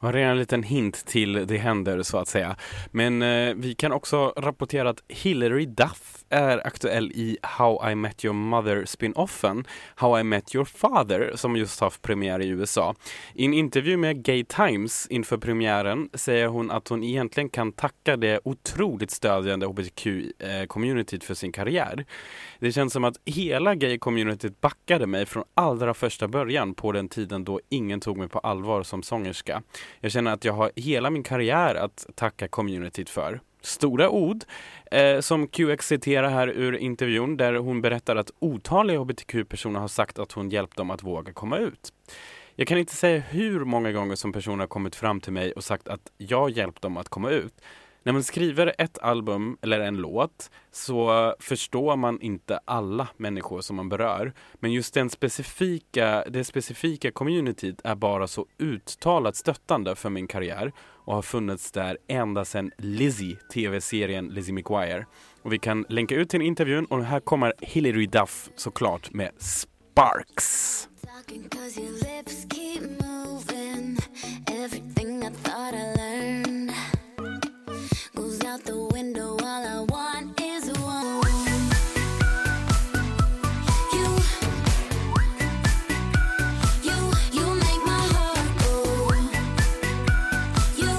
Var 0.07 0.13
redan 0.13 0.31
en 0.31 0.39
liten 0.39 0.63
hint 0.63 1.07
till 1.07 1.47
det 1.47 1.57
händer 1.57 2.03
så 2.03 2.19
att 2.19 2.29
säga. 2.29 2.57
Men 2.91 3.23
eh, 3.23 3.55
vi 3.55 3.75
kan 3.75 3.93
också 3.93 4.33
rapportera 4.37 4.91
att 4.91 5.03
Hillary 5.09 5.67
Duff 5.67 6.17
är 6.29 6.67
aktuell 6.67 7.13
i 7.13 7.39
How 7.43 7.91
I 7.91 7.95
Met 7.95 8.25
Your 8.25 8.35
Mother 8.35 8.85
spin-offen 8.85 9.65
How 9.95 10.21
I 10.21 10.23
Met 10.23 10.55
Your 10.55 10.65
Father 10.65 11.33
som 11.35 11.57
just 11.57 11.81
haft 11.81 12.03
premiär 12.03 12.43
i 12.43 12.49
USA. 12.49 12.95
I 13.35 13.45
en 13.45 13.55
intervju 13.55 13.97
med 13.97 14.25
Gay 14.25 14.45
Times 14.45 15.07
inför 15.11 15.37
premiären 15.37 16.09
säger 16.15 16.47
hon 16.47 16.71
att 16.71 16.89
hon 16.89 17.05
egentligen 17.05 17.49
kan 17.49 17.73
tacka 17.73 18.17
det 18.17 18.41
otroligt 18.45 19.11
stödjande 19.11 19.67
hbtq-communityt 19.67 21.25
för 21.25 21.35
sin 21.35 21.53
karriär. 21.53 22.07
Det 22.59 22.73
känns 22.73 22.93
som 22.93 23.05
att 23.05 23.17
hela 23.25 23.75
gay-communityt 23.75 24.61
backade 24.61 25.07
mig 25.07 25.27
från 25.27 25.45
allra 25.55 25.95
första 25.95 26.29
början 26.29 26.75
på 26.75 26.93
den 26.93 27.09
tiden 27.09 27.45
då 27.45 27.61
ingen 27.69 28.01
tog 28.01 28.17
mig 28.17 28.29
på 28.29 28.39
allvar 28.39 28.83
som 28.83 29.03
sångerska. 29.03 29.63
Jag 30.01 30.13
känner 30.13 30.33
att 30.33 30.45
jag 30.45 30.53
har 30.53 30.71
hela 30.77 31.11
min 31.11 31.23
karriär 31.23 31.75
att 31.75 32.07
tacka 32.15 32.49
communityt 32.49 33.11
för. 33.11 33.41
Stora 33.61 34.11
ord 34.11 34.45
eh, 34.91 35.21
som 35.21 35.49
QX 35.49 35.87
citerar 35.87 36.29
här 36.29 36.49
ur 36.49 36.77
intervjun 36.77 37.37
där 37.37 37.55
hon 37.55 37.81
berättar 37.81 38.17
att 38.17 38.31
otaliga 38.39 38.99
hbtq-personer 38.99 39.81
har 39.81 39.89
sagt 39.89 40.19
att 40.19 40.33
hon 40.33 40.51
hjälpt 40.51 40.77
dem 40.77 40.91
att 40.91 41.03
våga 41.03 41.33
komma 41.33 41.59
ut. 41.59 41.93
Jag 42.55 42.69
kan 42.69 42.79
inte 42.79 42.95
säga 42.95 43.21
hur 43.21 43.65
många 43.65 43.93
gånger 43.93 44.15
som 44.15 44.33
personer 44.33 44.59
har 44.59 44.67
kommit 44.67 44.97
fram 44.97 45.21
till 45.21 45.33
mig 45.33 45.53
och 45.53 45.65
sagt 45.65 45.89
att 45.89 46.13
jag 46.17 46.51
hjälpt 46.51 46.83
dem 46.83 46.97
att 46.97 47.09
komma 47.09 47.31
ut. 47.31 47.55
När 48.07 48.13
man 48.13 48.23
skriver 48.23 48.75
ett 48.79 48.99
album 48.99 49.59
eller 49.63 49.81
en 49.81 49.97
låt 49.97 50.51
så 50.73 51.35
förstår 51.41 51.97
man 51.97 52.21
inte 52.21 52.61
alla 52.65 53.09
människor 53.17 53.61
som 53.61 53.77
man 53.77 53.89
berör. 53.89 54.33
Men 54.55 54.73
just 54.73 54.95
den 54.95 55.11
specifika, 55.11 56.25
det 56.29 56.45
specifika 56.45 57.11
communityt 57.11 57.81
är 57.85 57.95
bara 57.95 58.27
så 58.27 58.47
uttalat 58.59 59.37
stöttande 59.37 59.97
för 59.97 60.11
min 60.11 60.27
karriär 60.27 60.73
och 60.79 61.15
har 61.15 61.23
funnits 61.23 61.73
där 61.73 61.99
ända 62.09 62.45
sedan 62.45 62.71
Lizzie, 62.79 63.37
tv-serien 63.55 64.29
Lizzie 64.29 64.55
McGuire. 64.55 65.07
Och 65.43 65.53
vi 65.53 65.59
kan 65.59 65.85
länka 65.89 66.15
ut 66.15 66.31
till 66.31 66.43
intervjun 66.43 66.85
och 66.85 67.05
här 67.05 67.21
kommer 67.21 67.53
Hillary 67.61 68.07
Duff 68.07 68.51
såklart 68.57 69.13
med 69.13 69.31
Sparks. 69.39 70.89
Talking 71.03 71.49
cause 71.49 71.81
your 71.81 71.93
lips 71.93 72.47
keep 72.55 72.83
moving. 72.83 73.97
Everything 74.65 75.23
I 75.23 75.31
thought 75.43 75.75
I 75.75 75.95
learned 75.97 76.46
out 78.57 78.65
the 78.65 78.77
window. 78.95 79.37
All 79.43 79.43
I 79.43 79.81
want 79.89 80.41
is 80.41 80.71
one. 80.79 81.23
You, 83.93 84.07
you, 86.89 86.99
you 87.37 87.47
make 87.65 87.83
my 87.93 88.03
heart 88.15 88.49
go. 88.63 88.75
You, 90.83 90.95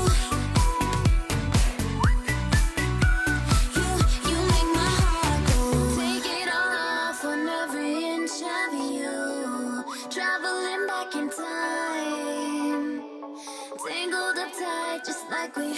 you, 3.75 3.87
you 4.29 4.37
make 4.53 4.69
my 4.79 4.91
heart 5.01 5.41
go. 5.49 5.59
Take 5.97 6.29
it 6.41 6.49
off 6.53 7.25
on 7.25 7.47
every 7.47 7.91
inch 8.15 8.37
of 8.57 8.73
you. 8.93 9.83
Traveling 10.11 10.83
back 10.87 11.15
in 11.15 11.29
time. 11.29 13.01
Tangled 13.87 14.37
up 14.37 14.51
tight 14.53 15.01
just 15.05 15.29
like 15.31 15.55
we 15.55 15.69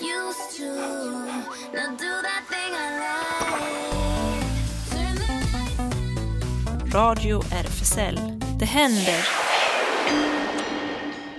used 0.00 0.56
to. 0.56 1.19
Radio 6.94 7.40
RFSL. 7.40 8.20
Det 8.58 8.64
händer. 8.64 9.26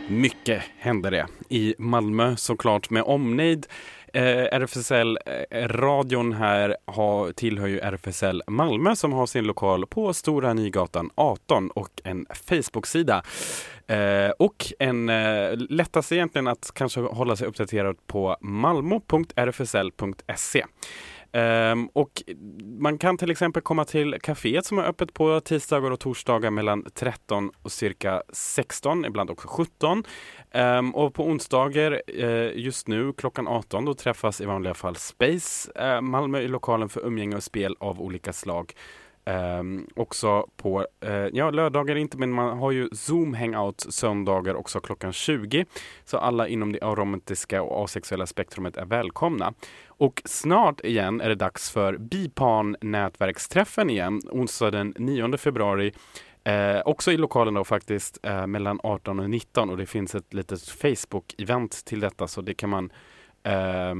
Mycket 0.07 0.63
händer 0.77 1.11
det 1.11 1.27
i 1.49 1.75
Malmö 1.77 2.35
såklart 2.35 2.89
med 2.89 3.03
omnejd. 3.03 3.67
Eh, 4.13 4.43
RFSL 4.51 5.17
eh, 5.25 5.67
radion 5.67 6.33
här 6.33 6.77
har, 6.85 7.31
tillhör 7.31 7.67
ju 7.67 7.79
RFSL 7.79 8.43
Malmö 8.47 8.95
som 8.95 9.13
har 9.13 9.25
sin 9.25 9.43
lokal 9.43 9.87
på 9.87 10.13
Stora 10.13 10.53
Nygatan 10.53 11.09
18 11.15 11.71
och 11.71 12.01
en 12.03 12.25
Facebook-sida. 12.47 13.23
Eh, 13.91 14.31
och 14.39 14.73
en 14.79 15.09
eh, 15.09 15.57
lättast 15.69 16.11
egentligen 16.11 16.47
att 16.47 16.71
kanske 16.73 17.01
hålla 17.01 17.35
sig 17.35 17.47
uppdaterad 17.47 18.07
på 18.07 18.37
malmo.rfsl.se. 18.41 19.85
Um, 21.33 21.41
ehm, 21.41 21.87
och 21.93 22.23
man 22.79 22.97
kan 22.97 23.17
till 23.17 23.31
exempel 23.31 23.61
komma 23.61 23.85
till 23.85 24.15
kaféet 24.23 24.65
som 24.65 24.77
är 24.77 24.83
öppet 24.83 25.13
på 25.13 25.39
tisdagar 25.39 25.91
och 25.91 25.99
torsdagar 25.99 26.51
mellan 26.51 26.85
13 26.93 27.51
och 27.61 27.71
cirka 27.71 28.23
16, 28.33 29.05
ibland 29.05 29.29
också 29.29 29.47
17. 29.47 29.97
Um, 29.97 30.03
ehm, 30.51 30.95
och 30.95 31.13
på 31.13 31.25
onsdagar 31.25 32.01
uh, 32.19 32.51
just 32.55 32.87
nu 32.87 33.13
klockan 33.13 33.47
18 33.47 33.85
då 33.85 33.93
träffas 33.93 34.41
i 34.41 34.45
vanliga 34.45 34.73
fall 34.73 34.95
Space 34.95 35.71
uh, 35.81 36.01
Malmö 36.01 36.39
i 36.39 36.47
lokalen 36.47 36.89
för 36.89 37.05
umgänge 37.05 37.35
och 37.35 37.43
spel 37.43 37.75
av 37.79 38.01
olika 38.01 38.33
slag. 38.33 38.73
Ehm, 39.25 39.87
också 39.95 40.47
på 40.57 40.87
eh, 41.01 41.27
ja, 41.33 41.51
lördagar 41.51 41.95
inte, 41.95 42.17
men 42.17 42.31
man 42.31 42.57
har 42.57 42.71
ju 42.71 42.89
Zoom 42.91 43.33
hangout 43.33 43.85
söndagar 43.89 44.55
också 44.55 44.79
klockan 44.79 45.13
20. 45.13 45.65
Så 46.05 46.17
alla 46.17 46.47
inom 46.47 46.71
det 46.71 46.81
aromantiska 46.81 47.61
och 47.61 47.83
asexuella 47.83 48.25
spektrumet 48.25 48.77
är 48.77 48.85
välkomna. 48.85 49.53
Och 49.87 50.21
snart 50.25 50.81
igen 50.81 51.21
är 51.21 51.29
det 51.29 51.35
dags 51.35 51.71
för 51.71 51.97
Bipan 51.97 52.75
nätverksträffen 52.81 53.89
igen, 53.89 54.21
onsdag 54.31 54.71
den 54.71 54.93
9 54.97 55.37
februari. 55.37 55.93
Eh, 56.43 56.81
också 56.85 57.11
i 57.11 57.17
lokalen 57.17 57.53
då 57.53 57.63
faktiskt 57.63 58.19
eh, 58.23 58.47
mellan 58.47 58.79
18 58.83 59.19
och 59.19 59.29
19 59.29 59.69
och 59.69 59.77
det 59.77 59.85
finns 59.85 60.15
ett 60.15 60.33
litet 60.33 60.59
Facebook-event 60.59 61.85
till 61.85 61.99
detta 61.99 62.27
så 62.27 62.41
det 62.41 62.53
kan 62.53 62.69
man 62.69 62.91
eh, 63.43 63.95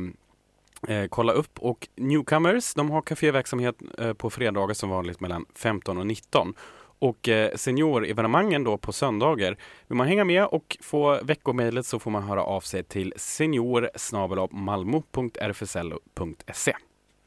eh, 0.87 1.05
kolla 1.09 1.33
upp. 1.33 1.59
Och 1.59 1.87
Newcomers, 1.95 2.73
de 2.73 2.89
har 2.89 3.01
kaféverksamhet 3.01 3.75
eh, 3.97 4.13
på 4.13 4.29
fredagar 4.29 4.73
som 4.73 4.89
vanligt 4.89 5.19
mellan 5.19 5.45
15 5.55 5.97
och 5.97 6.07
19. 6.07 6.53
Och 6.99 7.29
eh, 7.29 7.55
seniorevenemangen 7.55 8.63
då 8.63 8.77
på 8.77 8.93
söndagar. 8.93 9.57
Vill 9.87 9.97
man 9.97 10.07
hänga 10.07 10.23
med 10.23 10.45
och 10.45 10.77
få 10.81 11.19
veckomejlet 11.23 11.85
så 11.85 11.99
får 11.99 12.11
man 12.11 12.23
höra 12.23 12.43
av 12.43 12.61
sig 12.61 12.83
till 12.83 13.13
senior 13.17 13.89
malmo.rfsl.se. 14.51 15.83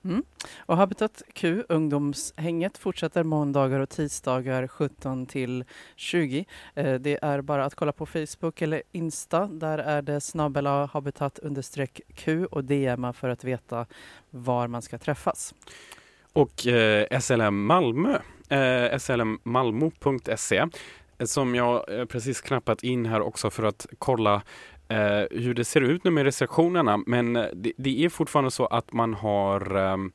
Mm. 0.04 0.22
Och 0.58 0.76
Habitat 0.76 1.22
Q, 1.32 1.64
ungdomshänget, 1.68 2.78
fortsätter 2.78 3.22
måndagar 3.22 3.80
och 3.80 3.90
tisdagar 3.90 4.66
17 4.66 5.26
till 5.26 5.64
20. 5.96 6.44
Eh, 6.74 6.94
det 6.94 7.18
är 7.22 7.40
bara 7.40 7.64
att 7.64 7.74
kolla 7.74 7.92
på 7.92 8.06
Facebook 8.06 8.62
eller 8.62 8.82
Insta. 8.92 9.46
Där 9.46 9.78
är 9.78 10.02
det 10.02 10.20
snabbela 10.20 10.86
habitat 10.86 11.38
understreck 11.38 12.00
Q 12.14 12.46
och 12.46 12.64
DMa 12.64 13.12
för 13.12 13.28
att 13.28 13.44
veta 13.44 13.86
var 14.30 14.68
man 14.68 14.82
ska 14.82 14.98
träffas. 14.98 15.54
Och 16.32 16.66
eh, 16.66 17.20
SLM 17.20 17.66
Malmö, 17.66 18.18
eh, 18.48 18.98
slmmalmo.se 18.98 20.56
eh, 21.18 21.26
som 21.26 21.54
jag 21.54 21.98
eh, 21.98 22.04
precis 22.04 22.40
knappat 22.40 22.82
in 22.82 23.06
här 23.06 23.20
också 23.20 23.50
för 23.50 23.62
att 23.62 23.86
kolla 23.98 24.42
Eh, 24.88 25.24
hur 25.30 25.54
det 25.54 25.64
ser 25.64 25.80
ut 25.80 26.04
nu 26.04 26.10
med 26.10 26.24
restriktionerna. 26.24 27.02
Men 27.06 27.36
eh, 27.36 27.46
det, 27.52 27.72
det 27.76 28.04
är 28.04 28.08
fortfarande 28.08 28.50
så 28.50 28.66
att 28.66 28.92
man 28.92 29.14
har 29.14 29.76
ehm, 29.76 30.12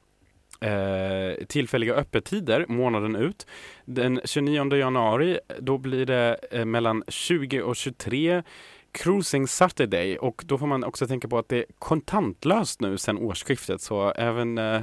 eh, 0.59 1.45
tillfälliga 1.45 1.93
öppettider 1.93 2.65
månaden 2.67 3.15
ut. 3.15 3.47
Den 3.85 4.21
29 4.25 4.75
januari 4.75 5.39
då 5.59 5.77
blir 5.77 6.05
det 6.05 6.37
eh, 6.51 6.65
mellan 6.65 7.03
20 7.07 7.61
och 7.61 7.75
23 7.75 8.43
Cruising 8.91 9.47
Saturday 9.47 10.17
och 10.17 10.43
då 10.45 10.57
får 10.57 10.67
man 10.67 10.83
också 10.83 11.07
tänka 11.07 11.27
på 11.27 11.37
att 11.37 11.49
det 11.49 11.57
är 11.57 11.65
kontantlöst 11.79 12.81
nu 12.81 12.97
sedan 12.97 13.17
årsskiftet 13.17 13.81
så 13.81 14.11
även 14.11 14.57
eh, 14.57 14.81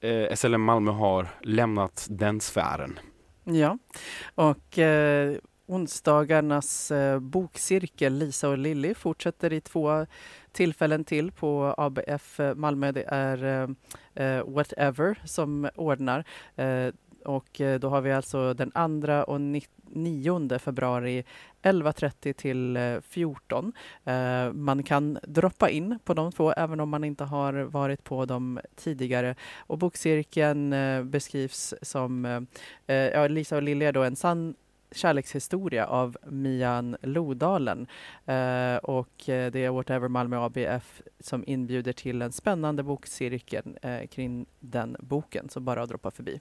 eh, 0.00 0.34
SLM 0.34 0.62
Malmö 0.62 0.90
har 0.90 1.28
lämnat 1.40 2.06
den 2.10 2.40
sfären. 2.40 2.98
Ja, 3.44 3.78
och 4.34 4.78
eh, 4.78 5.36
onsdagarnas 5.66 6.90
eh, 6.90 7.18
bokcirkel 7.18 8.14
Lisa 8.14 8.48
och 8.48 8.58
Lilly 8.58 8.94
fortsätter 8.94 9.52
i 9.52 9.60
två 9.60 10.06
tillfällen 10.52 11.04
till 11.04 11.32
på 11.32 11.74
ABF 11.78 12.40
eh, 12.40 12.54
Malmö. 12.54 12.92
Det 12.92 13.04
är 13.08 13.44
eh, 13.44 13.68
eh, 14.26 14.44
Whatever 14.44 15.18
som 15.24 15.68
ordnar. 15.74 16.24
Eh, 16.56 16.88
och 17.24 17.60
eh, 17.60 17.80
då 17.80 17.88
har 17.88 18.00
vi 18.00 18.12
alltså 18.12 18.54
den 18.54 18.72
andra 18.74 19.24
och 19.24 19.40
9 19.40 20.58
februari 20.58 21.24
11.30 21.62 22.32
till 22.32 22.78
14. 23.02 23.72
Man 24.52 24.82
kan 24.82 25.18
droppa 25.22 25.70
in 25.70 25.98
på 26.04 26.14
de 26.14 26.32
två 26.32 26.52
även 26.52 26.80
om 26.80 26.88
man 26.88 27.04
inte 27.04 27.24
har 27.24 27.52
varit 27.52 28.04
på 28.04 28.24
dem 28.24 28.60
tidigare. 28.76 29.34
Och 29.58 29.78
bokcirkeln 29.78 30.74
beskrivs 31.10 31.74
som, 31.82 32.46
ja, 32.86 33.28
Lisa 33.28 33.56
och 33.56 33.62
Lilja 33.62 33.92
då, 33.92 34.02
en 34.02 34.16
sann 34.16 34.54
kärlekshistoria 34.90 35.86
av 35.86 36.16
Mian 36.26 36.96
Lodalen. 37.02 37.86
Eh, 38.26 38.76
och 38.76 39.28
eh, 39.28 39.50
det 39.50 39.64
är 39.64 39.70
Whatever 39.70 40.08
Malmö 40.08 40.36
ABF 40.36 41.02
som 41.20 41.44
inbjuder 41.46 41.92
till 41.92 42.22
en 42.22 42.32
spännande 42.32 42.82
bokcirkel 42.82 43.78
eh, 43.82 44.06
kring 44.06 44.46
den 44.60 44.96
boken. 45.00 45.48
Så 45.48 45.60
bara 45.60 45.82
att 45.82 45.88
droppa 45.88 46.10
förbi. 46.10 46.40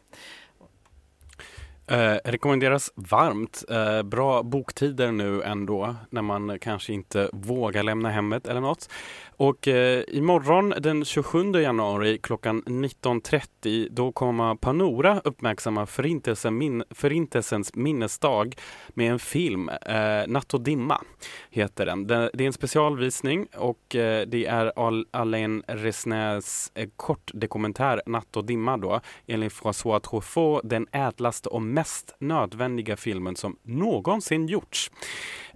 Eh, 1.87 2.17
rekommenderas 2.23 2.91
varmt. 2.95 3.63
Eh, 3.69 4.03
bra 4.03 4.43
boktider 4.43 5.11
nu 5.11 5.41
ändå 5.41 5.95
när 6.09 6.21
man 6.21 6.59
kanske 6.59 6.93
inte 6.93 7.29
vågar 7.33 7.83
lämna 7.83 8.09
hemmet 8.09 8.47
eller 8.47 8.61
något. 8.61 8.89
Och 9.37 9.67
eh, 9.67 10.03
imorgon 10.07 10.73
den 10.79 11.05
27 11.05 11.51
januari 11.51 12.17
klockan 12.23 12.63
19.30 12.63 13.87
då 13.91 14.11
kommer 14.11 14.55
Panora 14.55 15.21
uppmärksamma 15.23 15.85
förintelsen, 15.85 16.57
min, 16.57 16.83
Förintelsens 16.89 17.75
minnesdag 17.75 18.55
med 18.89 19.11
en 19.11 19.19
film, 19.19 19.69
eh, 19.69 20.27
Natt 20.27 20.53
och 20.53 20.61
dimma 20.61 21.01
heter 21.49 21.85
den. 21.85 22.07
Det, 22.07 22.29
det 22.33 22.43
är 22.43 22.47
en 22.47 22.53
specialvisning 22.53 23.47
och 23.57 23.95
eh, 23.95 24.27
det 24.27 24.45
är 24.45 24.71
Al- 24.75 25.05
Alain 25.11 25.63
Resnais 25.67 26.71
eh, 26.75 26.89
kortdokumentär 26.95 28.01
Natt 28.05 28.37
och 28.37 28.45
dimma 28.45 28.77
då 28.77 29.01
enligt 29.27 29.53
François 29.53 29.99
Truffaut 29.99 30.61
den 30.63 30.87
ädlaste 30.91 31.49
och 31.49 31.61
mest 31.61 32.15
nödvändiga 32.19 32.97
filmen 32.97 33.35
som 33.35 33.57
någonsin 33.63 34.47
gjorts. 34.47 34.91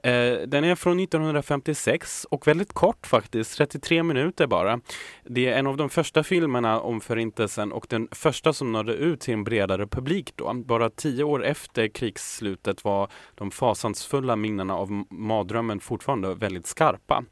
Eh, 0.03 0.47
den 0.47 0.63
är 0.63 0.75
från 0.75 0.99
1956 0.99 2.25
och 2.31 2.47
väldigt 2.47 2.73
kort 2.73 3.07
faktiskt, 3.07 3.57
33 3.57 4.03
minuter 4.03 4.47
bara. 4.47 4.79
Det 5.23 5.47
är 5.47 5.59
en 5.59 5.67
av 5.67 5.77
de 5.77 5.89
första 5.89 6.23
filmerna 6.23 6.79
om 6.79 7.01
Förintelsen 7.01 7.71
och 7.71 7.85
den 7.89 8.07
första 8.11 8.53
som 8.53 8.71
nådde 8.71 8.93
ut 8.93 9.19
till 9.19 9.33
en 9.33 9.43
bredare 9.43 9.87
publik 9.87 10.33
då. 10.35 10.53
Bara 10.53 10.89
tio 10.89 11.23
år 11.23 11.45
efter 11.45 11.87
krigsslutet 11.87 12.83
var 12.83 13.09
de 13.35 13.51
fasansfulla 13.51 14.35
minnena 14.35 14.75
av 14.75 15.03
mardrömmen 15.09 15.79
fortfarande 15.79 16.35
väldigt 16.35 16.67
skarpa. 16.67 17.23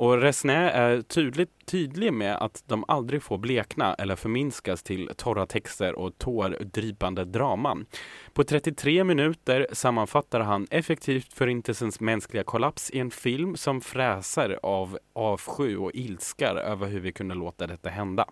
Och 0.00 0.20
Resnais 0.20 0.72
är 0.74 1.02
tydligt, 1.02 1.50
tydlig 1.66 2.12
med 2.12 2.36
att 2.36 2.62
de 2.66 2.84
aldrig 2.88 3.22
får 3.22 3.38
blekna 3.38 3.94
eller 3.94 4.16
förminskas 4.16 4.82
till 4.82 5.10
torra 5.16 5.46
texter 5.46 5.94
och 5.98 6.18
tårdrypande 6.18 7.24
draman. 7.24 7.86
På 8.32 8.44
33 8.44 9.04
minuter 9.04 9.66
sammanfattar 9.72 10.40
han 10.40 10.66
effektivt 10.70 11.32
Förintelsens 11.32 12.00
mänskliga 12.00 12.44
kollaps 12.44 12.90
i 12.90 12.98
en 12.98 13.10
film 13.10 13.56
som 13.56 13.80
fräser 13.80 14.58
av 14.62 14.98
avsky 15.12 15.76
och 15.76 15.90
ilskar 15.94 16.56
över 16.56 16.86
hur 16.88 17.00
vi 17.00 17.12
kunde 17.12 17.34
låta 17.34 17.66
detta 17.66 17.88
hända. 17.88 18.26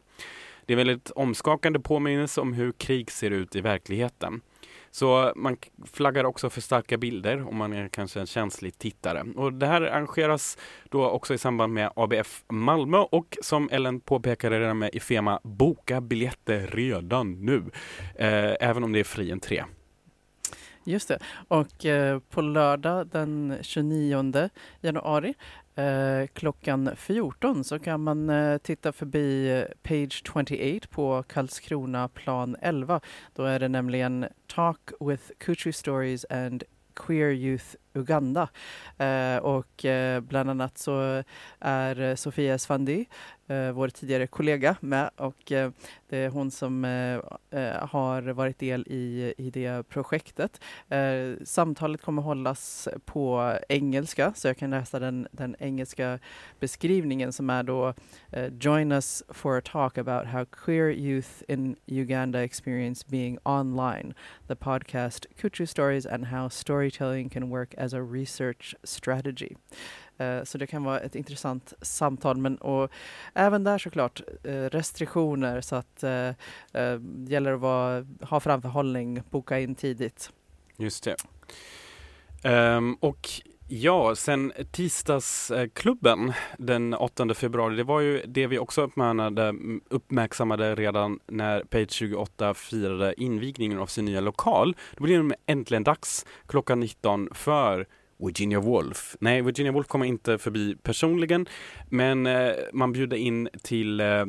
Det 0.66 0.72
är 0.72 0.78
en 0.78 0.86
väldigt 0.86 1.10
omskakande 1.10 1.80
påminnelse 1.80 2.40
om 2.40 2.52
hur 2.52 2.72
krig 2.72 3.10
ser 3.10 3.30
ut 3.30 3.56
i 3.56 3.60
verkligheten. 3.60 4.40
Så 4.90 5.32
man 5.36 5.56
flaggar 5.92 6.24
också 6.24 6.50
för 6.50 6.60
starka 6.60 6.96
bilder 6.96 7.48
om 7.48 7.56
man 7.56 7.72
är 7.72 7.88
kanske 7.88 8.20
en 8.20 8.26
känslig 8.26 8.78
tittare. 8.78 9.24
Och 9.36 9.52
det 9.52 9.66
här 9.66 9.82
arrangeras 9.82 10.58
då 10.88 11.08
också 11.08 11.34
i 11.34 11.38
samband 11.38 11.72
med 11.72 11.92
ABF 11.96 12.44
Malmö 12.48 12.98
och 12.98 13.38
som 13.42 13.68
Ellen 13.72 14.00
påpekade 14.00 14.60
redan 14.60 14.78
med 14.78 14.94
Ifema, 14.94 15.40
boka 15.42 16.00
biljetter 16.00 16.66
redan 16.66 17.32
nu. 17.32 17.62
Eh, 18.14 18.54
även 18.60 18.84
om 18.84 18.92
det 18.92 19.00
är 19.00 19.04
fri 19.04 19.32
entré. 19.32 19.64
Just 20.84 21.08
det. 21.08 21.18
Och 21.48 21.86
eh, 21.86 22.18
på 22.18 22.40
lördag 22.40 23.06
den 23.06 23.58
29 23.62 24.50
januari 24.80 25.34
eh, 25.78 26.26
klockan 26.32 26.90
14 26.96 27.64
så 27.64 27.78
kan 27.78 28.00
man 28.00 28.30
eh, 28.30 28.58
titta 28.58 28.92
förbi 28.92 29.50
eh, 29.50 29.64
Page 29.82 30.22
28 30.34 30.88
på 30.90 31.22
Karlskrona 31.22 32.08
plan 32.08 32.56
11. 32.62 33.00
Då 33.34 33.44
är 33.44 33.58
det 33.58 33.68
nämligen 33.68 34.26
Talk 34.46 34.90
with 35.00 35.22
Kutri 35.38 35.72
Stories 35.72 36.24
and 36.30 36.64
Queer 36.94 37.30
Youth 37.30 37.66
Uganda. 37.98 38.48
Eh, 38.98 39.36
och 39.36 39.84
eh, 39.84 40.20
bland 40.20 40.50
annat 40.50 40.78
så 40.78 41.22
är 41.60 42.16
Sofia 42.16 42.54
Esfandi, 42.54 43.08
eh, 43.46 43.70
vår 43.70 43.88
tidigare 43.88 44.26
kollega, 44.26 44.76
med 44.80 45.10
och 45.16 45.36
det 46.08 46.16
är 46.16 46.28
hon 46.28 46.50
som 46.50 46.84
har 47.80 48.32
varit 48.32 48.58
del 48.58 48.84
i, 48.86 49.34
i 49.38 49.50
det 49.50 49.88
projektet. 49.88 50.60
Samtalet 51.44 52.02
kommer 52.02 52.22
hållas 52.22 52.88
på 53.04 53.54
engelska, 53.68 54.32
så 54.36 54.48
jag 54.48 54.56
kan 54.56 54.70
läsa 54.70 54.98
den, 54.98 55.28
den 55.32 55.56
engelska 55.58 56.18
beskrivningen 56.60 57.32
som 57.32 57.50
är 57.50 57.62
då 57.62 57.94
Join 58.60 58.92
us 58.92 59.22
for 59.28 59.58
a 59.58 59.62
talk 59.64 59.98
about 59.98 60.26
how 60.26 60.44
queer 60.44 60.90
youth 60.90 61.42
in 61.48 61.76
Uganda 61.86 62.42
experience 62.42 63.02
being 63.10 63.38
online. 63.44 64.14
The 64.46 64.56
podcast 64.56 65.26
Kuchu 65.36 65.66
Stories 65.66 66.06
and 66.06 66.26
how 66.26 66.48
storytelling 66.48 67.30
can 67.30 67.50
work 67.50 67.74
as 67.78 67.87
a 67.94 68.00
research 68.00 68.74
strategy. 68.84 69.54
Eh, 70.18 70.44
Så 70.44 70.58
det 70.58 70.66
kan 70.66 70.84
vara 70.84 71.00
ett 71.00 71.14
intressant 71.14 71.72
samtal. 71.82 72.36
Men 72.36 72.56
och 72.58 72.90
även 73.34 73.64
där 73.64 73.78
såklart 73.78 74.20
eh, 74.44 74.52
restriktioner 74.52 75.60
så 75.60 75.76
att 75.76 76.02
eh, 76.02 76.28
eh, 76.72 77.00
gäller 77.28 77.52
att 77.52 77.60
vara, 77.60 78.06
ha 78.20 78.40
framförhållning, 78.40 79.22
boka 79.30 79.58
in 79.58 79.74
tidigt. 79.74 80.30
Just 80.76 81.04
det. 81.04 81.16
Um, 82.44 82.94
och 82.94 83.28
ja, 83.68 84.14
sen 84.14 84.52
tisdagsklubben 84.70 86.32
den 86.58 86.94
8 86.94 87.34
februari, 87.34 87.76
det 87.76 87.84
var 87.84 88.00
ju 88.00 88.22
det 88.26 88.46
vi 88.46 88.58
också 88.58 88.82
uppmärksammade, 88.82 89.54
uppmärksammade 89.90 90.74
redan 90.74 91.18
när 91.26 91.60
Page 91.60 91.90
28 91.90 92.54
firade 92.54 93.22
invigningen 93.22 93.78
av 93.78 93.86
sin 93.86 94.04
nya 94.04 94.20
lokal. 94.20 94.76
Då 94.96 95.04
blir 95.04 95.22
det 95.22 95.36
äntligen 95.46 95.84
dags 95.84 96.26
klockan 96.46 96.80
19 96.80 97.28
för 97.34 97.86
Virginia 98.18 98.60
Woolf. 98.60 99.16
Nej, 99.20 99.42
Virginia 99.42 99.72
Woolf 99.72 99.86
kommer 99.86 100.06
inte 100.06 100.38
förbi 100.38 100.76
personligen, 100.82 101.46
men 101.88 102.26
eh, 102.26 102.52
man 102.72 102.92
bjuder 102.92 103.16
in 103.16 103.48
till 103.62 104.00
eh, 104.00 104.24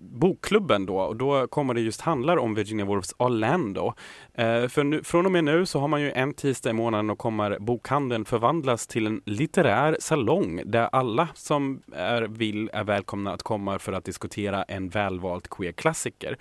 bokklubben 0.00 0.86
då 0.86 0.98
och 0.98 1.16
då 1.16 1.46
kommer 1.46 1.74
det 1.74 1.80
just 1.80 2.00
handla 2.00 2.40
om 2.40 2.54
Virginia 2.54 2.84
Woolfs 2.84 3.14
Orlando. 3.16 3.94
Eh, 4.34 4.68
för 4.68 4.84
nu, 4.84 5.02
från 5.02 5.26
och 5.26 5.32
med 5.32 5.44
nu 5.44 5.66
så 5.66 5.80
har 5.80 5.88
man 5.88 6.02
ju 6.02 6.12
en 6.12 6.34
tisdag 6.34 6.70
i 6.70 6.72
månaden 6.72 7.10
och 7.10 7.18
kommer 7.18 7.58
bokhandeln 7.58 8.24
förvandlas 8.24 8.86
till 8.86 9.06
en 9.06 9.22
litterär 9.26 9.96
salong 10.00 10.62
där 10.64 10.88
alla 10.92 11.28
som 11.34 11.82
är, 11.92 12.22
vill 12.22 12.70
är 12.72 12.84
välkomna 12.84 13.32
att 13.32 13.42
komma 13.42 13.78
för 13.78 13.92
att 13.92 14.04
diskutera 14.04 14.62
en 14.62 14.88
välvald 14.88 15.50
queer-klassiker. 15.50 16.36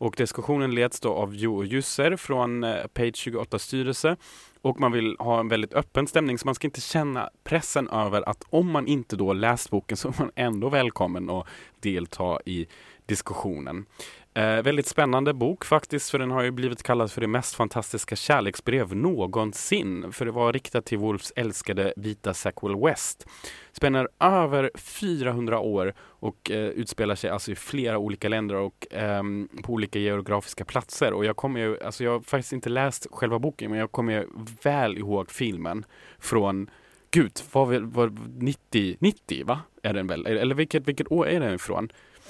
Och 0.00 0.14
diskussionen 0.16 0.74
leds 0.74 1.00
då 1.00 1.12
av 1.12 1.34
Jo 1.34 1.64
Jusser 1.64 2.16
från 2.16 2.64
eh, 2.64 2.86
Page 2.86 3.16
28 3.16 3.58
styrelse 3.58 4.16
och 4.62 4.80
man 4.80 4.92
vill 4.92 5.16
ha 5.18 5.40
en 5.40 5.48
väldigt 5.48 5.74
öppen 5.74 6.06
stämning 6.06 6.38
så 6.38 6.46
man 6.46 6.54
ska 6.54 6.66
inte 6.66 6.80
känna 6.80 7.30
pressen 7.44 7.88
över 7.88 8.28
att 8.28 8.44
om 8.50 8.70
man 8.70 8.86
inte 8.86 9.16
då 9.16 9.32
läst 9.32 9.70
boken 9.70 9.96
så 9.96 10.08
är 10.08 10.14
man 10.18 10.30
ändå 10.34 10.68
välkommen 10.68 11.30
att 11.30 11.46
delta 11.80 12.40
i 12.46 12.66
diskussionen. 13.06 13.86
Eh, 14.34 14.62
väldigt 14.62 14.86
spännande 14.86 15.34
bok 15.34 15.64
faktiskt, 15.64 16.10
för 16.10 16.18
den 16.18 16.30
har 16.30 16.42
ju 16.42 16.50
blivit 16.50 16.82
kallad 16.82 17.12
för 17.12 17.20
det 17.20 17.26
mest 17.26 17.54
fantastiska 17.54 18.16
kärleksbrev 18.16 18.96
någonsin. 18.96 20.12
För 20.12 20.24
det 20.24 20.30
var 20.30 20.52
riktat 20.52 20.84
till 20.84 20.98
Wolfs 20.98 21.32
älskade 21.36 21.92
vita 21.96 22.34
Sackwell 22.34 22.80
West. 22.80 23.26
Spänner 23.72 24.08
över 24.20 24.70
400 24.74 25.58
år 25.58 25.94
och 26.00 26.50
eh, 26.50 26.68
utspelar 26.68 27.14
sig 27.14 27.30
alltså 27.30 27.52
i 27.52 27.54
flera 27.54 27.98
olika 27.98 28.28
länder 28.28 28.56
och 28.56 28.94
eh, 28.94 29.22
på 29.62 29.72
olika 29.72 29.98
geografiska 29.98 30.64
platser. 30.64 31.12
Och 31.12 31.24
jag 31.24 31.36
kommer 31.36 31.60
ju, 31.60 31.82
alltså 31.82 32.04
jag 32.04 32.12
har 32.12 32.20
faktiskt 32.20 32.52
inte 32.52 32.68
läst 32.68 33.06
själva 33.12 33.38
boken, 33.38 33.70
men 33.70 33.80
jag 33.80 33.92
kommer 33.92 34.12
ju 34.12 34.26
väl 34.62 34.98
ihåg 34.98 35.30
filmen 35.30 35.84
från 36.18 36.70
Gud, 37.10 37.32
var, 37.52 37.80
var 37.80 38.12
90, 38.38 38.96
90 38.98 39.44
va? 39.46 39.60
Är 39.82 39.94
den 39.94 40.06
väl? 40.06 40.26
Eller 40.26 40.54
vilket, 40.54 40.88
vilket 40.88 41.12
år 41.12 41.28
är 41.28 41.40
den 41.40 41.54
ifrån? 41.54 41.88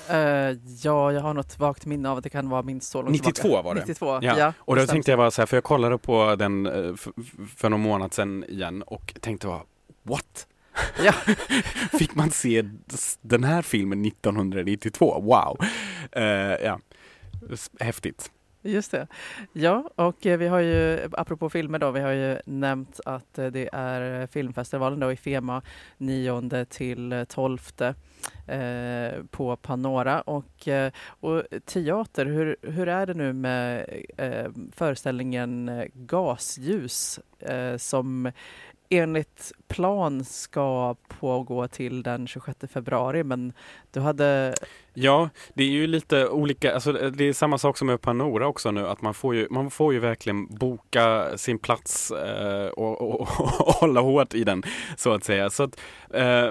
Eh, 0.09 0.57
ja, 0.83 1.13
jag 1.13 1.21
har 1.21 1.35
något 1.35 1.59
vagt 1.59 1.87
minne 1.87 2.09
av 2.11 2.19
att 2.19 2.25
det 2.25 2.31
kan 2.31 2.49
vara 2.49 2.63
minst 2.63 2.91
så 2.91 3.03
långt 3.03 3.13
92 3.13 3.33
tillbaka. 3.43 3.63
var 3.63 3.75
det. 3.75 3.81
92, 3.81 4.07
Ja, 4.23 4.39
ja. 4.39 4.53
Och 4.59 4.77
då 4.77 4.87
tänkte 4.87 5.11
jag 5.11 5.19
bara 5.19 5.31
så 5.31 5.41
här, 5.43 5.47
för 5.47 5.57
jag 5.57 5.65
kollade 5.65 5.99
på 5.99 6.37
den 6.37 6.67
eh, 6.67 6.91
f- 6.95 7.09
f- 7.21 7.51
för 7.57 7.69
någon 7.69 7.81
månad 7.81 8.15
sedan 8.15 8.45
igen 8.49 8.83
och 8.83 9.15
tänkte 9.21 9.47
bara, 9.47 9.63
what? 10.03 10.47
Ja. 11.05 11.13
Fick 11.99 12.15
man 12.15 12.31
se 12.31 12.65
den 13.21 13.45
här 13.45 13.63
filmen 13.63 14.05
1992? 14.05 15.21
Wow! 15.21 15.59
Eh, 16.13 16.23
ja, 16.65 16.81
häftigt. 17.81 18.31
Just 18.63 18.91
det. 18.91 19.07
Ja, 19.53 19.91
och 19.95 20.27
eh, 20.27 20.39
vi 20.39 20.49
har 20.49 20.61
ju, 20.61 21.09
apropå 21.13 21.51
filmer 21.51 21.79
då, 21.79 21.91
vi 21.91 22.01
har 22.01 22.11
ju 22.11 22.39
nämnt 22.47 23.01
att 23.07 23.39
eh, 23.39 23.47
det 23.47 23.69
är 23.73 24.27
filmfestivalen 24.27 25.01
då 25.01 25.13
i 25.13 25.17
Fema 25.17 25.63
9 25.99 26.65
till 26.65 27.27
12 27.29 27.59
eh, 28.47 29.25
på 29.31 29.57
Panora. 29.57 30.21
Och, 30.21 30.69
eh, 30.69 30.93
och 31.07 31.43
teater, 31.65 32.27
hur, 32.27 32.57
hur 32.63 32.89
är 32.89 33.07
det 33.07 33.15
nu 33.15 33.33
med 33.33 33.87
eh, 34.17 34.51
föreställningen 34.73 35.71
Gasljus 35.95 37.21
eh, 37.39 37.77
som 37.77 38.33
enligt 38.91 39.53
plan 39.69 40.25
ska 40.25 40.95
pågå 41.09 41.69
till 41.69 42.03
den 42.03 42.27
26 42.27 42.59
februari 42.73 43.25
men 43.25 43.53
du 43.93 44.01
hade 44.01 44.55
Ja, 44.95 45.29
det 45.55 45.65
är 45.65 45.69
ju 45.69 45.87
lite 45.87 46.29
olika, 46.29 46.75
alltså 46.75 46.93
det 46.93 47.25
är 47.25 47.33
samma 47.33 47.59
sak 47.59 47.79
som 47.79 47.87
med 47.87 48.01
Panora 48.01 48.47
också 48.47 48.71
nu, 48.71 48.87
att 48.87 49.03
man 49.03 49.15
får 49.15 49.35
ju, 49.35 49.47
man 49.51 49.71
får 49.71 49.93
ju 49.93 49.99
verkligen 49.99 50.47
boka 50.47 51.29
sin 51.37 51.59
plats 51.59 52.11
eh, 52.11 52.67
och, 52.67 53.01
och, 53.01 53.21
och 53.21 53.29
hålla 53.75 54.01
hårt 54.01 54.35
i 54.35 54.45
den, 54.45 54.63
så 54.97 55.13
att 55.13 55.25
säga. 55.25 55.51
Så 55.51 55.63
att 55.63 55.81
eh, 56.15 56.51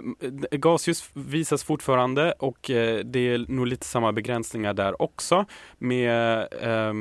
gasljus 0.51 1.09
visas 1.13 1.63
fortfarande 1.63 2.31
och 2.31 2.69
eh, 2.69 2.99
det 3.05 3.19
är 3.19 3.51
nog 3.51 3.67
lite 3.67 3.85
samma 3.85 4.11
begränsningar 4.11 4.73
där 4.73 5.01
också 5.01 5.45
med 5.77 6.47
eh, 6.61 6.93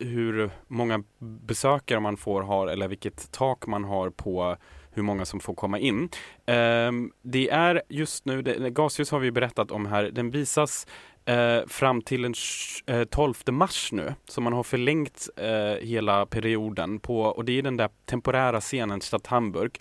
hur 0.00 0.50
många 0.66 1.02
besökare 1.18 2.00
man 2.00 2.16
får 2.16 2.42
ha 2.42 2.70
eller 2.70 2.88
vilket 2.88 3.32
tak 3.32 3.66
man 3.66 3.84
har 3.84 4.10
på 4.10 4.56
hur 4.96 5.02
många 5.02 5.24
som 5.24 5.40
får 5.40 5.54
komma 5.54 5.78
in. 5.78 6.08
Ehm, 6.46 7.12
det 7.22 7.50
är 7.50 7.82
just 7.88 8.24
nu, 8.24 8.42
det, 8.42 8.70
gasljus 8.70 9.10
har 9.10 9.18
vi 9.18 9.30
berättat 9.30 9.70
om 9.70 9.86
här, 9.86 10.04
den 10.04 10.30
visas 10.30 10.86
eh, 11.24 11.66
fram 11.66 12.02
till 12.02 12.22
den 12.22 12.34
eh, 12.86 13.04
12 13.04 13.34
mars 13.50 13.92
nu. 13.92 14.14
Så 14.28 14.40
man 14.40 14.52
har 14.52 14.62
förlängt 14.62 15.28
eh, 15.36 15.86
hela 15.86 16.26
perioden 16.26 17.00
på, 17.00 17.20
och 17.20 17.44
det 17.44 17.58
är 17.58 17.62
den 17.62 17.76
där 17.76 17.90
temporära 18.04 18.60
scenen 18.60 19.00
Stadt 19.00 19.26
Hamburg. 19.26 19.78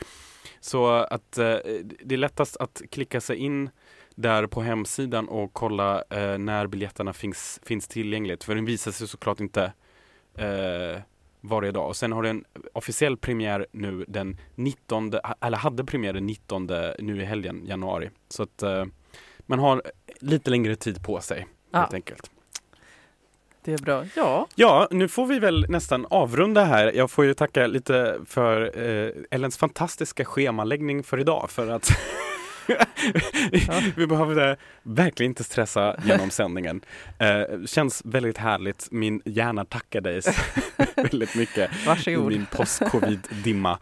Så 0.60 0.88
att 0.88 1.38
eh, 1.38 1.58
det 2.04 2.16
är 2.16 2.18
lättast 2.18 2.58
att 2.58 2.82
klicka 2.92 3.22
sig 3.22 3.38
in 3.38 3.70
där 4.16 4.48
på 4.48 4.62
hemsidan 4.62 5.28
och 5.28 5.54
kolla 5.54 6.04
eh, 6.10 6.38
när 6.38 6.68
biljetterna 6.68 7.14
finns, 7.14 7.60
finns 7.64 7.88
tillgängligt. 7.88 8.44
För 8.44 8.56
den 8.56 8.66
visar 8.66 8.92
sig 8.92 9.08
såklart 9.08 9.40
inte 9.40 9.74
eh, 10.38 11.02
varje 11.48 11.72
dag. 11.72 11.88
Och 11.88 11.96
sen 11.96 12.12
har 12.12 12.24
den 12.24 12.44
officiell 12.74 13.18
premiär 13.18 13.66
nu 13.72 14.06
den 14.08 14.38
19, 14.56 15.12
eller 15.42 15.58
hade 15.58 15.86
premiär 15.86 16.14
den 16.14 16.26
19 16.26 16.68
nu 17.00 17.22
i 17.22 17.26
helgen, 17.26 17.66
januari. 17.66 18.10
Så 18.30 18.44
att 18.44 18.64
eh, 18.64 18.86
man 19.46 19.60
har 19.60 19.82
lite 20.20 20.50
längre 20.50 20.76
tid 20.76 21.04
på 21.06 21.22
sig 21.22 21.48
Ja. 21.72 21.80
helt 21.80 21.94
enkelt. 21.94 22.32
det 23.64 23.74
är 23.74 23.78
bra. 23.78 24.06
Ja, 24.16 24.48
Ja, 24.56 24.88
nu 24.92 25.08
får 25.08 25.26
vi 25.26 25.40
väl 25.40 25.66
nästan 25.70 26.06
avrunda 26.10 26.64
här. 26.64 26.92
Jag 26.96 27.12
får 27.12 27.26
ju 27.26 27.34
tacka 27.34 27.68
lite 27.68 28.18
för 28.26 28.80
eh, 28.88 29.12
Ellens 29.32 29.58
fantastiska 29.58 30.26
schemaläggning 30.26 31.04
för 31.04 31.20
idag 31.20 31.50
för 31.50 31.68
att 31.72 31.90
vi 33.96 34.08
behövde 34.08 34.58
verkligen 34.84 35.32
inte 35.32 35.44
stressa 35.44 35.96
genom 36.06 36.30
sändningen. 36.30 36.82
Eh, 37.20 37.66
känns 37.66 38.02
väldigt 38.06 38.38
härligt. 38.38 38.88
Min 38.92 39.22
hjärna 39.26 39.66
tackar 39.66 40.02
dig 40.02 40.22
väldigt 40.96 41.36
mycket 41.36 41.86
varsågod. 41.86 42.32
min 42.32 42.46
post-covid-dimma. 42.52 43.78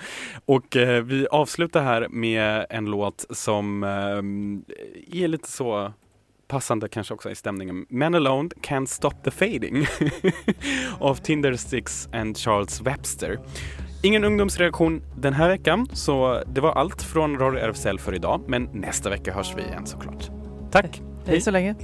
Och 0.45 0.75
eh, 0.75 1.03
vi 1.03 1.27
avslutar 1.27 1.83
här 1.83 2.07
med 2.09 2.65
en 2.69 2.85
låt 2.85 3.25
som 3.29 3.83
eh, 3.83 5.19
är 5.21 5.27
lite 5.27 5.51
så 5.51 5.93
passande 6.47 6.89
kanske 6.89 7.13
också 7.13 7.31
i 7.31 7.35
stämningen. 7.35 7.85
Men 7.89 8.15
Alone 8.15 8.49
Can't 8.61 8.85
Stop 8.85 9.23
the 9.23 9.31
Fading 9.31 9.87
av 10.99 11.15
Tindersticks 11.15 12.09
and 12.11 12.37
Charles 12.37 12.81
Webster. 12.81 13.39
Ingen 14.05 14.23
ungdomsreaktion 14.23 15.01
den 15.15 15.33
här 15.33 15.49
veckan, 15.49 15.87
så 15.93 16.43
det 16.53 16.61
var 16.61 16.71
allt 16.71 17.01
från 17.01 17.39
Radio 17.39 17.59
RFSL 17.59 17.99
för 17.99 18.15
idag. 18.15 18.41
Men 18.47 18.69
nästa 18.73 19.09
vecka 19.09 19.33
hörs 19.33 19.53
vi 19.57 19.61
igen 19.61 19.85
såklart. 19.85 20.29
Tack! 20.71 21.01
Hej 21.25 21.41
så 21.41 21.51
länge. 21.51 21.75